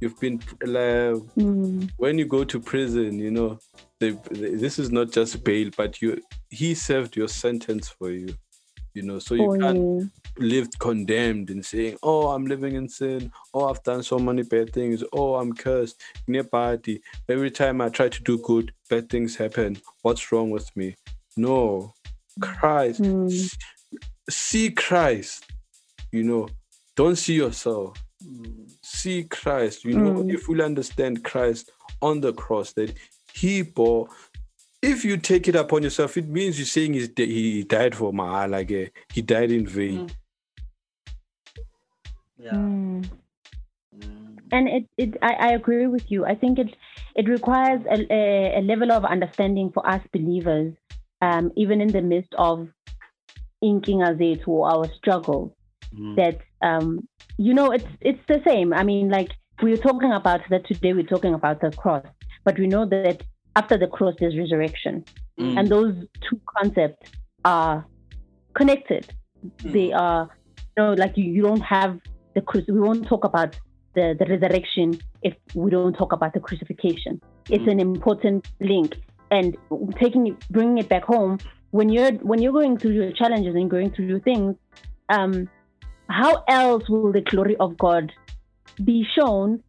You've 0.00 0.18
been 0.20 0.36
like, 0.60 1.22
Mm. 1.38 1.88
when 1.96 2.18
you 2.18 2.26
go 2.26 2.44
to 2.44 2.60
prison 2.60 3.18
you 3.18 3.30
know 3.30 3.58
they, 4.00 4.10
they- 4.30 4.56
this 4.64 4.78
is 4.78 4.90
not 4.90 5.10
just 5.12 5.42
bail 5.44 5.70
but 5.76 6.02
you 6.02 6.20
he 6.50 6.74
served 6.74 7.16
your 7.16 7.28
sentence 7.28 7.88
for 7.88 8.10
you 8.10 8.34
you 8.94 9.02
know. 9.02 9.18
So 9.18 9.34
you 9.34 9.44
For 9.46 9.58
can't 9.58 10.10
you. 10.38 10.46
live 10.46 10.68
condemned 10.78 11.50
and 11.50 11.64
saying 11.64 11.96
oh 12.02 12.28
i'm 12.28 12.46
living 12.46 12.74
in 12.74 12.88
sin. 12.88 13.32
Oh 13.54 13.68
i've 13.68 13.82
done 13.82 14.02
so 14.02 14.18
many 14.18 14.42
bad 14.42 14.72
things. 14.72 15.02
Oh 15.12 15.34
i'm 15.36 15.52
cursed. 15.54 16.00
Near 16.26 16.44
every 17.28 17.50
time 17.50 17.80
i 17.80 17.88
try 17.88 18.08
to 18.08 18.22
do 18.22 18.38
good 18.38 18.72
bad 18.88 19.08
things 19.08 19.36
happen. 19.36 19.78
What's 20.02 20.30
wrong 20.32 20.50
with 20.50 20.74
me? 20.76 20.96
No. 21.36 21.94
Christ. 22.40 23.02
Mm. 23.02 23.56
see 24.30 24.70
christ. 24.70 25.46
You 26.12 26.22
know 26.22 26.48
don't 26.96 27.16
see 27.16 27.34
yourself. 27.34 28.02
See 28.82 29.24
christ. 29.24 29.84
You 29.84 29.98
know 29.98 30.14
Mm. 30.14 30.30
you 30.30 30.38
fully 30.38 30.64
understand 30.64 31.24
christ 31.24 31.70
on 32.02 32.20
the 32.20 32.32
cross 32.32 32.72
that 32.74 32.92
he 33.32 33.62
bore 33.62 34.08
if 34.82 35.04
you 35.04 35.16
take 35.16 35.48
it 35.48 35.56
upon 35.56 35.82
yourself 35.82 36.16
it 36.16 36.28
means 36.28 36.58
you're 36.58 36.66
saying 36.66 36.94
he 36.94 37.64
died 37.64 37.94
for 37.94 38.12
my 38.12 38.46
like 38.46 38.70
uh, 38.70 38.84
he 39.12 39.22
died 39.22 39.50
in 39.50 39.66
vain 39.66 40.08
Yeah. 42.38 42.52
Mm. 42.52 43.08
Mm. 43.98 44.36
and 44.52 44.68
it, 44.68 44.84
it 44.98 45.16
I, 45.22 45.32
I 45.32 45.48
agree 45.52 45.86
with 45.86 46.10
you 46.10 46.26
i 46.26 46.34
think 46.34 46.58
it 46.58 46.76
it 47.14 47.28
requires 47.28 47.80
a, 47.90 48.06
a, 48.12 48.58
a 48.58 48.62
level 48.62 48.92
of 48.92 49.04
understanding 49.06 49.70
for 49.72 49.88
us 49.88 50.02
believers 50.12 50.74
um, 51.22 51.50
even 51.56 51.80
in 51.80 51.88
the 51.88 52.02
midst 52.02 52.34
of 52.36 52.68
inking 53.62 54.02
as 54.02 54.16
it 54.20 54.46
or 54.46 54.68
our 54.70 54.86
struggle. 54.94 55.56
Mm. 55.94 56.16
that 56.16 56.40
um, 56.62 57.08
you 57.38 57.54
know 57.54 57.70
it's 57.70 57.86
it's 58.00 58.20
the 58.28 58.42
same 58.46 58.74
i 58.74 58.82
mean 58.82 59.08
like 59.08 59.30
we 59.62 59.70
were 59.70 59.76
talking 59.76 60.12
about 60.12 60.40
that 60.50 60.66
today 60.66 60.92
we're 60.92 61.04
talking 61.14 61.32
about 61.32 61.60
the 61.60 61.70
cross 61.70 62.04
but 62.44 62.58
we 62.58 62.66
know 62.66 62.84
that 62.84 63.22
after 63.54 63.78
the 63.78 63.86
cross 63.86 64.14
there's 64.20 64.36
resurrection 64.36 65.04
Mm. 65.38 65.58
and 65.58 65.68
those 65.68 65.94
two 66.28 66.40
concepts 66.56 67.12
are 67.44 67.86
connected 68.54 69.06
they 69.62 69.92
are 69.92 70.28
you 70.58 70.82
know 70.82 70.92
like 70.94 71.14
you, 71.16 71.24
you 71.24 71.42
don't 71.42 71.60
have 71.60 72.00
the 72.36 72.42
cruci- 72.42 72.70
we 72.70 72.78
won't 72.78 73.06
talk 73.08 73.24
about 73.24 73.58
the, 73.94 74.14
the 74.20 74.26
resurrection 74.26 75.00
if 75.22 75.34
we 75.54 75.70
don't 75.70 75.94
talk 75.94 76.12
about 76.12 76.32
the 76.34 76.40
crucifixion. 76.40 77.20
It's 77.48 77.66
an 77.66 77.80
important 77.80 78.46
link. 78.60 78.94
And 79.30 79.56
taking 79.98 80.28
it, 80.28 80.36
bringing 80.50 80.78
it 80.78 80.88
back 80.88 81.04
home 81.04 81.38
when 81.72 81.88
you're 81.88 82.12
when 82.30 82.40
you're 82.40 82.52
going 82.52 82.78
through 82.78 82.92
your 82.92 83.10
challenges 83.10 83.54
and 83.56 83.68
going 83.68 83.90
through 83.90 84.06
your 84.06 84.20
things, 84.20 84.54
um, 85.08 85.48
how 86.08 86.44
else 86.48 86.88
will 86.88 87.10
the 87.10 87.22
glory 87.22 87.56
of 87.58 87.76
God 87.76 88.12
be 88.84 89.04
shown 89.16 89.64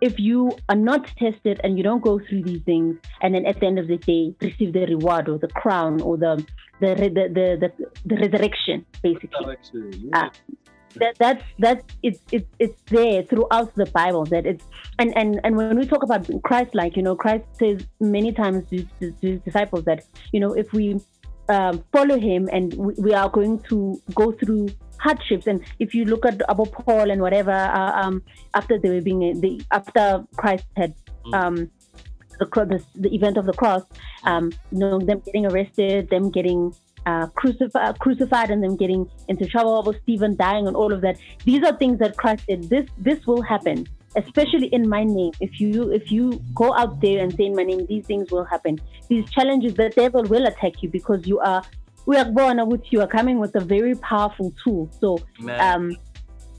if 0.00 0.14
you 0.18 0.52
are 0.68 0.76
not 0.76 1.06
tested 1.18 1.60
and 1.64 1.76
you 1.76 1.82
don't 1.82 2.02
go 2.02 2.20
through 2.26 2.42
these 2.44 2.62
things 2.62 2.96
and 3.20 3.34
then 3.34 3.44
at 3.46 3.60
the 3.60 3.66
end 3.66 3.78
of 3.78 3.88
the 3.88 3.98
day 3.98 4.34
receive 4.40 4.72
the 4.72 4.86
reward 4.86 5.28
or 5.28 5.38
the 5.38 5.48
crown 5.48 6.00
or 6.00 6.16
the 6.16 6.32
the 6.80 6.94
the 6.94 7.10
the, 7.36 7.46
the, 7.62 7.70
the 8.06 8.16
resurrection 8.16 8.86
basically? 9.02 9.56
Ah, 10.14 10.30
that 10.96 11.16
that's 11.18 11.42
that's 11.58 11.84
it's 12.02 12.20
it's 12.32 12.48
it's 12.58 12.80
there 12.86 13.22
throughout 13.22 13.74
the 13.74 13.86
bible 13.86 14.24
that 14.24 14.46
it's 14.46 14.64
and 14.98 15.16
and 15.16 15.40
and 15.44 15.56
when 15.56 15.78
we 15.78 15.86
talk 15.86 16.02
about 16.02 16.28
christ 16.42 16.74
like 16.74 16.96
you 16.96 17.02
know 17.02 17.14
christ 17.14 17.44
says 17.58 17.86
many 18.00 18.32
times 18.32 18.68
to, 18.70 18.84
to, 18.98 19.12
to 19.12 19.26
his 19.32 19.40
disciples 19.40 19.84
that 19.84 20.04
you 20.32 20.40
know 20.40 20.52
if 20.52 20.72
we 20.72 21.00
um, 21.48 21.84
follow 21.92 22.18
him 22.18 22.48
and 22.52 22.74
we, 22.74 22.94
we 22.98 23.12
are 23.12 23.28
going 23.28 23.58
to 23.68 24.00
go 24.14 24.30
through 24.32 24.68
hardships 24.98 25.46
and 25.46 25.64
if 25.78 25.94
you 25.94 26.04
look 26.04 26.24
at 26.26 26.40
about 26.48 26.70
paul 26.72 27.10
and 27.10 27.20
whatever 27.20 27.50
uh, 27.50 27.92
um 27.92 28.22
after 28.54 28.78
they 28.78 28.90
were 28.90 29.00
being 29.00 29.40
the 29.40 29.60
after 29.72 30.24
christ 30.36 30.66
had 30.76 30.94
um 31.32 31.70
the, 32.38 32.46
the, 32.46 32.84
the 32.96 33.14
event 33.14 33.36
of 33.36 33.46
the 33.46 33.52
cross 33.52 33.82
um 34.24 34.52
you 34.70 34.78
know 34.78 34.98
them 34.98 35.20
getting 35.24 35.46
arrested 35.46 36.08
them 36.10 36.30
getting 36.30 36.72
uh, 37.06 37.26
crucified, 37.28 37.98
crucified 37.98 38.50
and 38.50 38.62
them 38.62 38.76
getting 38.76 39.08
into 39.28 39.46
trouble 39.46 39.78
about 39.78 39.96
Stephen 40.02 40.36
dying 40.36 40.66
and 40.66 40.76
all 40.76 40.92
of 40.92 41.00
that. 41.00 41.18
These 41.44 41.62
are 41.64 41.76
things 41.76 41.98
that 41.98 42.16
Christ 42.16 42.44
said. 42.48 42.64
This 42.64 42.88
this 42.98 43.26
will 43.26 43.42
happen, 43.42 43.86
especially 44.16 44.66
in 44.68 44.88
my 44.88 45.04
name. 45.04 45.32
If 45.40 45.60
you 45.60 45.92
if 45.92 46.10
you 46.10 46.40
go 46.54 46.74
out 46.74 47.00
there 47.00 47.22
and 47.22 47.34
say 47.34 47.46
in 47.46 47.54
my 47.54 47.64
name, 47.64 47.86
these 47.86 48.06
things 48.06 48.30
will 48.30 48.44
happen. 48.44 48.78
These 49.08 49.30
challenges, 49.30 49.74
the 49.74 49.90
devil 49.90 50.22
will 50.24 50.46
attack 50.46 50.82
you 50.82 50.88
because 50.88 51.26
you 51.26 51.38
are 51.40 51.62
we 52.06 52.16
are 52.16 52.24
born 52.24 52.66
with 52.68 52.82
you 52.90 53.00
are 53.00 53.06
coming 53.06 53.38
with 53.38 53.54
a 53.56 53.60
very 53.60 53.94
powerful 53.94 54.52
tool. 54.62 54.90
So 55.00 55.18
um 55.58 55.96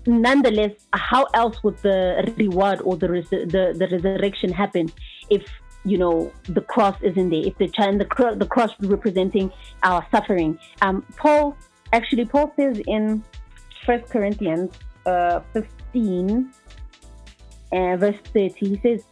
nonetheless, 0.07 0.71
how 0.93 1.25
else 1.33 1.63
would 1.63 1.77
the 1.79 2.33
reward 2.37 2.81
or 2.81 2.97
the 2.97 3.09
res- 3.09 3.29
the, 3.29 3.75
the 3.77 3.87
resurrection 3.91 4.51
happen 4.51 4.91
if 5.29 5.45
you 5.84 5.97
know 5.97 6.32
the 6.43 6.61
cross 6.61 6.95
isn't 7.01 7.29
there? 7.29 7.45
If 7.45 7.57
the 7.57 7.67
ch- 7.67 7.97
the, 7.97 8.05
cro- 8.05 8.36
the 8.36 8.45
cross 8.45 8.71
representing 8.82 9.51
our 9.84 10.05
suffering. 10.11 10.57
Um, 10.82 11.03
Paul 11.17 11.57
actually 11.93 12.25
Paul 12.25 12.53
says 12.55 12.82
in 12.88 13.23
First 13.86 14.11
Corinthians 14.11 14.71
uh, 15.05 15.41
fifteen, 15.53 16.51
uh, 17.71 17.97
verse 17.97 18.17
thirty, 18.34 18.69
he 18.69 18.79
says, 18.84 19.03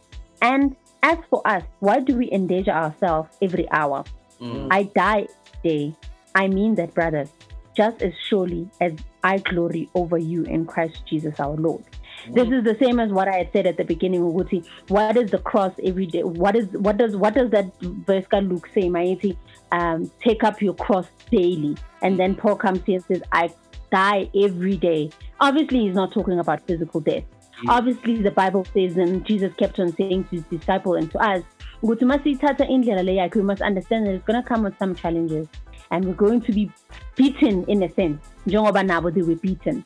"And 0.42 0.76
as 1.02 1.18
for 1.28 1.46
us, 1.46 1.62
why 1.80 2.00
do 2.00 2.16
we 2.16 2.30
endanger 2.30 2.72
ourselves 2.72 3.30
every 3.42 3.68
hour? 3.70 4.04
Mm. 4.40 4.68
I 4.70 4.84
die 4.84 5.26
day. 5.64 5.94
I 6.34 6.46
mean 6.46 6.76
that, 6.76 6.94
brothers, 6.94 7.28
just 7.76 8.02
as 8.02 8.12
surely 8.28 8.70
as 8.80 8.92
I 9.24 9.38
glory 9.38 9.88
over 9.94 10.18
you 10.18 10.44
in 10.44 10.66
Christ 10.66 11.02
Jesus 11.08 11.40
our 11.40 11.56
Lord. 11.56 11.82
This 12.28 12.48
is 12.48 12.64
the 12.64 12.76
same 12.80 13.00
as 13.00 13.10
what 13.10 13.28
I 13.28 13.38
had 13.38 13.52
said 13.52 13.66
at 13.66 13.76
the 13.76 13.84
beginning, 13.84 14.20
Uguti. 14.20 14.66
What 14.88 15.16
is 15.16 15.30
the 15.30 15.38
cross 15.38 15.72
every 15.82 16.06
day? 16.06 16.22
What 16.22 16.56
is 16.56 16.66
what 16.72 16.96
does 16.96 17.16
what 17.16 17.34
does 17.34 17.50
that 17.50 17.72
verse 17.80 18.26
Luke 18.32 18.68
say, 18.74 18.88
Maiti? 18.88 19.36
Um, 19.72 20.10
take 20.22 20.44
up 20.44 20.60
your 20.60 20.74
cross 20.74 21.06
daily. 21.30 21.76
And 22.02 22.18
then 22.18 22.34
Paul 22.34 22.56
comes 22.56 22.82
here 22.84 22.96
and 22.96 23.04
says, 23.04 23.22
I 23.32 23.50
die 23.90 24.30
every 24.34 24.76
day. 24.76 25.10
Obviously, 25.40 25.80
he's 25.80 25.94
not 25.94 26.12
talking 26.12 26.38
about 26.38 26.66
physical 26.66 27.00
death. 27.00 27.24
Obviously, 27.68 28.22
the 28.22 28.30
Bible 28.30 28.64
says, 28.72 28.96
and 28.96 29.24
Jesus 29.26 29.52
kept 29.54 29.78
on 29.78 29.92
saying 29.94 30.24
to 30.24 30.36
his 30.36 30.44
disciple 30.44 30.94
and 30.94 31.10
to 31.10 31.18
us, 31.18 31.42
ukuthi 31.82 32.02
masiyithatha 32.02 32.68
indlela 32.70 33.04
le 33.04 33.12
yakhe, 33.12 33.36
we 33.36 33.42
must 33.42 33.62
understand 33.62 34.06
that 34.06 34.14
it's 34.14 34.24
going 34.24 34.40
to 34.40 34.48
come 34.48 34.62
with 34.62 34.76
some 34.78 34.94
challenges. 34.94 35.46
And 35.90 36.04
we're 36.04 36.14
going 36.14 36.40
to 36.42 36.52
be 36.52 36.70
beaten 37.16 37.64
in 37.64 37.82
a 37.82 37.92
sense. 37.92 38.22
Njengoba 38.46 38.86
nabo 38.86 39.12
they 39.12 39.22
were 39.22 39.34
beaten. 39.34 39.84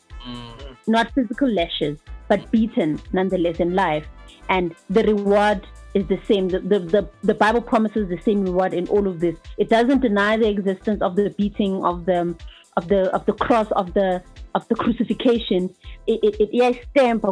Not 0.86 1.10
physical 1.14 1.48
lashes, 1.48 1.98
but 2.28 2.50
beaten 2.50 3.00
nonetheless 3.12 3.56
in 3.60 3.74
life. 3.74 4.06
And 4.48 4.74
the 4.90 5.02
reward 5.04 5.66
is 5.94 6.06
the 6.08 6.18
same. 6.28 6.48
The, 6.48 6.60
the, 6.60 6.78
the, 6.80 7.08
the 7.22 7.34
Bible 7.34 7.62
promises 7.62 8.08
the 8.08 8.20
same 8.20 8.42
reward 8.44 8.74
in 8.74 8.86
all 8.88 9.06
of 9.08 9.20
this. 9.20 9.36
It 9.58 9.68
doesn't 9.70 10.00
deny 10.00 10.36
the 10.36 10.48
existence 10.48 11.00
of 11.02 11.16
the 11.16 11.30
beating 11.38 11.84
of 11.84 12.04
the 12.06 12.34
of 12.76 12.88
the 12.88 13.02
of 13.14 13.24
the 13.26 13.32
cross 13.34 13.68
of 13.72 13.94
the 13.94 14.22
of 14.54 14.66
the 14.68 14.74
crucifixion. 14.74 15.74
It 16.06 16.20
it, 16.22 16.40
it 16.40 16.48
yes, 16.52 16.74
stamp 16.90 17.22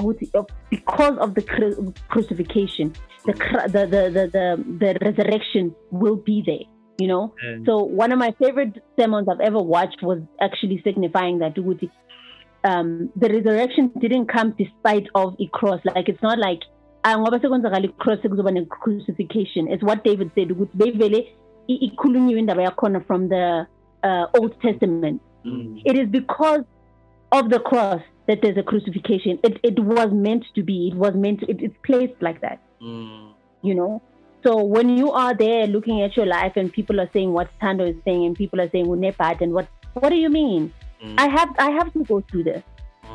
because 0.71 1.19
of 1.19 1.35
the 1.35 1.43
cru- 1.43 1.93
crucifixion, 2.09 2.95
the, 3.27 3.33
cr- 3.35 3.67
the, 3.69 3.87
the 3.87 4.03
the 4.11 4.25
the 4.33 4.65
the 4.79 4.99
resurrection 5.05 5.75
will 5.91 6.17
be 6.17 6.43
there. 6.47 6.65
You 6.99 7.09
know. 7.09 7.35
And- 7.43 7.67
So 7.67 7.79
one 7.83 8.13
of 8.13 8.19
my 8.19 8.33
favorite 8.39 8.83
sermons 8.99 9.29
I've 9.29 9.41
ever 9.41 9.59
watched 9.61 10.03
was 10.03 10.21
actually 10.41 10.81
signifying 10.85 11.41
that 11.41 11.55
um, 12.65 13.11
the 13.17 13.29
resurrection 13.29 13.91
didn't 13.99 14.27
come 14.27 14.55
despite 14.59 15.07
of 15.15 15.35
a 15.41 15.47
cross. 15.49 15.81
Like 15.85 16.09
it's 16.09 16.23
not 16.23 16.39
like 16.39 16.61
ah, 17.05 17.17
ngoba 17.17 17.41
sekwenzakala 17.41 17.85
i-cross 17.85 18.21
sekuzoba 18.21 18.53
ne-crucifixion. 18.53 19.69
It's 19.69 19.83
what 19.83 20.05
David 20.05 20.31
said 20.35 20.51
ukuthi 20.51 20.77
beyivele 20.77 21.33
ikhulunyiwe 21.69 22.39
indaba 22.39 22.63
yakhona 22.63 23.07
from 23.07 23.29
the 23.29 23.67
uh, 24.03 24.27
Old 24.39 24.61
Testament. 24.61 25.21
Mm. 25.45 25.83
It 25.85 25.99
is 25.99 26.09
because 26.09 26.65
of 27.33 27.51
the 27.51 27.59
cross 27.61 28.03
that 28.27 28.41
there's 28.43 28.57
a 28.57 28.63
crucifixion. 28.63 29.39
It, 29.43 29.59
it 29.63 29.79
was 29.81 30.13
meant 30.13 30.45
to 30.55 30.63
be. 30.63 30.89
It 30.89 30.95
was 30.95 31.15
meant 31.15 31.41
to, 31.41 31.51
it, 31.51 31.61
it's 31.61 31.77
placed 31.83 32.21
like 32.21 32.41
that 32.41 32.61
Mm. 32.83 33.33
you 33.63 33.75
know. 33.75 34.03
So 34.43 34.57
when 34.65 34.97
you 34.99 35.13
are 35.13 35.35
there 35.35 35.69
looking 35.69 36.03
at 36.03 36.17
your 36.17 36.27
life 36.27 36.55
and 36.57 36.73
people 36.73 37.01
are 37.01 37.09
saying 37.13 37.33
what 37.33 37.49
Tando 37.61 37.87
is 37.87 37.95
saying 38.05 38.25
and 38.27 38.37
people 38.37 38.61
are 38.61 38.69
saying 38.71 38.87
Unepat 38.87 39.41
and 39.41 39.53
what 39.53 39.69
what 39.95 40.11
do 40.11 40.17
you 40.17 40.31
mean? 40.31 40.73
Mm. 41.03 41.15
I 41.19 41.29
have 41.29 41.49
I 41.59 41.71
have 41.73 41.93
to 41.95 42.05
go 42.05 42.21
through 42.21 42.45
this. 42.45 42.63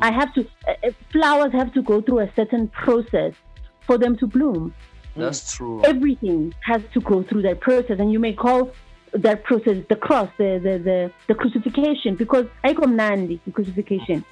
I 0.02 0.12
have 0.12 0.34
to 0.36 0.42
uh, 0.68 0.74
uh, 0.84 0.92
flowers 1.12 1.52
have 1.54 1.74
to 1.74 1.82
go 1.82 2.02
through 2.02 2.20
a 2.20 2.32
certain 2.36 2.68
process 2.68 3.34
for 3.82 3.98
them 3.98 4.18
to 4.18 4.28
bloom. 4.28 4.74
That's 5.16 5.56
true. 5.56 5.82
Everything 5.86 6.54
has 6.62 6.82
to 6.94 7.02
go 7.02 7.24
through 7.24 7.42
that 7.44 7.62
process, 7.62 8.00
and 8.00 8.12
you 8.12 8.20
may 8.20 8.34
call 8.34 8.72
that 9.14 9.44
process 9.44 9.78
the 9.90 9.96
cross, 9.96 10.30
the 10.38 10.60
the 10.62 10.78
the, 10.78 11.12
the 11.28 11.34
crucifixion, 11.36 12.16
because 12.16 12.46
I 12.64 12.74
come 12.74 12.96
nandi 12.96 13.40
the 13.46 13.52
crucifixion. 13.52 14.24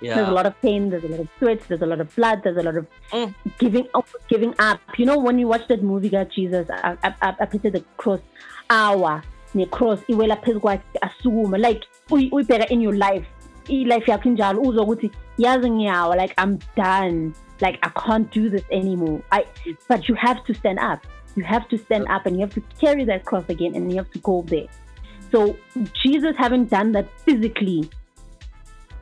There's 0.00 0.28
a 0.28 0.32
lot 0.32 0.46
of 0.46 0.60
pain, 0.62 0.90
there's 0.90 1.02
a 1.02 1.08
lot 1.08 1.20
of 1.20 1.28
sweat, 1.38 1.60
there's 1.66 1.82
a 1.82 1.86
lot 1.86 2.00
of 2.00 2.14
blood, 2.14 2.42
there's 2.44 2.56
a 2.56 2.62
lot 2.62 2.76
of 2.76 2.86
Mm. 3.12 3.34
giving 3.58 3.88
up, 3.94 4.06
giving 4.28 4.54
up. 4.60 4.80
You 4.96 5.06
know, 5.06 5.18
when 5.18 5.38
you 5.40 5.48
watch 5.48 5.66
that 5.68 5.82
movie, 5.82 6.08
God 6.08 6.30
Jesus, 6.32 6.68
I, 6.70 6.96
I, 7.02 7.14
I, 7.20 7.34
I 7.40 7.46
picture 7.46 7.70
the 7.70 7.84
cross, 7.96 8.20
hour, 8.70 9.22
the 9.54 9.66
cross, 9.66 10.00
iwela 10.08 10.36
phezu 10.36 10.60
kwakhe 10.60 10.82
asukuma, 11.00 11.58
like 11.58 11.86
uyi- 12.10 12.30
uyibheka 12.32 12.68
in 12.70 12.80
your 12.80 12.94
life, 12.94 13.26
i-life 13.68 14.10
yakho 14.10 14.28
injalo, 14.28 14.62
uzwa 14.62 14.96
yazi 15.38 15.70
ngiyawa, 15.70 16.16
like 16.16 16.34
I'm 16.38 16.58
done, 16.76 17.34
like 17.60 17.78
I 17.82 17.90
can't 17.90 18.30
do 18.32 18.48
this 18.48 18.64
anymore. 18.70 19.22
I, 19.32 19.44
but 19.88 20.08
you 20.08 20.14
have 20.14 20.44
to 20.44 20.54
stand 20.54 20.78
up. 20.78 21.06
You 21.36 21.44
have 21.44 21.68
to 21.68 21.78
stand 21.78 22.06
up 22.08 22.26
and 22.26 22.36
you 22.36 22.40
have 22.40 22.54
to 22.54 22.62
carry 22.80 23.04
that 23.04 23.24
cross 23.24 23.44
again 23.48 23.74
and 23.76 23.90
you 23.90 23.98
have 23.98 24.10
to 24.10 24.18
go 24.18 24.42
there. 24.48 24.66
So 25.30 25.56
Jesus 26.02 26.34
having 26.36 26.64
done 26.64 26.92
that 26.92 27.06
physically 27.20 27.88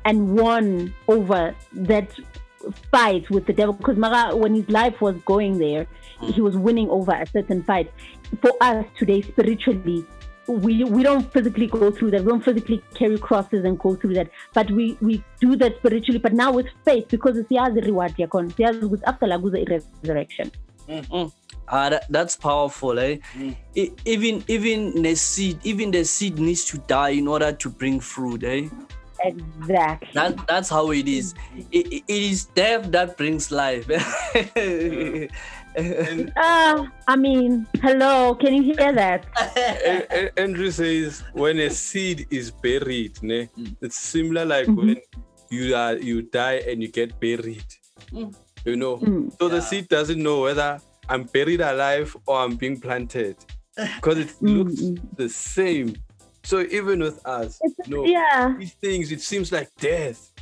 and 0.04 0.36
won 0.38 0.92
over 1.08 1.54
that 1.72 2.10
fight 2.90 3.30
with 3.30 3.46
the 3.46 3.52
devil 3.52 3.72
because 3.72 3.96
Mara, 3.96 4.36
when 4.36 4.54
his 4.54 4.68
life 4.68 5.00
was 5.00 5.16
going 5.24 5.58
there, 5.58 5.86
he 6.20 6.40
was 6.40 6.56
winning 6.56 6.90
over 6.90 7.12
a 7.12 7.26
certain 7.26 7.62
fight. 7.62 7.90
For 8.42 8.52
us 8.60 8.84
today, 8.98 9.22
spiritually, 9.22 10.04
we 10.46 10.84
we 10.84 11.02
don't 11.02 11.30
physically 11.32 11.66
go 11.66 11.90
through 11.90 12.10
that. 12.12 12.22
We 12.24 12.30
don't 12.30 12.44
physically 12.44 12.82
carry 12.94 13.18
crosses 13.18 13.64
and 13.64 13.78
go 13.78 13.94
through 13.96 14.14
that, 14.14 14.30
but 14.54 14.70
we 14.70 14.96
we 15.00 15.22
do 15.40 15.56
that 15.56 15.76
spiritually. 15.78 16.18
But 16.18 16.32
now 16.32 16.52
with 16.52 16.66
faith, 16.84 17.08
because 17.08 17.36
it's 17.36 17.48
the 17.48 17.58
other 17.58 17.80
reward 17.80 18.16
yakon, 18.16 18.52
it's 18.58 19.02
after 19.04 19.26
laguza 19.26 19.68
resurrection. 19.68 20.52
Ah, 21.68 21.88
that, 21.90 22.04
that's 22.10 22.36
powerful, 22.36 22.98
eh? 22.98 23.18
E- 23.74 23.90
even 24.04 24.44
even 24.46 25.02
the 25.02 25.16
seed, 25.16 25.58
even 25.64 25.90
the 25.90 26.04
seed 26.04 26.38
needs 26.38 26.64
to 26.66 26.78
die 26.78 27.10
in 27.10 27.26
order 27.26 27.52
to 27.52 27.68
bring 27.68 27.98
fruit, 27.98 28.44
eh? 28.44 28.68
Exactly. 29.24 30.10
That 30.14 30.46
that's 30.46 30.68
how 30.68 30.92
it 30.92 31.08
is. 31.08 31.34
It, 31.72 31.92
it 31.92 32.04
it 32.06 32.22
is 32.22 32.44
death 32.46 32.90
that 32.92 33.16
brings 33.16 33.50
life. 33.50 33.88
Ah, 36.36 36.86
I 37.06 37.16
mean, 37.16 37.66
hello, 37.82 38.34
can 38.34 38.54
you 38.54 38.62
hear 38.74 38.92
that? 38.94 39.26
A- 39.36 40.06
A- 40.10 40.40
Andrew 40.40 40.70
says 40.70 41.22
when 41.34 41.58
a 41.58 41.68
seed 41.70 42.26
is 42.30 42.50
buried, 42.50 43.22
ne, 43.22 43.48
it's 43.82 43.96
similar 43.98 44.44
like 44.44 44.68
when 44.68 44.96
you 45.50 45.74
are 45.76 45.94
you 45.96 46.22
die 46.22 46.62
and 46.66 46.82
you 46.82 46.88
get 46.88 47.18
buried. 47.20 47.64
You 48.64 48.76
know, 48.76 48.96
Mm. 48.98 49.30
so 49.38 49.48
the 49.48 49.60
seed 49.60 49.88
doesn't 49.88 50.20
know 50.20 50.40
whether 50.42 50.80
I'm 51.08 51.24
buried 51.24 51.60
alive 51.60 52.16
or 52.26 52.38
I'm 52.40 52.56
being 52.56 52.80
planted 52.80 53.36
because 53.76 54.18
it 54.18 54.28
Mm, 54.42 54.56
looks 54.58 54.82
the 55.16 55.28
same. 55.28 55.94
So 56.42 56.60
even 56.60 57.00
with 57.00 57.20
us, 57.26 57.60
It's- 57.62 57.88
no, 57.88 58.04
yeah. 58.06 58.54
these 58.58 58.72
things 58.80 59.12
it 59.12 59.20
seems 59.20 59.52
like 59.52 59.68
death. 59.78 60.32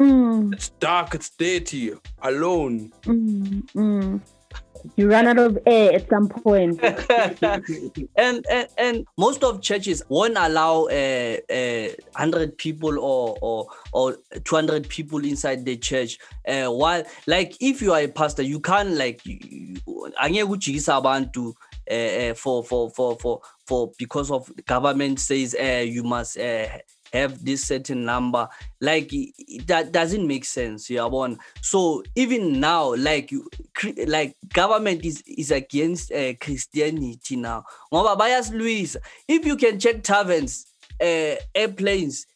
Mm, 0.00 0.54
It's 0.54 0.70
dark, 0.80 1.14
it's 1.14 1.30
dirty, 1.30 1.92
alone. 2.22 2.90
mm, 3.04 3.62
mm. 3.76 4.20
You 4.96 5.10
run 5.10 5.26
out 5.26 5.38
of 5.38 5.58
air 5.66 5.92
at 5.92 6.08
some 6.08 6.26
point. 6.28 6.80
and, 8.16 8.46
and 8.50 8.68
and 8.78 9.04
most 9.18 9.44
of 9.44 9.60
churches 9.60 10.02
won't 10.08 10.38
allow 10.38 10.84
uh, 10.84 11.36
uh, 11.52 11.88
100 12.16 12.56
people 12.56 12.98
or 12.98 13.36
or 13.42 13.66
or 13.92 14.16
200 14.44 14.88
people 14.88 15.22
inside 15.22 15.66
the 15.66 15.76
church 15.76 16.16
uh, 16.48 16.68
while 16.68 17.04
like 17.26 17.54
if 17.60 17.82
you 17.82 17.92
are 17.92 18.00
a 18.00 18.08
pastor 18.08 18.42
you 18.42 18.58
can't 18.58 18.92
like 18.92 19.20
you- 19.26 19.38
you- 19.86 20.12
angeke 20.22 20.48
ujikise 20.48 20.88
abantu 20.94 21.52
uh, 21.90 21.94
uh, 22.30 22.34
for 22.34 22.64
for 22.64 22.90
for 22.90 23.16
for 23.18 23.40
for 23.66 23.92
because 23.98 24.30
of 24.30 24.50
government 24.66 25.20
says 25.20 25.54
uh, 25.60 25.84
you 25.84 26.02
must 26.02 26.38
uh, 26.38 26.66
have 27.12 27.44
this 27.44 27.64
certain 27.64 28.04
number 28.04 28.48
like 28.80 29.12
that 29.66 29.92
doesn't 29.92 30.26
make 30.26 30.44
sense 30.44 30.88
yeah 30.90 31.04
one 31.04 31.38
so 31.60 32.02
even 32.14 32.60
now 32.60 32.94
like 32.96 33.32
like 34.06 34.36
government 34.52 35.04
is 35.04 35.22
is 35.26 35.50
against 35.50 36.12
uh, 36.12 36.34
christianity 36.40 37.36
now. 37.36 37.64
Ngoba 37.92 38.16
bayasilwisa. 38.18 38.96
If 39.28 39.46
you 39.46 39.56
can 39.56 39.78
check 39.78 40.02
taverns 40.02 40.66
uh, 41.00 41.36
airplanes 41.54 42.26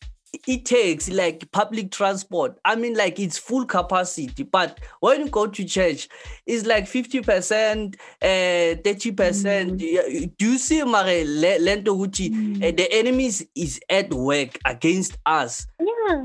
it 0.46 0.64
takes 0.64 1.08
like 1.10 1.50
public 1.52 1.90
transport 1.90 2.58
i 2.64 2.74
mean 2.76 2.94
like 2.94 3.18
it's 3.18 3.38
full 3.38 3.64
capacity 3.64 4.42
but 4.42 4.78
when 5.00 5.20
you 5.20 5.28
go 5.28 5.46
to 5.46 5.64
church 5.64 6.08
it's 6.46 6.66
like 6.66 6.86
50 6.86 7.20
percent 7.22 7.96
uh 8.22 8.74
30 8.84 9.12
percent 9.12 9.78
do 9.78 9.86
you 10.50 10.58
see 10.58 10.82
mare 10.84 11.24
le- 11.24 11.58
lento 11.60 11.94
ukuthi 11.94 12.26
uh, 12.62 12.70
the 12.72 12.88
enemy 12.92 13.26
is- 13.26 13.46
is 13.54 13.80
at 13.90 14.12
work 14.12 14.58
against 14.64 15.16
us 15.26 15.66
Yeah. 15.80 16.24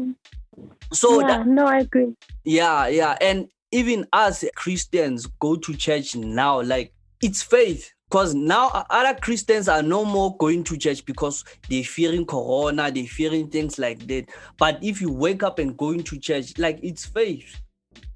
so 0.93 1.19
yeah. 1.21 1.27
that, 1.27 1.47
no, 1.47 1.65
I 1.65 1.79
agree. 1.79 2.13
yeah 2.43 2.87
yeah 2.87 3.17
and 3.21 3.47
even 3.71 4.07
us 4.13 4.43
christians 4.55 5.27
go 5.39 5.55
to 5.55 5.73
church 5.75 6.15
now 6.15 6.61
like 6.61 6.93
it's 7.21 7.43
faith 7.43 7.93
because 8.09 8.33
now 8.33 8.85
other 8.89 9.17
christians 9.19 9.67
are 9.67 9.83
no 9.83 10.03
more 10.03 10.35
going 10.37 10.63
to 10.63 10.77
church 10.77 11.05
because 11.05 11.45
they're 11.69 11.83
fearing 11.83 12.25
corona 12.25 12.89
they're 12.91 13.05
fearing 13.05 13.47
things 13.49 13.77
like 13.77 14.05
that. 14.07 14.29
But 14.57 14.83
if 14.83 15.01
you 15.01 15.11
wake 15.11 15.43
up 15.43 15.59
and 15.59 15.77
going 15.77 16.03
to 16.03 16.19
church 16.19 16.57
like 16.57 16.79
it's 16.81 17.05
faith. 17.05 17.61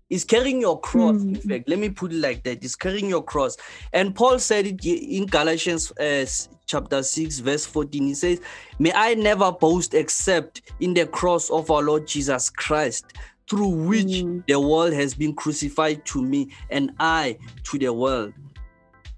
It's 0.09 0.23
carrying 0.23 0.61
your 0.61 0.79
cross 0.79 1.23
in 1.23 1.35
fact. 1.35 1.67
Let 1.67 1.79
me 1.79 1.89
put 1.89 2.11
it 2.13 2.17
like 2.17 2.43
that. 2.43 2.63
It's 2.63 2.75
carrying 2.75 3.09
your 3.09 3.23
cross. 3.23 3.57
And 3.93 4.15
paul 4.15 4.39
said 4.39 4.67
it 4.67 4.85
in 4.85 5.25
galatians 5.25 5.91
uh, 5.93 6.25
chapter 6.65 7.03
6 7.03 7.39
verse 7.39 7.65
14 7.65 8.03
he 8.03 8.13
says 8.13 8.41
may 8.79 8.91
i 8.93 9.13
never 9.15 9.51
boast 9.51 9.93
except 9.93 10.61
in 10.79 10.93
the 10.93 11.05
cross 11.05 11.49
of 11.49 11.69
our 11.69 11.83
lord 11.83 12.07
jesus 12.07 12.49
christ 12.49 13.05
through 13.49 13.67
which 13.67 14.23
the 14.47 14.57
world 14.57 14.93
has 14.93 15.13
been 15.13 15.35
crucified 15.35 16.03
to 16.05 16.21
me 16.21 16.49
and 16.69 16.91
i 16.99 17.37
to 17.63 17.77
the 17.77 17.91
world 17.91 18.33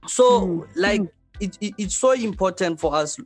so 0.08 0.68
like 0.76 1.01
it, 1.39 1.58
it- 1.62 1.74
it's 1.78 1.95
so 1.97 2.12
important 2.14 2.80
for 2.80 2.95
us 2.95 3.16
to, 3.16 3.26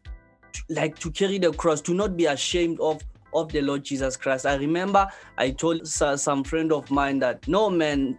like 0.70 0.98
to 1.00 1.12
carry 1.12 1.38
the 1.38 1.52
cross 1.54 1.82
to 1.82 1.94
not 1.94 2.16
be 2.18 2.26
ashamed 2.26 2.80
of 2.80 3.02
of 3.34 3.52
the 3.52 3.62
lord 3.62 3.84
jesus 3.84 4.18
christ. 4.18 4.46
I 4.48 4.56
remember 4.56 5.08
i 5.38 5.52
told 5.52 5.88
so- 5.88 6.16
some 6.16 6.44
friend 6.44 6.72
of 6.74 6.90
mine 6.90 7.20
that 7.20 7.48
no 7.48 7.70
man 7.70 8.18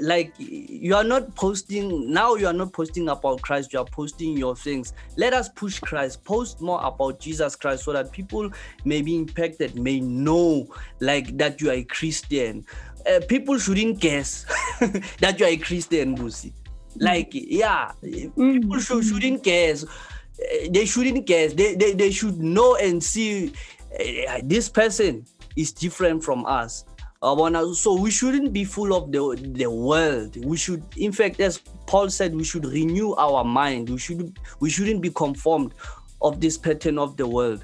like 0.00 0.32
you 0.38 0.94
are 0.94 1.02
not 1.04 1.34
posting 1.34 2.10
now 2.12 2.36
you 2.36 2.46
are 2.46 2.52
not 2.52 2.72
posting 2.72 3.08
about 3.08 3.42
christ 3.42 3.72
you 3.72 3.80
are 3.80 3.84
posting 3.84 4.36
your 4.36 4.54
things. 4.54 4.92
Let 5.16 5.32
us 5.34 5.48
push 5.48 5.80
christ 5.80 6.22
post 6.24 6.60
more 6.60 6.80
about 6.82 7.18
jesus 7.18 7.56
christ 7.56 7.84
so 7.84 7.92
that 7.92 8.12
people 8.12 8.50
may 8.84 9.02
be 9.02 9.16
impacted 9.16 9.74
may 9.76 9.98
know 10.00 10.68
like 11.00 11.36
that 11.38 11.60
you 11.60 11.70
are 11.70 11.74
a 11.74 11.84
christian. 11.84 12.64
Uh, 13.04 13.20
people 13.28 13.58
shouldn't 13.58 13.98
guess 13.98 14.46
that 15.18 15.40
you 15.40 15.44
are 15.46 15.48
a 15.50 15.56
christian 15.56 16.16
Busi. 16.16 16.52
Like 16.98 17.30
yeah 17.32 17.92
people 18.04 18.78
should, 18.78 19.04
shouldn't 19.04 19.42
guess 19.42 19.84
Uh, 20.32 20.66
they 20.72 20.86
shouldn't 20.86 21.24
guess 21.26 21.52
they, 21.54 21.76
they, 21.76 21.92
they 21.92 22.10
should 22.10 22.38
know 22.40 22.74
and 22.76 23.02
see 23.04 23.52
uh, 24.00 24.40
this 24.42 24.66
person 24.68 25.24
is 25.56 25.70
different 25.72 26.24
from 26.24 26.40
us. 26.46 26.84
Uh, 27.22 27.72
so 27.74 27.94
we 27.94 28.10
shouldn't 28.10 28.50
be 28.52 28.64
full 28.64 28.92
of 28.96 29.12
the, 29.12 29.20
the 29.60 29.70
world. 29.70 30.34
We 30.44 30.56
should 30.56 30.82
in 30.96 31.12
fact 31.12 31.38
as 31.38 31.60
paul 31.86 32.08
said 32.10 32.34
we 32.34 32.42
should 32.44 32.64
renew 32.64 33.12
our 33.14 33.44
mind. 33.44 33.90
We 33.90 33.98
should 33.98 34.38
we 34.58 34.70
shouldn't 34.70 35.02
be 35.02 35.10
conformed 35.10 35.74
of 36.20 36.40
this 36.40 36.56
pattern 36.58 36.98
of 36.98 37.16
the 37.20 37.26
world. 37.28 37.62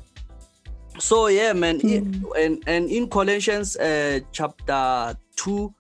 So 0.99 1.27
yeah 1.29 1.53
man 1.55 1.81
i- 1.85 2.05
and 2.39 2.63
and 2.67 2.91
in 2.91 3.09
colossians 3.09 3.77
uh, 3.77 4.21
chapter 4.31 5.17
2 5.37 5.75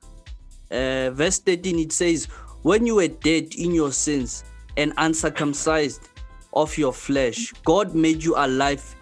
uh, 0.70 1.10
verse 1.10 1.38
13 1.38 1.78
it 1.78 1.92
says 1.92 2.26
when 2.62 2.86
you 2.86 2.96
were 2.96 3.08
dead 3.08 3.54
in 3.56 3.72
your 3.72 3.92
sins 3.92 4.44
and 4.76 4.92
uncircumcised 4.96 6.08
of 6.52 6.76
your 6.78 6.92
flesh 6.92 7.52
god 7.64 7.94
made 7.94 8.22
you 8.22 8.34
alive 8.36 8.94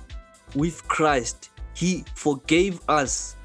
with 0.54 0.86
christ. 0.88 1.50
He 1.74 2.04
forgave 2.14 2.80
us 2.88 3.36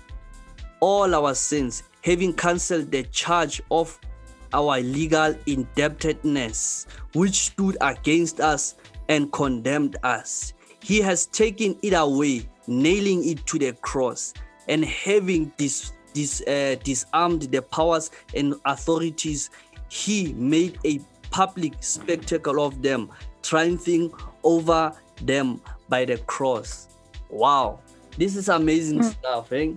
all 0.80 1.14
our 1.14 1.36
sins 1.36 1.84
having 2.03 2.34
cancelled 2.34 2.91
the 2.91 3.03
charge 3.03 3.62
of 3.70 3.99
our 4.53 4.80
legal 4.82 5.36
indebtedness 5.45 6.88
which 7.14 7.51
stood 7.51 7.78
against 7.82 8.39
us 8.39 8.76
and 9.09 9.32
condemned 9.32 9.97
us. 10.03 10.53
He 10.82 10.99
has 11.01 11.26
taken 11.28 11.78
it 11.82 11.93
away 11.93 12.49
nailing 12.68 13.28
it 13.28 13.45
to 13.47 13.59
the 13.59 13.74
cross 13.74 14.34
and 14.68 14.86
having 14.86 15.51
dis, 15.57 15.91
dis, 16.14 16.41
uh, 16.47 16.76
disarmed 16.84 17.43
the 17.43 17.62
powers 17.62 18.12
and 18.34 18.55
authorities 18.66 19.49
he 19.92 20.32
made 20.34 20.80
a 20.86 21.02
public 21.32 21.74
spectacle 21.82 22.64
of 22.64 22.82
them 22.82 23.10
triumphing 23.44 24.10
over 24.42 24.94
them 25.24 25.62
by 25.89 26.06
the 26.06 26.18
cross. 26.20 26.88
Wow. 27.30 27.82
This 28.18 28.38
is 28.38 28.48
amazing 28.48 29.04
stuff 29.04 29.52
eh? 29.52 29.74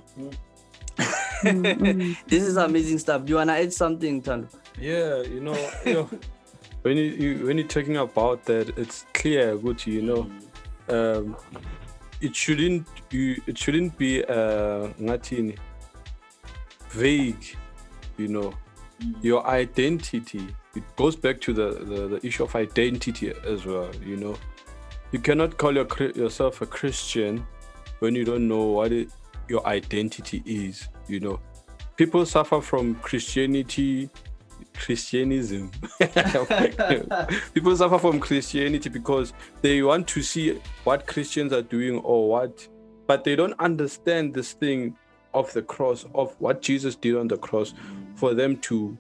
this 1.43 2.43
is 2.45 2.57
amazing 2.57 3.01
stuff. 3.01 3.25
Do 3.25 3.31
you 3.31 3.37
want 3.39 3.51
to 3.51 3.55
add 3.55 3.73
something 3.73 4.23
Tando? 4.23 4.47
Yeah, 4.79 5.23
you 5.23 5.41
know, 5.41 5.71
you 5.85 5.95
know 5.95 6.11
when 6.83 6.97
you, 6.97 7.05
you 7.05 7.47
when 7.47 7.59
you're 7.59 7.67
talking 7.67 7.97
about 7.97 8.45
that, 8.45 8.79
it's 8.79 9.07
clear, 9.15 9.57
good, 9.57 9.85
you 9.85 10.03
know, 10.03 10.31
um, 10.89 11.37
it 12.21 12.37
shouldn't 12.37 12.87
you 13.11 13.43
it 13.49 13.59
shouldn't 13.59 13.99
be 13.99 14.25
uh 14.25 14.95
ngathini, 15.01 15.59
vague, 16.91 17.57
you 18.17 18.29
know, 18.29 18.55
your 19.23 19.47
identity. 19.47 20.47
It 20.75 20.83
goes 20.97 21.17
back 21.17 21.41
to 21.43 21.53
the, 21.53 21.71
the 21.71 22.09
the 22.09 22.27
issue 22.27 22.45
of 22.45 22.55
identity 22.55 23.33
as 23.47 23.65
well, 23.65 23.91
you 24.05 24.17
know. 24.17 24.37
You 25.13 25.19
cannot 25.21 25.59
call 25.59 25.75
your, 25.75 25.87
yourself 26.15 26.61
a 26.61 26.67
Christian 26.67 27.47
when 28.01 28.15
you 28.15 28.25
don't 28.25 28.49
know 28.49 28.65
what 28.65 28.93
it, 28.93 29.11
your 29.49 29.65
identity 29.67 30.43
is, 30.45 30.89
you 31.07 31.21
know. 31.21 31.41
People 31.97 32.27
suffer 32.27 32.61
from 32.61 32.97
Christianity 32.97 34.11
Christianism. 34.75 35.71
People 37.55 37.77
suffer 37.77 37.99
from 37.99 38.21
Christianity 38.21 38.89
because 38.89 39.33
they 39.63 39.83
want 39.83 40.09
to 40.09 40.23
see 40.23 40.61
what 40.85 41.07
Christians 41.07 41.53
are 41.53 41.63
doing 41.63 41.99
or 41.99 42.29
what, 42.29 42.67
but 43.07 43.25
they 43.25 43.37
don't 43.37 43.59
understand 43.61 44.35
this 44.35 44.53
thing 44.53 44.97
of 45.33 45.53
the 45.53 45.63
cross, 45.63 46.05
of 46.15 46.35
what 46.39 46.63
Jesus 46.63 46.97
did 46.97 47.17
on 47.17 47.29
the 47.29 47.37
cross 47.37 47.75
for 48.15 48.35
them 48.35 48.57
to 48.59 48.97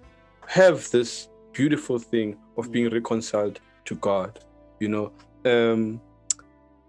have 0.47 0.91
this 0.91 1.29
beautiful 1.53 1.99
thing 1.99 2.37
of 2.57 2.71
being 2.71 2.91
mm. 2.91 2.95
reconciled 2.95 3.61
to 3.87 3.95
God. 3.97 4.41
You 4.81 4.89
know, 4.89 5.13
um, 5.45 6.01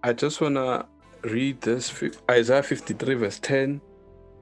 I 0.04 0.14
just 0.14 0.42
want 0.42 0.56
to 0.56 0.86
read 1.24 1.62
this 1.62 2.04
Isaiah 2.30 2.64
53, 2.64 3.16
verse 3.16 3.40
10. 3.40 3.82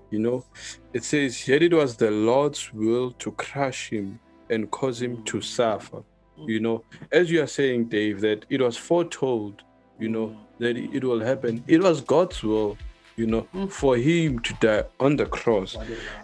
You 0.10 0.20
know, 0.20 0.46
it 0.94 1.04
says, 1.04 1.48
Yet 1.48 1.64
it 1.64 1.74
was 1.74 1.96
the 1.96 2.12
Lord's 2.12 2.74
will 2.74 3.12
to 3.14 3.32
crush 3.32 3.90
him 3.90 4.20
and 4.50 4.70
cause 4.70 5.02
him 5.02 5.24
to 5.24 5.38
mm. 5.38 5.44
suffer. 5.44 6.04
Mm. 6.40 6.50
You 6.50 6.60
know, 6.60 6.84
as 7.12 7.32
you 7.32 7.42
are 7.42 7.48
saying, 7.48 7.86
Dave, 7.86 8.22
that 8.22 8.46
it 8.50 8.62
was 8.62 8.78
foretold, 8.78 9.64
you 10.00 10.10
know, 10.10 10.36
that 10.60 10.78
it 10.78 11.04
will 11.04 11.20
happen. 11.20 11.64
It 11.68 11.82
was 11.82 12.02
God's 12.02 12.44
will, 12.44 12.78
you 13.16 13.28
know, 13.28 13.48
for 13.70 13.98
him 13.98 14.40
to 14.40 14.54
die 14.56 14.84
on 15.00 15.16
the 15.16 15.26
cross. 15.26 15.78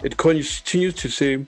It 0.03 0.17
continues 0.17 0.93
to 0.95 1.09
say, 1.09 1.45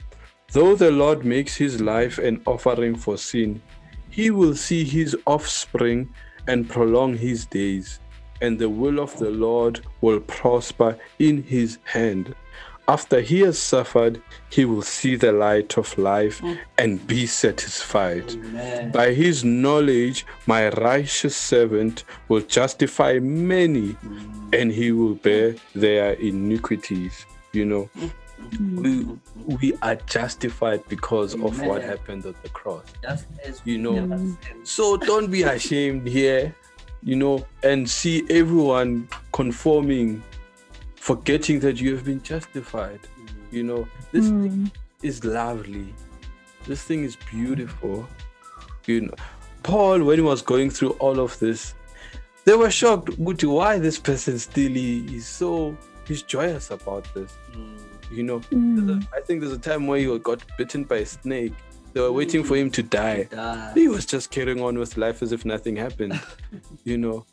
Though 0.52 0.76
the 0.76 0.92
Lord 0.92 1.24
makes 1.24 1.56
his 1.56 1.80
life 1.80 2.18
an 2.18 2.42
offering 2.46 2.96
for 2.96 3.18
sin, 3.18 3.62
he 4.10 4.30
will 4.32 4.56
see 4.56 4.84
his 4.84 5.16
offspring 5.26 6.14
and 6.48 6.70
prolong 6.70 7.18
his 7.18 7.46
days, 7.46 8.00
and 8.42 8.60
the 8.60 8.70
will 8.70 9.00
of 9.00 9.18
the 9.18 9.30
Lord 9.30 9.80
will 10.02 10.20
prosper 10.20 10.98
in 11.20 11.44
his 11.44 11.78
hand. 11.86 12.36
After 12.92 13.22
he 13.22 13.40
has 13.48 13.58
suffered, 13.58 14.22
he 14.50 14.66
will 14.66 14.82
see 14.82 15.16
the 15.16 15.32
light 15.32 15.78
of 15.78 15.98
life 15.98 16.42
and 16.78 16.92
be 17.08 17.26
satisfied. 17.26 18.28
By 18.92 19.14
his 19.14 19.46
knowledge, 19.46 20.26
my 20.46 20.68
righteous 20.72 21.38
servant 21.52 22.04
will 22.28 22.42
justify 22.42 23.14
many, 23.20 23.96
and 24.52 24.74
he 24.74 24.92
will 24.92 25.16
bear 25.16 25.56
their 25.74 26.14
iniquities. 26.14 27.26
You 27.54 27.66
know, 27.72 27.90
we 28.60 29.08
we 29.62 29.74
are 29.82 29.96
justified 30.18 30.82
because 30.90 31.34
of 31.34 31.62
what 31.62 31.82
happened 31.82 32.26
at 32.26 32.44
the 32.44 32.50
cross. 32.50 32.84
You 33.64 33.78
know. 33.78 34.36
So 34.64 34.98
don't 34.98 35.32
be 35.32 35.44
ashamed 35.44 36.10
here, 36.10 36.54
you 37.04 37.16
know, 37.16 37.46
and 37.64 37.90
see 37.90 38.26
everyone 38.30 39.08
conforming, 39.32 40.22
forgetting 41.02 41.60
that 41.60 41.82
you 41.82 41.96
have 41.96 42.06
been 42.06 42.22
justified. 42.22 43.00
You 43.50 43.64
know, 43.64 43.88
this 44.12 44.30
hmm. 44.30 44.44
thing 44.44 44.72
is 45.02 45.26
lovely. 45.26 45.94
This 46.68 46.84
thing 46.84 47.04
is 47.04 47.16
beautiful. 47.16 48.08
You 48.86 49.02
know, 49.02 49.16
Paul, 49.64 50.04
when 50.04 50.20
he 50.20 50.22
was 50.22 50.44
going 50.44 50.70
through 50.70 50.92
all 51.06 51.20
of 51.20 51.38
this, 51.40 51.74
they 52.46 52.56
were 52.56 52.70
shocked. 52.70 53.08
Guti, 53.20 53.52
why 53.52 53.80
this 53.80 53.98
person 53.98 54.38
still 54.38 54.76
is 54.76 55.26
so 55.26 55.76
he's 56.08 56.22
joyous 56.22 56.70
about 56.70 57.12
this. 57.16 57.32
Hmm. 57.52 57.78
You 58.12 58.24
know, 58.24 58.40
hmm. 58.40 58.86
There's 58.86 59.04
a- 59.04 59.08
I 59.18 59.22
think 59.22 59.42
there's 59.42 59.54
a 59.54 59.66
time 59.70 59.88
where 59.88 60.00
he 60.00 60.20
got 60.20 60.46
bitten 60.56 60.84
by 60.84 60.98
a 60.98 61.06
snake. 61.06 61.54
They 61.94 62.00
were 62.00 62.12
waiting 62.12 62.44
for 62.44 62.56
him 62.56 62.70
to 62.72 62.84
die. 62.84 63.24
Die. 63.24 63.72
He 63.74 63.88
was 63.88 64.06
just 64.06 64.30
carrying 64.30 64.62
on 64.62 64.78
with 64.78 64.98
life 64.98 65.24
as 65.24 65.32
if 65.32 65.46
nothing 65.46 65.76
happened. 65.76 66.22
you 66.86 66.98
know, 66.98 67.26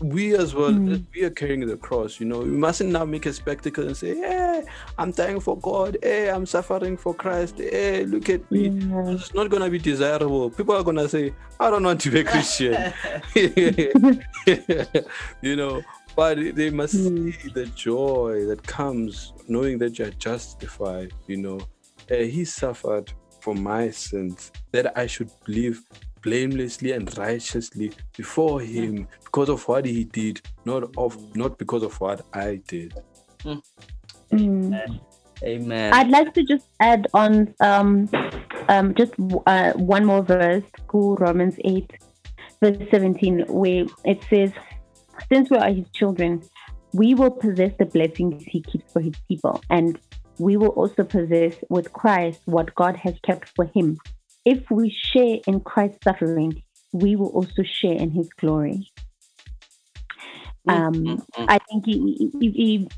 we 0.00 0.34
as 0.34 0.54
well, 0.54 0.72
we 1.14 1.24
are 1.24 1.30
carrying 1.30 1.66
the 1.66 1.76
cross. 1.76 2.20
You 2.20 2.26
know, 2.26 2.40
we 2.40 2.50
mustn't 2.50 2.90
now 2.90 3.04
make 3.04 3.26
a 3.26 3.32
spectacle 3.32 3.86
and 3.86 3.96
say, 3.96 4.14
"Hey, 4.16 4.64
I'm 4.98 5.10
dying 5.10 5.40
for 5.40 5.58
God. 5.58 5.98
Hey, 6.02 6.30
I'm 6.30 6.46
suffering 6.46 6.96
for 6.96 7.14
Christ. 7.14 7.58
Hey, 7.58 8.04
look 8.06 8.28
at 8.30 8.50
me." 8.50 8.68
It's 9.14 9.34
not 9.34 9.50
gonna 9.50 9.70
be 9.70 9.78
desirable. 9.78 10.50
People 10.50 10.74
are 10.74 10.82
gonna 10.82 11.08
say, 11.08 11.34
"I 11.58 11.70
don't 11.70 11.84
want 11.84 12.00
to 12.02 12.10
be 12.10 12.20
a 12.20 12.24
Christian." 12.24 12.92
you 15.42 15.56
know, 15.56 15.82
but 16.16 16.38
they 16.54 16.70
must 16.70 16.94
see 16.94 17.30
the 17.54 17.66
joy 17.74 18.44
that 18.46 18.62
comes 18.66 19.32
knowing 19.48 19.78
that 19.78 19.98
you're 19.98 20.10
justified. 20.10 21.12
You 21.26 21.36
know, 21.38 21.60
Uh, 22.10 22.24
he 22.24 22.44
suffered 22.44 23.12
for 23.40 23.54
my 23.54 23.90
sins 23.90 24.52
that 24.72 24.96
I 24.98 25.06
should 25.06 25.30
live 25.46 25.82
blamelessly 26.22 26.92
and 26.92 27.16
righteously 27.16 27.92
before 28.16 28.60
him 28.60 29.08
because 29.24 29.48
of 29.48 29.66
what 29.66 29.84
he 29.86 30.04
did, 30.04 30.40
not 30.64 30.94
of 30.96 31.16
not 31.34 31.58
because 31.58 31.82
of 31.82 31.98
what 32.00 32.24
I 32.32 32.60
did. 32.66 32.94
Mm. 34.32 35.00
Amen. 35.42 35.92
I'd 35.92 36.10
like 36.10 36.34
to 36.34 36.42
just 36.42 36.66
add 36.80 37.06
on 37.14 37.54
um, 37.60 38.08
um, 38.68 38.94
just 38.94 39.14
uh, 39.46 39.72
one 39.72 40.04
more 40.04 40.22
verse, 40.22 40.64
cool 40.86 41.16
Romans 41.16 41.56
8, 41.64 41.90
verse 42.62 42.76
17, 42.90 43.46
where 43.48 43.86
it 44.04 44.22
says, 44.28 44.52
Since 45.32 45.50
we 45.50 45.56
are 45.56 45.70
his 45.70 45.88
children, 45.94 46.42
we 46.92 47.14
will 47.14 47.30
possess 47.30 47.72
the 47.78 47.86
blessings 47.86 48.42
he 48.44 48.60
keeps 48.62 48.92
for 48.92 49.00
his 49.00 49.14
people, 49.28 49.62
and 49.70 49.98
we 50.40 50.56
will 50.56 50.68
also 50.68 51.04
possess 51.04 51.54
with 51.68 51.92
Christ 51.92 52.40
what 52.46 52.74
God 52.74 52.96
has 52.96 53.14
kept 53.22 53.50
for 53.54 53.66
him. 53.66 53.98
If 54.44 54.70
we 54.70 54.90
share 54.90 55.38
in 55.46 55.60
Christ's 55.60 55.98
suffering, 56.02 56.62
we 56.92 57.14
will 57.14 57.28
also 57.28 57.62
share 57.62 57.92
in 57.92 58.10
his 58.10 58.28
glory. 58.40 58.90
Um, 60.66 61.22
I 61.36 61.58
think 61.58 61.86
he, 61.86 62.30
he, 62.40 62.50
he, 62.50 62.88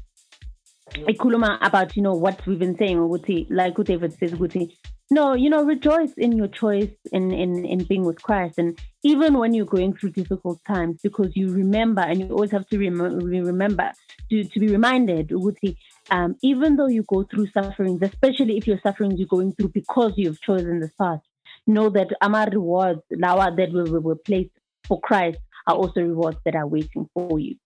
ikhuluma 0.95 1.59
about 1.63 1.97
you 1.97 2.03
know 2.03 2.15
what 2.15 2.45
we've 2.47 2.59
been 2.59 2.77
saying 2.77 2.99
ukuthi 2.99 3.47
like 3.51 3.79
what 3.79 3.87
David 3.87 4.13
says 4.19 4.33
ukuthi 4.33 4.77
no 5.11 5.35
you 5.35 5.49
know 5.49 5.65
rejoice 5.65 6.13
in 6.19 6.33
your 6.33 6.49
choice 6.49 6.91
in 7.13 7.33
in 7.33 7.65
in 7.65 7.85
being 7.85 8.05
with 8.05 8.21
Christ 8.23 8.59
and 8.59 8.79
even 9.03 9.39
when 9.39 9.55
you're 9.55 9.65
going 9.65 9.95
through 9.95 10.11
difficult 10.11 10.61
times 10.67 11.01
because 11.03 11.31
you 11.35 11.51
remember 11.51 12.03
and 12.03 12.21
you 12.21 12.29
always 12.29 12.51
have 12.51 12.67
to 12.69 12.79
rem- 12.79 13.01
remember 13.01 13.91
to 14.31 14.45
to 14.45 14.61
be 14.61 14.69
reminded 14.69 15.29
ukuthi 15.31 15.77
um 16.11 16.37
even 16.43 16.77
though 16.77 16.89
you 16.89 17.05
go 17.09 17.25
through 17.25 17.47
sufferings 17.49 18.03
especially 18.03 18.57
if 18.57 18.67
your 18.67 18.79
sufferings 18.83 19.19
you're 19.19 19.29
going 19.29 19.53
through 19.53 19.69
because 19.69 20.13
you've 20.17 20.41
chosen 20.41 20.81
this 20.81 20.93
path 21.01 21.21
know 21.67 21.89
that 21.89 22.09
our 22.21 22.49
rewards 22.51 23.01
lawa 23.13 23.55
that 23.57 23.73
were, 23.73 24.01
were 24.01 24.17
placed 24.17 24.51
for 24.87 25.01
Christ 25.01 25.39
are 25.69 25.77
also 25.77 26.01
rewards 26.01 26.39
that 26.45 26.57
are 26.57 26.67
waiting 26.67 27.09
for 27.15 27.39
you 27.39 27.57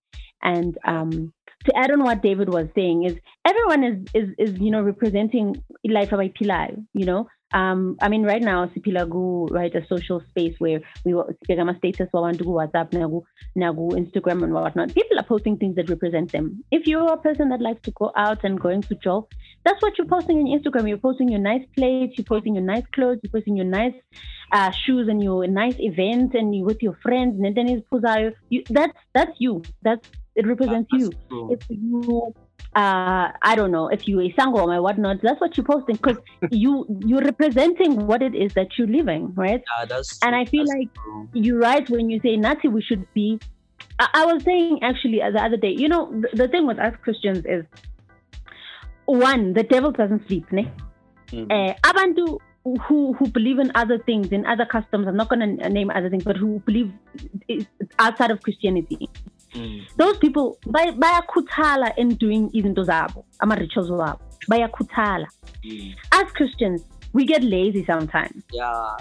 and 0.43 0.77
um 0.85 1.33
to 1.67 1.77
add 1.77 1.91
on 1.91 2.03
what 2.03 2.23
David 2.23 2.49
was 2.49 2.69
saying 2.75 3.05
is 3.05 3.17
everyone 3.45 3.85
is 3.85 3.97
is 4.15 4.35
is 4.39 4.61
you 4.61 4.71
know 4.71 4.83
representing 4.83 5.63
life 5.85 6.11
by 6.11 6.29
Pilar, 6.29 6.69
you 6.95 7.05
know. 7.05 7.29
Um, 7.53 7.97
I 8.01 8.09
mean, 8.09 8.25
right 8.25 8.43
now, 8.43 8.67
Sipilagu, 8.67 9.51
right, 9.51 9.75
a 9.75 9.87
social 9.87 10.21
space 10.31 10.55
where 10.59 10.81
we 11.05 11.15
were 11.15 11.35
status, 11.43 12.09
we 12.13 12.21
want 12.21 12.39
to 12.39 12.45
go 12.45 12.51
WhatsApp, 12.51 12.91
nagu, 12.91 13.23
nagu, 13.57 13.93
Instagram, 13.93 14.43
and 14.43 14.53
whatnot. 14.53 14.95
People 14.95 15.19
are 15.19 15.25
posting 15.25 15.57
things 15.57 15.77
that 15.77 15.89
represent 15.89 16.33
them. 16.33 16.65
If 16.71 16.87
you're 16.87 17.13
a 17.13 17.17
person 17.17 17.49
that 17.51 17.61
likes 17.61 17.83
to 17.83 17.93
go 17.93 18.13
out 18.17 18.45
and 18.45 18.61
going 18.61 18.83
to 18.83 18.95
job, 18.97 19.29
that's 19.65 19.81
what 19.81 19.97
you're 19.97 20.07
posting 20.07 20.39
on 20.39 20.47
Instagram. 20.47 20.89
You're 20.89 20.99
posting 20.99 21.29
your 21.29 21.41
nice 21.41 21.65
plates, 21.77 22.19
you're 22.19 22.25
posting 22.25 22.55
your 22.57 22.65
nice 22.65 22.85
clothes, 22.93 23.21
you're 23.23 23.33
posting 23.33 23.57
your 23.57 23.67
nice 23.67 23.95
uh, 24.53 24.71
shoes 24.71 25.09
and 25.09 25.23
your 25.23 25.47
nice 25.47 25.77
events 25.79 26.35
and 26.35 26.55
you 26.55 26.65
with 26.65 26.83
your 26.83 26.99
friends. 27.03 27.41
And 27.41 27.57
then 27.57 27.69
it's 27.69 27.87
Puzayo. 27.89 28.35
You, 28.49 28.65
that's 28.69 28.97
that's 29.15 29.33
you. 29.39 29.63
That's 29.83 30.09
it 30.35 30.47
represents 30.47 30.89
you. 30.93 31.11
true. 31.29 31.53
If 31.53 31.61
you, 31.69 32.35
uh, 32.77 33.33
I 33.43 33.55
don't 33.57 33.73
know, 33.73 33.89
if 33.89 34.07
you 34.07 34.21
a 34.21 34.31
sangoma 34.33 34.77
or 34.79 34.83
whatnot, 34.83 35.23
that's 35.23 35.41
what 35.41 35.57
you're 35.57 35.65
posting 35.67 35.97
because 35.97 36.19
you 36.51 36.87
you're 37.07 37.23
representing 37.23 38.07
what 38.07 38.23
it 38.23 38.35
is 38.35 38.55
that 38.55 38.79
you're 38.79 38.87
living, 38.89 39.35
right? 39.35 39.63
Yeah, 39.79 39.87
that's 39.87 40.19
And 40.23 40.35
true. 40.35 40.41
I 40.41 40.45
feel 40.45 40.67
That's 40.67 40.79
like 40.79 40.91
true. 40.95 41.29
you're 41.33 41.59
right 41.59 41.89
when 41.91 42.11
you 42.11 42.21
say 42.21 42.37
Nazi, 42.37 42.69
we 42.69 42.83
should 42.83 43.07
be. 43.15 43.41
I, 43.99 44.09
I 44.15 44.27
was 44.27 44.43
saying 44.45 44.81
actually 44.83 45.19
the 45.21 45.43
other 45.43 45.57
day, 45.57 45.75
you 45.77 45.89
know, 45.89 46.11
the, 46.21 46.29
the 46.37 46.49
thing 46.49 46.67
with 46.67 46.79
us 46.79 46.95
Christians 47.03 47.45
is 47.47 47.65
one, 49.07 49.55
the 49.55 49.63
devil 49.63 49.93
doesn't 49.93 50.27
sleep, 50.27 50.51
ne? 50.53 50.71
Uh, 51.33 51.75
abantu 51.85 52.39
who 52.89 53.15
who 53.15 53.29
believe 53.29 53.59
in 53.59 53.73
other 53.75 53.99
things, 53.99 54.29
in 54.33 54.47
other 54.47 54.67
customs, 54.67 55.07
I'm 55.07 55.17
not 55.17 55.29
going 55.29 55.59
to 55.59 55.69
name 55.71 55.91
other 55.91 56.11
things, 56.11 56.25
but 56.25 56.37
who 56.37 56.61
believe 56.67 56.93
outside 57.99 58.31
of 58.31 58.43
Christianity. 58.43 59.09
Those 59.97 60.19
people 60.19 60.59
bay- 60.71 60.93
bayakhuthala 60.93 61.93
in 61.99 62.09
doing 62.17 62.51
izinto 62.53 62.85
zabo, 62.85 63.25
ama-rituals 63.41 63.91
wabo. 63.91 64.21
Bayakhuthala. 64.51 65.27
As 66.13 66.31
Christians, 66.33 66.85
we 67.13 67.25
get 67.25 67.43
lazy 67.43 67.85
sometimes. 67.85 68.43
Yeah, 68.53 68.97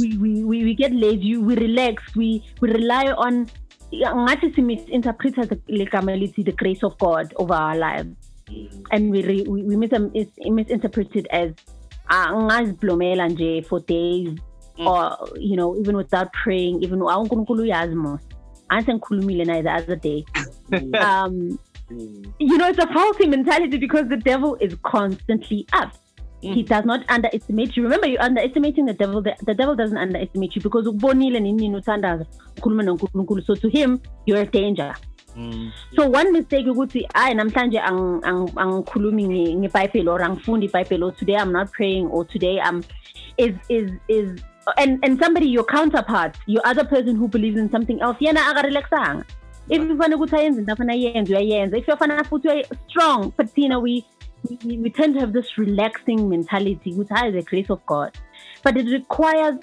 we, 0.00 0.16
we, 0.18 0.44
we, 0.44 0.64
we 0.64 0.74
get 0.74 0.92
lazy, 0.92 1.36
we 1.36 1.54
relax, 1.56 2.14
we, 2.16 2.44
we 2.60 2.70
rely 2.70 3.06
on 3.12 3.46
ngathi 3.92 4.54
si 4.54 4.62
misinterpret 4.62 5.34
the 5.34 5.56
ligama 5.68 6.12
lithi 6.16 6.44
the 6.44 6.52
grace 6.52 6.82
of 6.82 6.96
God 6.98 7.32
over 7.36 7.54
our 7.54 7.76
lives. 7.76 8.14
And 8.90 9.10
we 9.10 9.22
re, 9.22 9.42
we, 9.48 9.62
we 9.62 9.76
mis- 9.76 9.92
is- 10.14 10.28
misinterpret 10.50 11.14
it 11.16 11.26
as 11.30 11.52
ah, 12.08 12.28
ngaziblomela 12.34 13.28
nje 13.30 13.64
for 13.66 13.80
days 13.80 14.36
or 14.78 15.16
you 15.38 15.56
know 15.56 15.76
even 15.78 15.96
without 15.96 16.28
praying 16.32 16.82
even 16.82 17.00
"Ah, 17.02 17.18
uNkulunkulu 17.20 17.62
uyazi 17.62 17.94
mos 17.94 18.20
anse 18.70 18.94
ngikhulumile 18.94 19.44
naye 19.44 19.62
the 19.62 19.70
other 19.70 19.96
day. 19.96 20.24
Um 20.72 21.58
mm. 21.90 22.32
you 22.38 22.56
know 22.58 22.68
it's 22.68 22.78
a 22.78 22.86
faulty 22.86 23.26
mentality 23.26 23.76
because 23.78 24.08
the 24.08 24.16
devil 24.16 24.56
is 24.60 24.76
constantly 24.84 25.66
up. 25.72 25.92
He 26.40 26.62
mm. 26.62 26.66
does 26.66 26.84
not 26.84 27.00
underestimate 27.10 27.76
you. 27.76 27.82
Remember 27.82 28.06
you're 28.06 28.22
underestimating 28.22 28.86
the 28.86 28.94
devil. 28.94 29.20
The, 29.20 29.34
the 29.44 29.54
devil 29.54 29.74
doesn't 29.76 29.98
underestimate 29.98 30.56
you 30.56 30.62
because 30.62 30.86
ukubonile 30.86 31.40
nini 31.40 31.52
nini 31.52 31.76
uthandaza 31.76 32.26
ukhuluma 32.56 32.82
nonkulunkulu. 32.82 33.44
So 33.44 33.54
to 33.54 33.68
him 33.68 34.00
you're 34.26 34.40
a 34.40 34.46
danger. 34.46 34.94
Mm. 35.36 35.72
So 35.96 36.08
one 36.08 36.32
mistake 36.32 36.66
ukuthi 36.66 37.06
hayi 37.14 37.34
namhlanje 37.34 37.78
ang- 37.80 38.22
ang- 38.24 38.52
angikhulumi 38.56 39.26
nge- 39.26 39.56
ngebhayibheli 39.56 40.08
or 40.08 40.20
angifundi 40.22 40.66
ibhayibheli 40.66 41.04
or 41.04 41.12
today 41.12 41.36
i'm 41.36 41.52
not 41.52 41.70
praying 41.70 42.06
or 42.06 42.24
today 42.24 42.60
i'm 42.60 42.82
is 43.36 43.54
is 43.68 43.90
is 44.08 44.42
and 44.76 44.98
and 45.04 45.18
somebody 45.18 45.48
your 45.48 45.64
counterpart 45.64 46.36
your 46.46 46.62
other 46.64 46.84
person 46.84 47.16
who 47.16 47.28
believes 47.28 47.58
in 47.58 47.70
something 47.70 48.00
else 48.00 48.16
yena 48.20 48.40
akarelaxanga 48.50 49.24
if 49.68 49.82
ufana 49.82 50.16
ukuthi 50.16 50.36
ayenze 50.36 50.58
into 50.60 50.72
afana 50.72 50.92
ayenze 50.92 51.36
uyayenza 51.36 51.78
if 51.78 51.88
yofana 51.88 52.24
futhi 52.24 52.48
uya 52.48 52.64
strong 52.88 53.32
but 53.36 53.46
thina 53.54 53.78
we 53.78 54.04
we, 54.64 54.78
we 54.84 54.90
tend 54.90 55.14
to 55.14 55.20
have 55.20 55.32
this 55.32 55.58
relaxing 55.58 56.28
mentality 56.28 56.92
which 56.94 57.10
is 57.26 57.32
the 57.32 57.42
grace 57.42 57.70
of 57.70 57.80
god 57.86 58.12
but 58.64 58.76
it 58.76 58.86
requires 58.86 59.56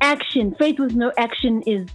action 0.00 0.54
faith 0.54 0.78
with 0.78 0.94
no 0.94 1.12
action 1.18 1.62
is 1.66 1.86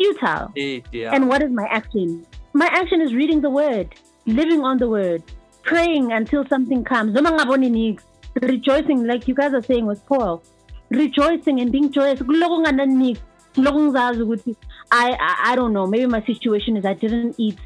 futile. 0.00 0.52
Eh, 0.56 0.80
yeah. 0.92 1.14
and 1.14 1.28
what 1.28 1.42
is 1.42 1.50
my 1.50 1.66
action? 1.70 2.26
My 2.52 2.66
action 2.66 3.00
is 3.00 3.14
reading 3.14 3.40
the 3.40 3.50
word, 3.50 3.94
living 4.26 4.62
on 4.62 4.78
the 4.78 4.88
word, 4.88 5.22
praying 5.62 6.12
until 6.12 6.46
something 6.46 6.84
comes. 6.84 7.16
Rejoicing, 8.40 9.06
like 9.06 9.26
you 9.26 9.34
guys 9.34 9.52
are 9.52 9.62
saying 9.62 9.86
with 9.86 10.04
Paul, 10.06 10.42
rejoicing 10.90 11.60
and 11.60 11.72
being 11.72 11.90
joyous. 11.90 12.20
Kuloko 12.20 12.60
ngananik, 12.60 13.18
kuloko 13.54 13.80
ngizazi 13.80 14.22
ukuthi, 14.22 14.56
I, 14.90 15.12
I 15.12 15.52
I 15.52 15.56
don't 15.56 15.72
know. 15.72 15.86
Maybe 15.86 16.06
my 16.06 16.22
situation 16.22 16.76
is 16.76 16.84
I 16.84 16.94
didn't 16.94 17.34
eat. 17.38 17.58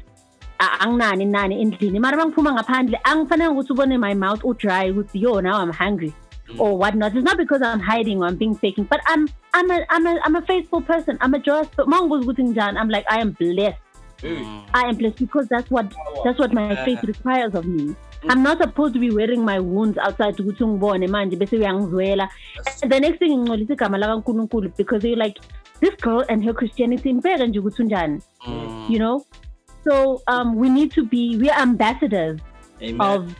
anginani 0.59 1.25
nani 1.27 1.61
endlini 1.61 1.99
mara 1.99 2.17
bangiphuma 2.17 2.53
ngaphandle 2.53 2.97
angifanele 3.03 3.51
ukuthi 3.51 3.73
ubone 3.73 3.99
my 3.99 4.13
mouth 4.13 4.41
udry 4.43 4.91
ukuthi 4.91 5.21
yo 5.21 5.41
now 5.41 5.61
i'm 5.61 5.71
hungry 5.71 6.13
mm. 6.47 6.59
or 6.61 6.77
whatnot 6.77 7.13
it's 7.13 7.25
not 7.25 7.37
because 7.37 7.61
i'm 7.61 7.79
hiding 7.79 8.21
or 8.21 8.27
i'm 8.27 8.37
being 8.37 8.55
faking 8.55 8.85
but 8.85 9.01
i'm 9.07 9.27
i'm 9.53 9.69
a 9.69 9.85
i'm 9.89 10.07
a, 10.07 10.19
I'm 10.23 10.35
a 10.35 10.41
faithful 10.41 10.79
person 10.79 11.17
i'm 11.19 11.33
a 11.33 11.39
joyous 11.39 11.67
but 11.75 11.89
mango's 11.89 12.23
ukuthi 12.25 12.43
njani 12.43 12.79
i'm 12.79 12.89
like 12.89 13.05
i 13.09 13.19
am 13.19 13.31
blessed 13.31 13.85
mm. 14.21 14.63
I 14.73 14.87
am 14.89 14.95
blessed 14.95 15.19
because 15.19 15.47
that's 15.47 15.69
what 15.69 15.93
that's 16.23 16.39
what 16.39 16.53
my 16.53 16.75
faith 16.85 17.03
requires 17.03 17.53
of 17.53 17.65
me. 17.65 17.95
I'm 18.27 18.41
not 18.41 18.57
supposed 18.57 18.93
to 18.95 18.99
be 18.99 19.11
wearing 19.11 19.45
my 19.45 19.59
wounds 19.59 19.97
outside 19.97 20.39
ukuthi 20.39 20.63
ungibone 20.63 21.07
manje 21.07 21.35
bese 21.35 21.57
uyangizwela. 21.57 22.29
And 22.81 22.91
the 22.91 22.99
next 22.99 23.19
thing 23.19 23.37
ngingcolisa 23.37 23.73
igama 23.73 23.97
lakaNkulunkulu 23.97 24.75
because 24.77 25.03
you're 25.03 25.17
like 25.17 25.39
this 25.79 25.95
girl 26.01 26.23
and 26.29 26.43
her 26.43 26.53
Christianity 26.53 27.09
impeke 27.09 27.47
nje 27.47 27.59
ukuthi 27.59 27.81
unjani. 27.81 28.21
Mm. 28.47 28.85
You 28.89 28.99
know? 28.99 29.25
So 29.83 30.21
um 30.27 30.55
we 30.55 30.69
need 30.69 30.91
to 30.91 31.05
be 31.05 31.37
we 31.37 31.49
are 31.49 31.61
ambassadors 31.61 32.39
Amen. 32.81 33.01
of 33.01 33.35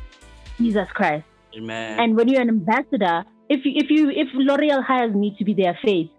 Jesus 0.60 0.88
Christ. 0.94 1.26
Amen. 1.58 2.00
And 2.00 2.16
when 2.16 2.28
you're 2.28 2.42
an 2.42 2.50
ambassador, 2.50 3.24
if 3.50 3.66
you, 3.66 3.72
if 3.76 3.90
you 3.90 4.10
if 4.10 4.28
L'Oreal 4.34 4.84
hires 4.84 5.14
me 5.14 5.36
to 5.38 5.46
be 5.46 5.54
their 5.54 5.78
face, 5.84 6.10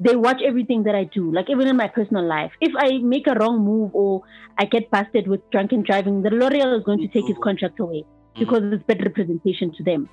they 0.00 0.16
watch 0.16 0.40
everything 0.44 0.84
that 0.84 0.94
I 0.94 1.04
do. 1.04 1.32
Like 1.32 1.50
even 1.50 1.66
in 1.66 1.76
my 1.76 1.88
personal 1.88 2.24
life, 2.24 2.52
if 2.60 2.72
I 2.76 2.98
make 2.98 3.26
a 3.26 3.34
wrong 3.34 3.64
move 3.64 3.90
or 3.94 4.22
I 4.58 4.64
get 4.64 4.90
busted 4.90 5.26
with 5.26 5.48
drunken 5.50 5.82
driving, 5.82 6.22
the 6.22 6.30
L'Oreal 6.30 6.78
is 6.78 6.84
going 6.84 7.00
to 7.00 7.08
take 7.08 7.26
his 7.26 7.34
mm-hmm. 7.34 7.42
contract 7.42 7.80
away 7.80 8.04
mm-hmm. 8.04 8.40
because 8.40 8.62
it's 8.72 8.82
better 8.84 9.04
representation 9.04 9.72
to 9.76 9.82
them. 9.82 10.08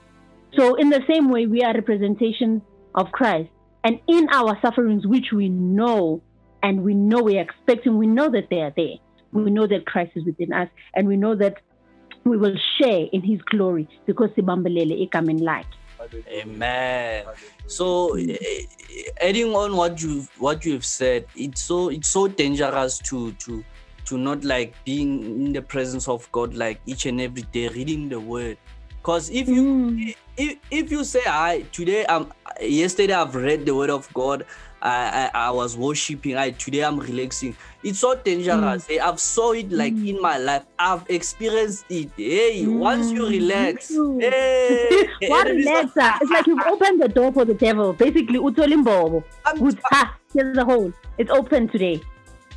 So 0.58 0.76
in 0.76 0.90
the 0.90 1.02
same 1.08 1.30
way, 1.30 1.46
we 1.46 1.62
are 1.62 1.74
representations 1.74 2.62
of 2.96 3.12
Christ, 3.12 3.50
and 3.84 4.00
in 4.08 4.28
our 4.32 4.58
sufferings, 4.62 5.06
which 5.06 5.32
we 5.34 5.50
know 5.50 6.22
and 6.64 6.82
we 6.82 6.96
know 6.96 7.22
we're 7.22 7.42
expecting, 7.42 7.98
we 7.98 8.08
know 8.08 8.30
that 8.32 8.50
they 8.50 8.62
are 8.62 8.74
there. 8.76 8.96
We 9.32 9.52
know 9.52 9.68
that 9.68 9.86
Christ 9.86 10.14
is 10.16 10.26
within 10.26 10.54
us, 10.54 10.70
and 10.96 11.08
we 11.08 11.18
know 11.18 11.36
that 11.36 11.58
we 12.24 12.38
will 12.38 12.56
share 12.80 13.06
in 13.12 13.22
His 13.22 13.42
glory 13.42 13.88
because 14.06 14.30
Sibambelele 14.32 15.08
Ikamen 15.08 15.42
light. 15.42 15.68
Amen. 16.28 17.26
So, 17.68 18.16
eh, 18.16 18.38
adding 19.22 19.54
on 19.56 19.76
what 19.76 20.02
you 20.02 20.28
what 20.40 20.66
you've 20.66 20.86
said, 20.86 21.26
it's 21.36 21.62
so 21.62 21.90
it's 21.90 22.08
so 22.08 22.28
dangerous 22.28 23.00
to 23.10 23.32
to 23.34 23.64
to 24.06 24.18
not 24.18 24.44
like 24.44 24.76
being 24.86 25.46
in 25.46 25.54
the 25.54 25.62
presence 25.62 26.08
of 26.08 26.32
God 26.32 26.54
like 26.54 26.80
each 26.86 27.06
and 27.06 27.20
every 27.20 27.44
day, 27.44 27.68
reading 27.70 28.10
the 28.10 28.20
Word. 28.20 28.58
Because 29.02 29.30
if 29.30 29.48
you 29.48 30.14
if, 30.38 30.58
if 30.72 30.92
you 30.92 31.04
say 31.04 31.22
I 31.26 31.66
today 31.72 32.06
um 32.06 32.32
yesterday 32.62 33.14
I've 33.14 33.36
read 33.36 33.66
the 33.66 33.76
Word 33.76 33.90
of 33.90 34.12
God, 34.14 34.46
I 34.86 35.30
I, 35.34 35.48
I 35.48 35.52
was 35.52 35.76
worshiping. 35.76 36.38
I 36.38 36.52
today 36.52 36.82
I'm 36.84 37.00
relaxing. 37.00 37.56
It's 37.84 38.00
so 38.00 38.14
dangerous. 38.16 38.86
Mm. 38.86 38.98
Eh, 38.98 39.00
I've 39.02 39.20
saw 39.20 39.52
it 39.54 39.72
like 39.72 39.94
in 39.94 40.22
my 40.22 40.38
life. 40.38 40.64
I've 40.78 41.04
experienced 41.10 41.86
it. 41.90 42.12
Hey, 42.16 42.68
once 42.68 43.12
you 43.12 43.24
mm, 43.24 43.30
relax, 43.30 43.90
hey, 43.90 45.10
what 45.30 45.48
is- 45.48 45.66
relaxer? 45.66 46.22
It's 46.22 46.32
like 46.32 46.46
you've 46.46 46.66
opened 46.74 47.02
the 47.02 47.10
door 47.10 47.34
for 47.34 47.46
the 47.46 47.56
devil. 47.56 47.94
Basically, 47.94 48.38
utolimbobo. 48.38 49.24
Good. 49.58 49.80
Ha, 49.92 50.18
here's 50.34 50.56
the 50.56 50.66
hole. 50.66 50.94
It's 51.18 51.32
open 51.32 51.68
today. 51.68 52.02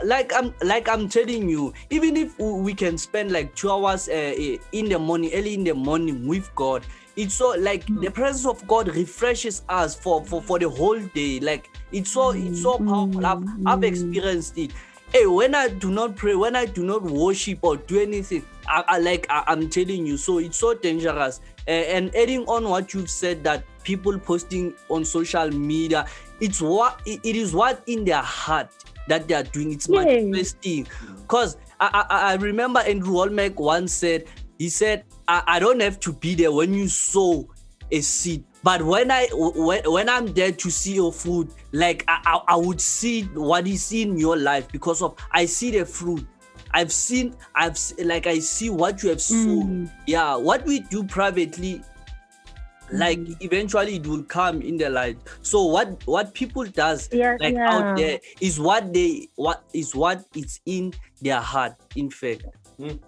like 0.04 0.32
i'm 0.32 0.54
like 0.62 0.88
i'm 0.88 1.08
telling 1.08 1.48
you 1.48 1.74
even 1.90 2.16
if 2.16 2.38
we 2.38 2.72
can 2.72 2.96
spend 2.96 3.32
like 3.32 3.52
two 3.56 3.70
hours 3.70 4.08
uh, 4.08 4.34
in 4.70 4.88
the 4.88 4.98
morning 4.98 5.30
early 5.34 5.54
in 5.54 5.64
the 5.64 5.74
morning 5.74 6.22
with 6.28 6.46
god 6.54 6.86
it's 7.18 7.34
so 7.34 7.50
like 7.58 7.84
the 8.00 8.10
presence 8.10 8.46
of 8.46 8.64
god 8.68 8.94
refreshes 8.94 9.62
us 9.68 9.94
for 9.94 10.24
for 10.24 10.40
for 10.40 10.58
the 10.60 10.68
whole 10.68 11.00
day. 11.00 11.40
Like 11.40 11.68
it's 11.90 12.12
so 12.12 12.30
it's 12.30 12.62
so 12.62 12.78
powerful. 12.78 13.26
I've, 13.26 13.42
I've 13.66 13.82
experienced 13.82 14.56
it. 14.56 14.70
Hey 15.12 15.26
when 15.26 15.54
i 15.54 15.68
do 15.68 15.90
not 15.90 16.16
pray 16.16 16.34
when 16.36 16.54
i 16.54 16.64
do 16.66 16.84
not 16.84 17.02
worship 17.02 17.60
or 17.62 17.78
do 17.78 17.98
anything 17.98 18.44
i, 18.68 18.84
I 18.86 18.98
like 18.98 19.26
I, 19.30 19.42
i'm 19.46 19.70
telling 19.70 20.06
you 20.06 20.18
so 20.18 20.36
it's 20.38 20.58
so 20.58 20.74
dangerous. 20.74 21.40
Uh, 21.66 21.70
and 21.70 22.14
adding 22.14 22.44
on 22.46 22.68
what 22.68 22.92
you've 22.94 23.10
said 23.10 23.42
that 23.44 23.64
people 23.84 24.18
posting 24.18 24.74
on 24.90 25.04
social 25.06 25.50
media 25.50 26.06
it's 26.40 26.60
what 26.60 27.00
it, 27.06 27.20
it 27.24 27.36
is 27.36 27.54
what 27.54 27.82
in 27.86 28.04
their 28.04 28.22
heart 28.22 28.70
that 29.08 29.26
they 29.26 29.34
are 29.34 29.42
doing. 29.42 29.72
It's 29.72 29.88
Yeah. 29.88 30.04
manifesting. 30.04 30.86
Because 31.22 31.56
I, 31.80 32.04
I 32.10 32.32
i 32.32 32.34
remember 32.34 32.80
andrew 32.80 33.14
Wommack 33.14 33.54
once 33.54 33.92
said 33.94 34.26
he 34.58 34.68
said 34.68 35.04
I, 35.26 35.42
I 35.46 35.58
don't 35.58 35.80
have 35.80 35.98
to 36.00 36.12
be 36.12 36.34
there 36.34 36.52
when 36.52 36.74
you 36.74 36.88
sow 36.88 37.48
a 37.90 38.00
seed. 38.00 38.44
But 38.62 38.82
when 38.82 39.10
i 39.10 39.28
when, 39.32 39.82
when 39.90 40.08
i'm 40.08 40.26
there 40.34 40.52
to 40.52 40.70
see 40.70 40.94
your 40.96 41.12
fruit 41.12 41.50
like 41.72 42.04
I, 42.08 42.20
I 42.26 42.54
i 42.54 42.56
would 42.56 42.80
see 42.80 43.22
what 43.22 43.66
is 43.66 43.92
in 43.92 44.18
your 44.18 44.36
life 44.36 44.68
because 44.70 45.00
of 45.00 45.16
i 45.30 45.46
see 45.46 45.70
the 45.70 45.86
fruit. 45.86 46.26
I've 46.72 46.92
seen 46.92 47.34
i've 47.54 47.72
s- 47.72 47.94
like 47.98 48.26
i 48.26 48.38
see 48.40 48.68
what 48.68 49.02
you 49.02 49.08
have 49.10 49.22
sown. 49.22 49.86
Mm. 49.86 49.92
Yeah 50.06 50.36
what 50.36 50.66
we 50.66 50.80
do 50.80 51.02
privately 51.04 51.80
mm. 51.80 52.98
like 52.98 53.20
eventually 53.40 53.96
it 53.96 54.06
will 54.06 54.24
come 54.24 54.60
in 54.60 54.76
the 54.76 54.90
light 54.90 55.16
so 55.40 55.64
what 55.64 56.02
what 56.06 56.34
people 56.34 56.64
does 56.66 57.08
Yeah, 57.12 57.36
like 57.40 57.54
yeah. 57.54 57.70
out 57.72 57.96
there 57.96 58.18
is 58.40 58.60
what 58.60 58.92
they 58.92 59.28
what 59.36 59.62
is 59.72 59.94
what 59.94 60.24
is 60.34 60.60
in 60.66 60.92
their 61.22 61.40
heart 61.40 61.72
in 61.96 62.10
fact 62.10 62.44
mm, 62.78 62.98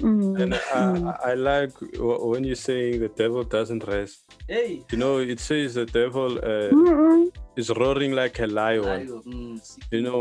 And 0.00 0.54
I, 0.54 0.58
I 0.72 1.30
I 1.30 1.34
like 1.34 1.72
when 2.30 2.44
you're 2.44 2.54
saying 2.70 3.00
the 3.00 3.08
devil 3.08 3.42
doesn't 3.42 3.84
rest. 3.86 4.24
hey 4.48 4.82
You 4.92 4.98
know, 4.98 5.18
it 5.18 5.40
says 5.40 5.74
the 5.74 5.86
devil 5.86 6.38
uh, 6.38 6.70
Mm-mm. 6.72 7.30
is 7.56 7.70
roaring 7.70 8.12
like 8.12 8.38
a 8.40 8.46
lion. 8.46 9.08
Mm, 9.26 9.78
You 9.90 10.02
know, 10.02 10.20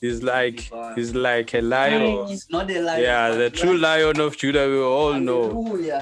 he's 0.00 0.22
like 0.22 0.70
he's 0.96 1.14
like 1.14 1.54
a 1.54 1.60
lion. 1.60 2.02
it's 2.30 2.50
not 2.50 2.70
a 2.70 2.80
lion 2.80 3.02
Yeah, 3.02 3.30
the 3.42 3.50
true 3.50 3.76
lion 3.76 4.18
of 4.20 4.36
Judah 4.36 4.66
we 4.68 4.80
all 4.80 5.14
know. 5.28 5.44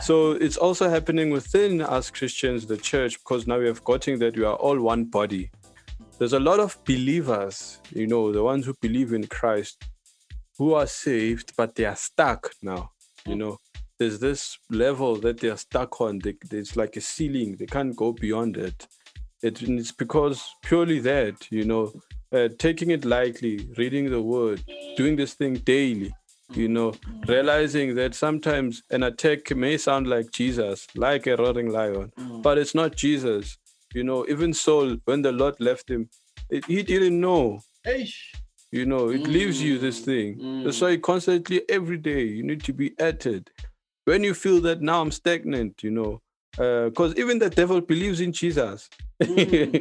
So 0.08 0.32
it's 0.32 0.56
also 0.56 0.88
happening 0.88 1.30
within 1.30 1.80
us 1.80 2.10
Christians, 2.10 2.66
the 2.66 2.76
church, 2.76 3.18
because 3.18 3.46
now 3.46 3.58
we 3.58 3.66
have 3.66 3.82
gotten 3.84 4.18
that 4.20 4.36
we 4.36 4.44
are 4.44 4.56
all 4.56 4.78
one 4.80 5.04
body. 5.04 5.50
There's 6.18 6.32
a 6.32 6.40
lot 6.40 6.60
of 6.60 6.78
believers, 6.84 7.80
you 7.90 8.06
know, 8.06 8.32
the 8.32 8.42
ones 8.42 8.64
who 8.66 8.74
believe 8.80 9.12
in 9.12 9.26
Christ, 9.26 9.84
who 10.58 10.72
are 10.74 10.86
saved, 10.86 11.52
but 11.58 11.74
they 11.74 11.84
are 11.84 11.96
stuck 11.96 12.50
now. 12.62 12.90
You 13.26 13.36
know, 13.36 13.58
there's 13.98 14.18
this 14.18 14.58
level 14.70 15.16
that 15.16 15.40
they 15.40 15.48
are 15.48 15.56
stuck 15.56 16.00
on. 16.00 16.20
They, 16.20 16.34
it's 16.50 16.76
like 16.76 16.96
a 16.96 17.00
ceiling. 17.00 17.56
They 17.58 17.66
can't 17.66 17.96
go 17.96 18.12
beyond 18.12 18.56
it. 18.56 18.86
it. 19.42 19.62
It's 19.62 19.92
because 19.92 20.44
purely 20.62 21.00
that, 21.00 21.50
you 21.50 21.64
know, 21.64 21.92
uh, 22.32 22.48
taking 22.58 22.90
it 22.90 23.04
lightly, 23.04 23.68
reading 23.76 24.10
the 24.10 24.20
word, 24.20 24.62
doing 24.96 25.16
this 25.16 25.34
thing 25.34 25.54
daily, 25.54 26.14
you 26.52 26.68
know, 26.68 26.94
realizing 27.26 27.94
that 27.96 28.14
sometimes 28.14 28.82
an 28.90 29.02
attack 29.02 29.54
may 29.56 29.76
sound 29.76 30.06
like 30.06 30.30
Jesus, 30.30 30.86
like 30.94 31.26
a 31.26 31.36
roaring 31.36 31.70
lion, 31.70 32.12
but 32.42 32.58
it's 32.58 32.74
not 32.74 32.96
Jesus. 32.96 33.58
You 33.94 34.04
know, 34.04 34.26
even 34.28 34.52
Saul, 34.52 34.96
when 35.04 35.22
the 35.22 35.32
Lord 35.32 35.54
left 35.58 35.90
him, 35.90 36.08
it, 36.50 36.64
he 36.66 36.82
didn't 36.82 37.20
know. 37.20 37.60
You 38.72 38.84
know, 38.84 39.10
it 39.10 39.22
leaves 39.22 39.62
you 39.62 39.78
this 39.78 40.00
mm, 40.00 40.04
thing. 40.04 40.64
That's 40.64 40.80
why 40.80 40.96
mm. 40.96 41.02
constantly, 41.02 41.62
every 41.68 41.98
day, 41.98 42.24
you 42.24 42.42
need 42.42 42.62
to 42.64 42.72
be 42.72 42.94
at 42.98 43.24
it. 43.26 43.50
When 44.04 44.22
you 44.24 44.34
feel 44.34 44.60
that 44.62 44.82
now 44.82 45.00
I'm 45.00 45.10
stagnant, 45.12 45.82
you 45.82 45.90
know, 45.90 46.20
uh, 46.58 46.88
because 46.88 47.14
even 47.16 47.38
the 47.38 47.50
devil 47.50 47.80
believes 47.80 48.20
in 48.20 48.32
Jesus. 48.32 48.88
Mm. 49.22 49.80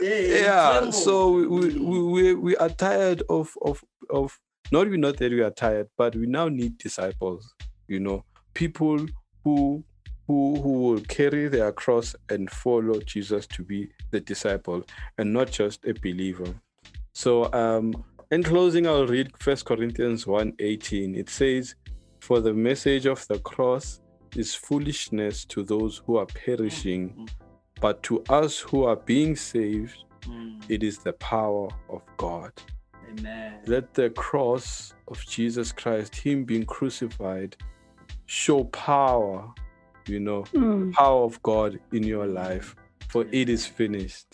yeah, 0.40 0.90
so 0.90 1.30
we, 1.32 1.46
we, 1.46 1.78
we, 1.78 2.02
we- 2.02 2.34
we 2.34 2.56
are 2.56 2.68
tired 2.70 3.22
of, 3.28 3.54
of, 3.62 3.84
of 4.10 4.38
not 4.72 4.86
even 4.86 5.00
not 5.00 5.16
that 5.18 5.32
we 5.32 5.40
are 5.42 5.50
tired, 5.50 5.88
but 5.96 6.14
we 6.16 6.26
now 6.26 6.48
need 6.48 6.78
disciples, 6.78 7.54
you 7.88 8.00
know, 8.00 8.24
people 8.54 9.06
who 9.44 9.84
who 10.26 10.60
who 10.62 10.72
will 10.84 11.00
carry 11.02 11.48
their 11.48 11.70
cross 11.72 12.16
and 12.30 12.50
follow 12.50 12.98
Jesus 13.00 13.46
to 13.48 13.62
be 13.62 13.90
the 14.10 14.20
disciple 14.20 14.82
and 15.18 15.32
not 15.32 15.50
just 15.50 15.84
a 15.84 15.92
believer. 15.92 16.54
So 17.14 17.52
um 17.52 17.94
in 18.30 18.42
closing, 18.42 18.86
I'll 18.86 19.06
read 19.06 19.30
First 19.38 19.64
Corinthians 19.64 20.24
1:18. 20.26 21.16
It 21.16 21.28
says, 21.30 21.74
For 22.20 22.40
the 22.40 22.52
message 22.54 23.06
of 23.06 23.26
the 23.28 23.38
cross 23.40 24.00
is 24.34 24.54
foolishness 24.54 25.44
to 25.46 25.62
those 25.62 26.02
who 26.04 26.16
are 26.16 26.26
perishing, 26.26 27.28
but 27.80 28.02
to 28.04 28.22
us 28.28 28.58
who 28.58 28.84
are 28.84 28.96
being 28.96 29.36
saved, 29.36 29.96
it 30.68 30.82
is 30.82 30.98
the 30.98 31.12
power 31.14 31.68
of 31.88 32.02
God. 32.16 32.50
Amen. 33.10 33.60
Let 33.66 33.94
the 33.94 34.10
cross 34.10 34.94
of 35.08 35.24
Jesus 35.26 35.70
Christ, 35.70 36.16
Him 36.16 36.44
being 36.44 36.64
crucified, 36.64 37.56
show 38.26 38.64
power, 38.64 39.52
you 40.08 40.18
know, 40.18 40.42
Mm. 40.54 40.92
power 40.92 41.22
of 41.24 41.40
God 41.42 41.78
in 41.92 42.02
your 42.02 42.26
life, 42.26 42.74
for 43.14 43.24
it 43.30 43.48
is 43.48 43.64
finished. 43.64 44.26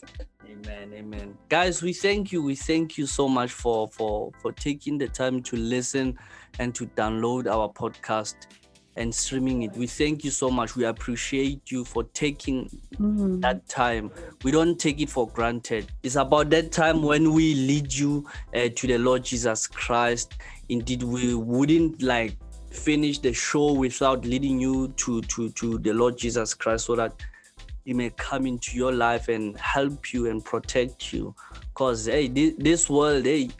Amen, 0.51 0.91
amen. 0.95 1.37
Guys, 1.51 1.83
we 1.83 1.93
thank 1.93 2.33
you. 2.33 2.43
We 2.43 2.55
thank 2.55 2.97
you 2.97 3.05
so 3.05 3.29
much 3.29 3.53
for 3.53 3.89
for 3.89 4.33
for 4.41 4.53
taking 4.53 4.97
the 4.97 5.07
time 5.07 5.43
to 5.43 5.57
listen 5.57 6.19
and 6.59 6.75
to 6.77 6.87
download 6.87 7.47
our 7.47 7.69
podcast 7.69 8.37
and 8.97 9.15
streaming 9.15 9.63
it. 9.65 9.73
We 9.77 9.87
thank 9.87 10.25
you 10.25 10.31
so 10.31 10.51
much. 10.51 10.77
We 10.77 10.85
appreciate 10.87 11.71
you 11.71 11.85
for 11.85 12.05
taking 12.05 12.71
Mm. 12.97 13.43
that 13.43 13.69
time. 13.69 14.11
We 14.45 14.51
don't 14.51 14.81
take 14.81 14.99
it 15.03 15.11
for 15.11 15.29
granted. 15.29 15.93
It's 16.03 16.17
about 16.17 16.49
that 16.51 16.73
time 16.73 17.03
when 17.03 17.35
we 17.35 17.55
lead 17.55 17.93
you 17.93 18.27
uh, 18.55 18.71
to 18.77 18.87
the 18.87 18.97
Lord 18.97 19.25
Jesus 19.25 19.67
Christ. 19.67 20.33
Indeed, 20.71 21.03
we 21.03 21.35
wouldn't 21.35 22.01
like 22.03 22.39
finish 22.71 23.19
the 23.19 23.35
show 23.35 23.75
without 23.75 24.25
leading 24.25 24.59
you 24.59 24.89
to 25.05 25.21
to 25.23 25.51
to 25.51 25.77
the 25.79 25.93
Lord 25.93 26.17
Jesus 26.17 26.55
Christ 26.55 26.87
so 26.87 26.97
that 26.97 27.13
he 27.91 27.95
may 27.95 28.09
come 28.11 28.47
into 28.47 28.77
your 28.77 28.93
life 28.93 29.27
and 29.27 29.59
help 29.59 30.13
you 30.13 30.31
and 30.31 30.45
protect 30.45 31.13
you 31.13 31.35
because 31.71 32.07
hey 32.07 32.29
thi- 32.29 32.55
this 32.57 32.89
world 32.89 33.25
hey 33.25 33.51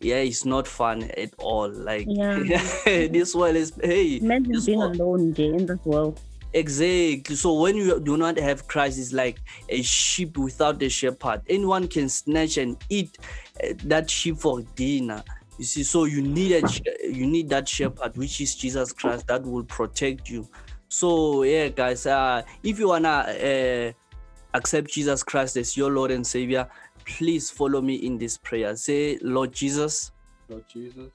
yeah, 0.00 0.16
it's 0.16 0.44
not 0.46 0.66
fun 0.66 1.02
at 1.18 1.32
all. 1.38 1.70
Like 1.70 2.06
Yeah. 2.08 2.38
this 2.84 3.34
world 3.34 3.56
is 3.56 3.72
hey, 3.82 4.16
Imagine 4.16 4.60
being 4.64 4.78
world- 4.78 4.96
alone 5.00 5.34
in 5.36 5.66
this 5.66 5.78
world. 5.84 6.18
Exactly. 6.54 7.36
So 7.36 7.60
when 7.60 7.76
you 7.76 8.00
do 8.00 8.16
not 8.16 8.38
have 8.38 8.66
Christ, 8.68 8.98
it's 8.98 9.12
like 9.12 9.38
a 9.68 9.82
sheep 9.82 10.36
without 10.38 10.82
a 10.82 10.88
shepherd. 10.88 11.42
Anyone 11.46 11.88
can 11.88 12.08
snatch 12.08 12.56
and 12.58 12.76
eat 12.88 13.18
uh, 13.62 13.74
that 13.84 14.08
sheep 14.10 14.38
for 14.38 14.62
dinner. 14.76 15.22
You 15.58 15.64
see, 15.64 15.82
so 15.84 16.04
you 16.04 16.20
need 16.22 16.52
a 16.52 16.62
you 17.10 17.26
need 17.26 17.48
that 17.50 17.68
shepherd, 17.68 18.16
which 18.16 18.40
is 18.40 18.54
Jesus 18.56 18.92
Christ, 18.92 19.26
that 19.28 19.42
will 19.42 19.64
protect 19.64 20.28
you. 20.28 20.46
So 20.94 21.42
yeah, 21.42 21.70
guys, 21.70 22.06
uh, 22.06 22.42
if 22.62 22.78
you 22.78 22.86
wanna 22.86 23.08
uh, 23.26 23.92
accept 24.56 24.88
Jesus 24.92 25.24
Christ 25.24 25.56
as 25.56 25.76
your 25.76 25.90
Lord 25.90 26.12
and 26.12 26.24
Savior, 26.24 26.68
please 27.04 27.50
follow 27.50 27.80
me 27.80 27.96
in 27.96 28.16
this 28.16 28.38
prayer. 28.38 28.76
Say, 28.76 29.18
Lord 29.20 29.52
Jesus, 29.52 30.12
Lord 30.48 30.64
Jesus, 30.72 31.10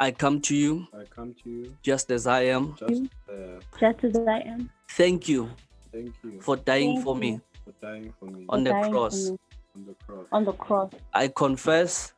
I 0.00 0.12
come 0.12 0.40
to 0.40 0.56
you 0.56 0.86
I 0.94 1.04
come 1.04 1.34
to 1.44 1.50
you 1.50 1.76
just 1.82 2.10
as 2.10 2.26
I 2.26 2.44
am. 2.46 2.74
just 2.78 3.02
uh, 3.28 3.60
Just 3.78 4.02
as 4.02 4.16
I 4.26 4.38
am. 4.46 4.70
Thank 4.88 5.28
you 5.28 5.50
thank 5.92 6.14
you 6.24 6.40
for 6.40 6.56
dying 6.56 6.94
Thank 6.94 7.04
for 7.04 7.14
you. 7.14 7.20
me 7.20 7.40
for 7.66 7.74
dying 7.82 8.14
for 8.18 8.24
me 8.24 8.46
on 8.48 8.64
the 8.64 8.72
cross. 8.88 9.28
on 9.76 9.84
the 9.84 9.94
cross. 10.06 10.26
On 10.32 10.44
the 10.46 10.52
cross. 10.54 10.90
I 11.12 11.28
confess 11.28 12.14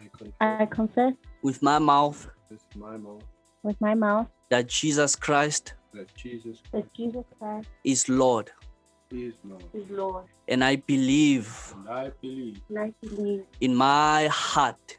I 0.00 0.08
confess 0.18 0.34
I 0.40 0.66
confess 0.66 1.12
with 1.42 1.62
my 1.62 1.78
mouth 1.78 2.28
with 2.50 2.64
my 2.74 2.96
mouth 2.96 3.22
with 3.62 3.80
my 3.80 3.94
mouth 3.94 4.26
that 4.50 4.66
Jesus 4.66 5.14
Christ 5.14 5.74
that 5.94 6.14
Jesus 6.16 6.62
that 6.72 6.92
Jesus 6.94 7.24
Christ 7.38 7.68
is 7.84 8.08
Lord. 8.08 8.50
is 9.10 9.34
Lord. 9.44 9.64
is 9.74 9.90
Lord. 9.90 10.24
And 10.48 10.64
I 10.64 10.76
believe 10.76 11.74
And 11.76 11.88
I 11.88 12.10
believe 12.20 12.60
And 12.68 12.78
I 12.78 12.92
believe 13.02 13.44
in 13.60 13.74
my 13.74 14.28
heart 14.28 14.96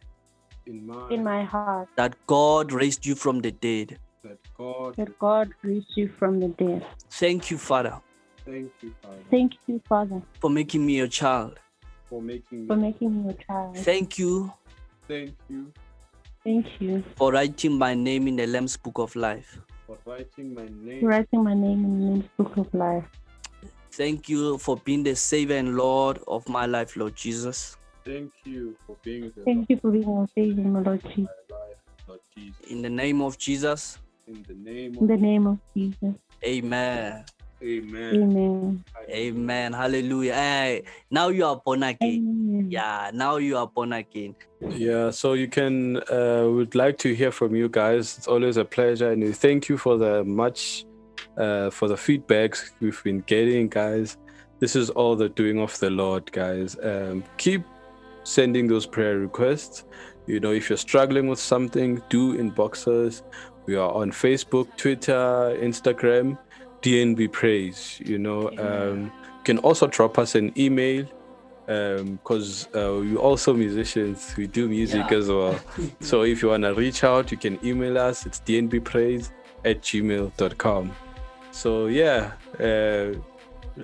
in 0.66 0.86
my, 0.86 1.10
in 1.10 1.24
my 1.24 1.44
heart 1.44 1.90
that 1.98 2.16
God 2.28 2.72
raised 2.72 3.06
you 3.06 3.16
from 3.16 3.42
the 3.42 3.52
dead. 3.52 4.00
that 4.24 4.38
God 4.58 4.96
that 4.98 5.18
God 5.20 5.50
raised 5.64 5.92
you 5.96 6.10
from 6.20 6.40
the 6.40 6.48
dead. 6.50 6.86
Thank 7.10 7.52
you, 7.52 7.58
Father, 7.58 8.00
thank 8.46 8.72
you, 8.82 8.94
Father, 9.02 9.24
Thank 9.32 9.54
you, 9.68 9.82
Father, 9.90 10.22
for 10.40 10.50
making 10.50 10.86
me 10.86 10.98
your 10.98 11.08
child. 11.08 11.60
for 12.10 12.22
making 12.22 12.68
for 12.68 12.76
making 12.78 13.16
me 13.16 13.24
your 13.30 13.38
child. 13.48 13.78
Thank 13.78 14.20
you 14.20 14.54
Thank 15.08 15.36
you 15.50 15.74
Thank 16.46 16.66
you 16.80 17.04
for 17.16 17.32
writing 17.32 17.78
my 17.78 17.94
name 17.94 18.28
in 18.28 18.36
the 18.36 18.46
Lamb's 18.46 18.76
Book 18.76 18.98
of 19.00 19.16
Life. 19.16 19.60
For 19.94 20.12
writing 20.12 20.54
my 20.54 20.68
name. 20.82 21.06
writing 21.06 21.44
my 21.44 21.54
name 21.54 21.84
in 21.84 22.00
the 22.00 22.06
Name's 22.06 22.26
Book 22.38 22.58
of 22.58 22.74
Life. 22.74 23.06
Thank 23.92 24.28
you 24.28 24.58
for 24.58 24.78
being 24.78 25.04
the 25.04 25.16
Savior 25.16 25.58
and 25.58 25.76
Lord 25.78 26.20
of 26.28 26.48
my 26.50 26.66
life, 26.66 26.96
Lord 26.98 27.16
Jesus. 27.16 27.78
Thank 28.04 28.32
you 28.46 28.76
for 28.88 28.98
being 29.04 29.32
the 29.36 29.44
Thank 29.46 29.70
you 29.70 29.78
for 29.78 29.92
being 29.92 30.08
our 30.10 30.28
Savior, 30.36 30.64
my 30.64 30.82
Lord 30.82 31.02
Jesus. 31.04 31.18
Lord 31.18 31.30
my 31.50 31.56
life, 31.58 31.78
Lord 32.08 32.20
Jesus. 32.36 32.72
In 32.72 32.82
the 32.82 32.90
name 32.90 33.22
of 33.22 33.38
Jesus, 33.38 34.00
In 34.28 34.44
the 34.48 34.56
name 34.56 34.98
In 35.00 35.08
the 35.08 35.18
name 35.18 35.48
of 35.48 35.60
Jesus. 35.76 36.16
amen. 36.46 37.26
Amen. 37.64 38.16
Amen. 38.16 38.84
Amen. 39.10 39.74
Hallelujah. 39.74 40.34
Hey, 40.34 40.84
now 41.10 41.30
you 41.30 41.46
are 41.46 41.56
born 41.56 41.84
again. 41.84 41.98
Amen. 42.02 42.68
Yeah, 42.70 43.12
now 43.14 43.38
you 43.38 43.58
are 43.58 43.68
born 43.68 43.94
again. 43.94 44.36
Yeah, 44.60 45.12
so 45.12 45.34
you 45.34 45.48
can 45.48 45.98
uh 46.12 46.46
would 46.50 46.76
like 46.76 46.98
to 47.00 47.14
hear 47.14 47.32
from 47.32 47.56
you 47.56 47.70
guys. 47.70 48.18
It's 48.18 48.28
always 48.28 48.58
a 48.58 48.66
pleasure 48.66 49.12
and 49.12 49.24
we 49.24 49.32
thank 49.32 49.70
you 49.70 49.78
for 49.78 49.98
the 49.98 50.24
much 50.24 50.86
uh 51.38 51.70
for 51.70 51.88
the 51.88 51.96
feedbacks 51.96 52.72
we've 52.82 53.02
been 53.04 53.22
getting, 53.22 53.70
guys. 53.70 54.18
This 54.60 54.76
is 54.76 54.90
all 54.90 55.16
the 55.16 55.30
doing 55.30 55.60
of 55.60 55.78
the 55.80 55.90
Lord, 55.90 56.32
guys. 56.32 56.76
Um 56.84 57.24
keep 57.38 57.64
sending 58.24 58.68
those 58.68 58.86
prayer 58.86 59.20
requests. 59.20 59.86
You 60.28 60.40
know, 60.40 60.52
if 60.52 60.70
you're 60.70 60.78
struggling 60.78 61.28
with 61.28 61.40
something, 61.40 62.02
do 62.10 62.38
inbox 62.38 62.88
us. 62.88 63.24
We 63.66 63.76
are 63.76 63.92
on 63.92 64.12
Facebook, 64.12 64.76
Twitter, 64.76 65.58
Instagram, 65.62 66.38
DNB 66.84 67.32
Praise. 67.32 68.00
You 68.06 68.20
know, 68.20 68.50
um, 68.60 69.04
you 69.04 69.44
can 69.44 69.58
also 69.60 69.88
drop 69.88 70.20
us 70.20 70.36
an 70.36 70.54
email 70.58 71.06
because 71.66 72.68
uh, 72.76 73.00
we're 73.00 73.16
also 73.18 73.54
musicians. 73.54 74.36
We 74.38 74.48
do 74.48 74.68
music 74.68 75.10
Yeah. 75.10 75.18
as 75.18 75.30
well. 75.30 75.60
so 76.02 76.24
if 76.24 76.42
you 76.42 76.50
want 76.50 76.64
to 76.64 76.74
reach 76.74 77.04
out, 77.04 77.32
you 77.32 77.38
can 77.38 77.58
email 77.66 77.98
us. 77.98 78.26
It's 78.26 78.42
dnbpraise 78.42 79.32
at 79.66 79.82
gmail.com. 79.82 80.92
So 81.52 81.88
yeah, 81.88 82.34
uh, 82.60 83.14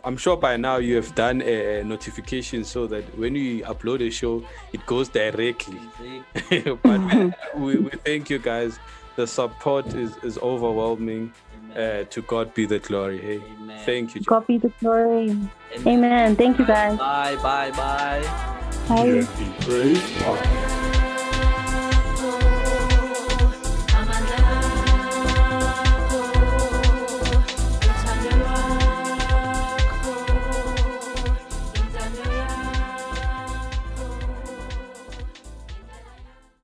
I'm 0.03 0.17
sure 0.17 0.35
by 0.37 0.57
now 0.57 0.77
you 0.77 0.95
have 0.97 1.15
done 1.15 1.41
a, 1.41 1.83
notification 1.83 2.63
so 2.63 2.85
that 2.87 3.03
when 3.17 3.33
we 3.33 3.61
upload 3.61 4.05
a 4.05 4.11
show, 4.11 4.43
it 4.73 4.85
goes 4.85 5.07
directly. 5.09 5.79
but 6.83 7.33
we, 7.55 7.77
we 7.77 7.89
thank 8.05 8.29
you 8.29 8.39
guys. 8.39 8.79
The 9.15 9.25
support 9.25 9.93
is, 9.93 10.15
is 10.23 10.37
overwhelming. 10.37 11.33
Uh, 11.75 12.03
to 12.05 12.21
God 12.23 12.53
be 12.53 12.65
the 12.65 12.79
glory. 12.79 13.19
Hey, 13.19 13.41
Amen. 13.61 13.85
thank 13.85 14.15
you. 14.15 14.21
God 14.21 14.47
be 14.47 14.57
the 14.57 14.69
glory. 14.79 15.37
Amen. 15.85 16.35
Thank 16.35 16.59
you, 16.59 16.65
guys. 16.65 16.97
Bye, 16.97 17.35
bye, 17.37 17.71
bye. 17.71 18.21
Bye. 18.87 19.05
DNB 19.05 19.61
Praise 19.61 20.01
Podcast. 20.23 20.78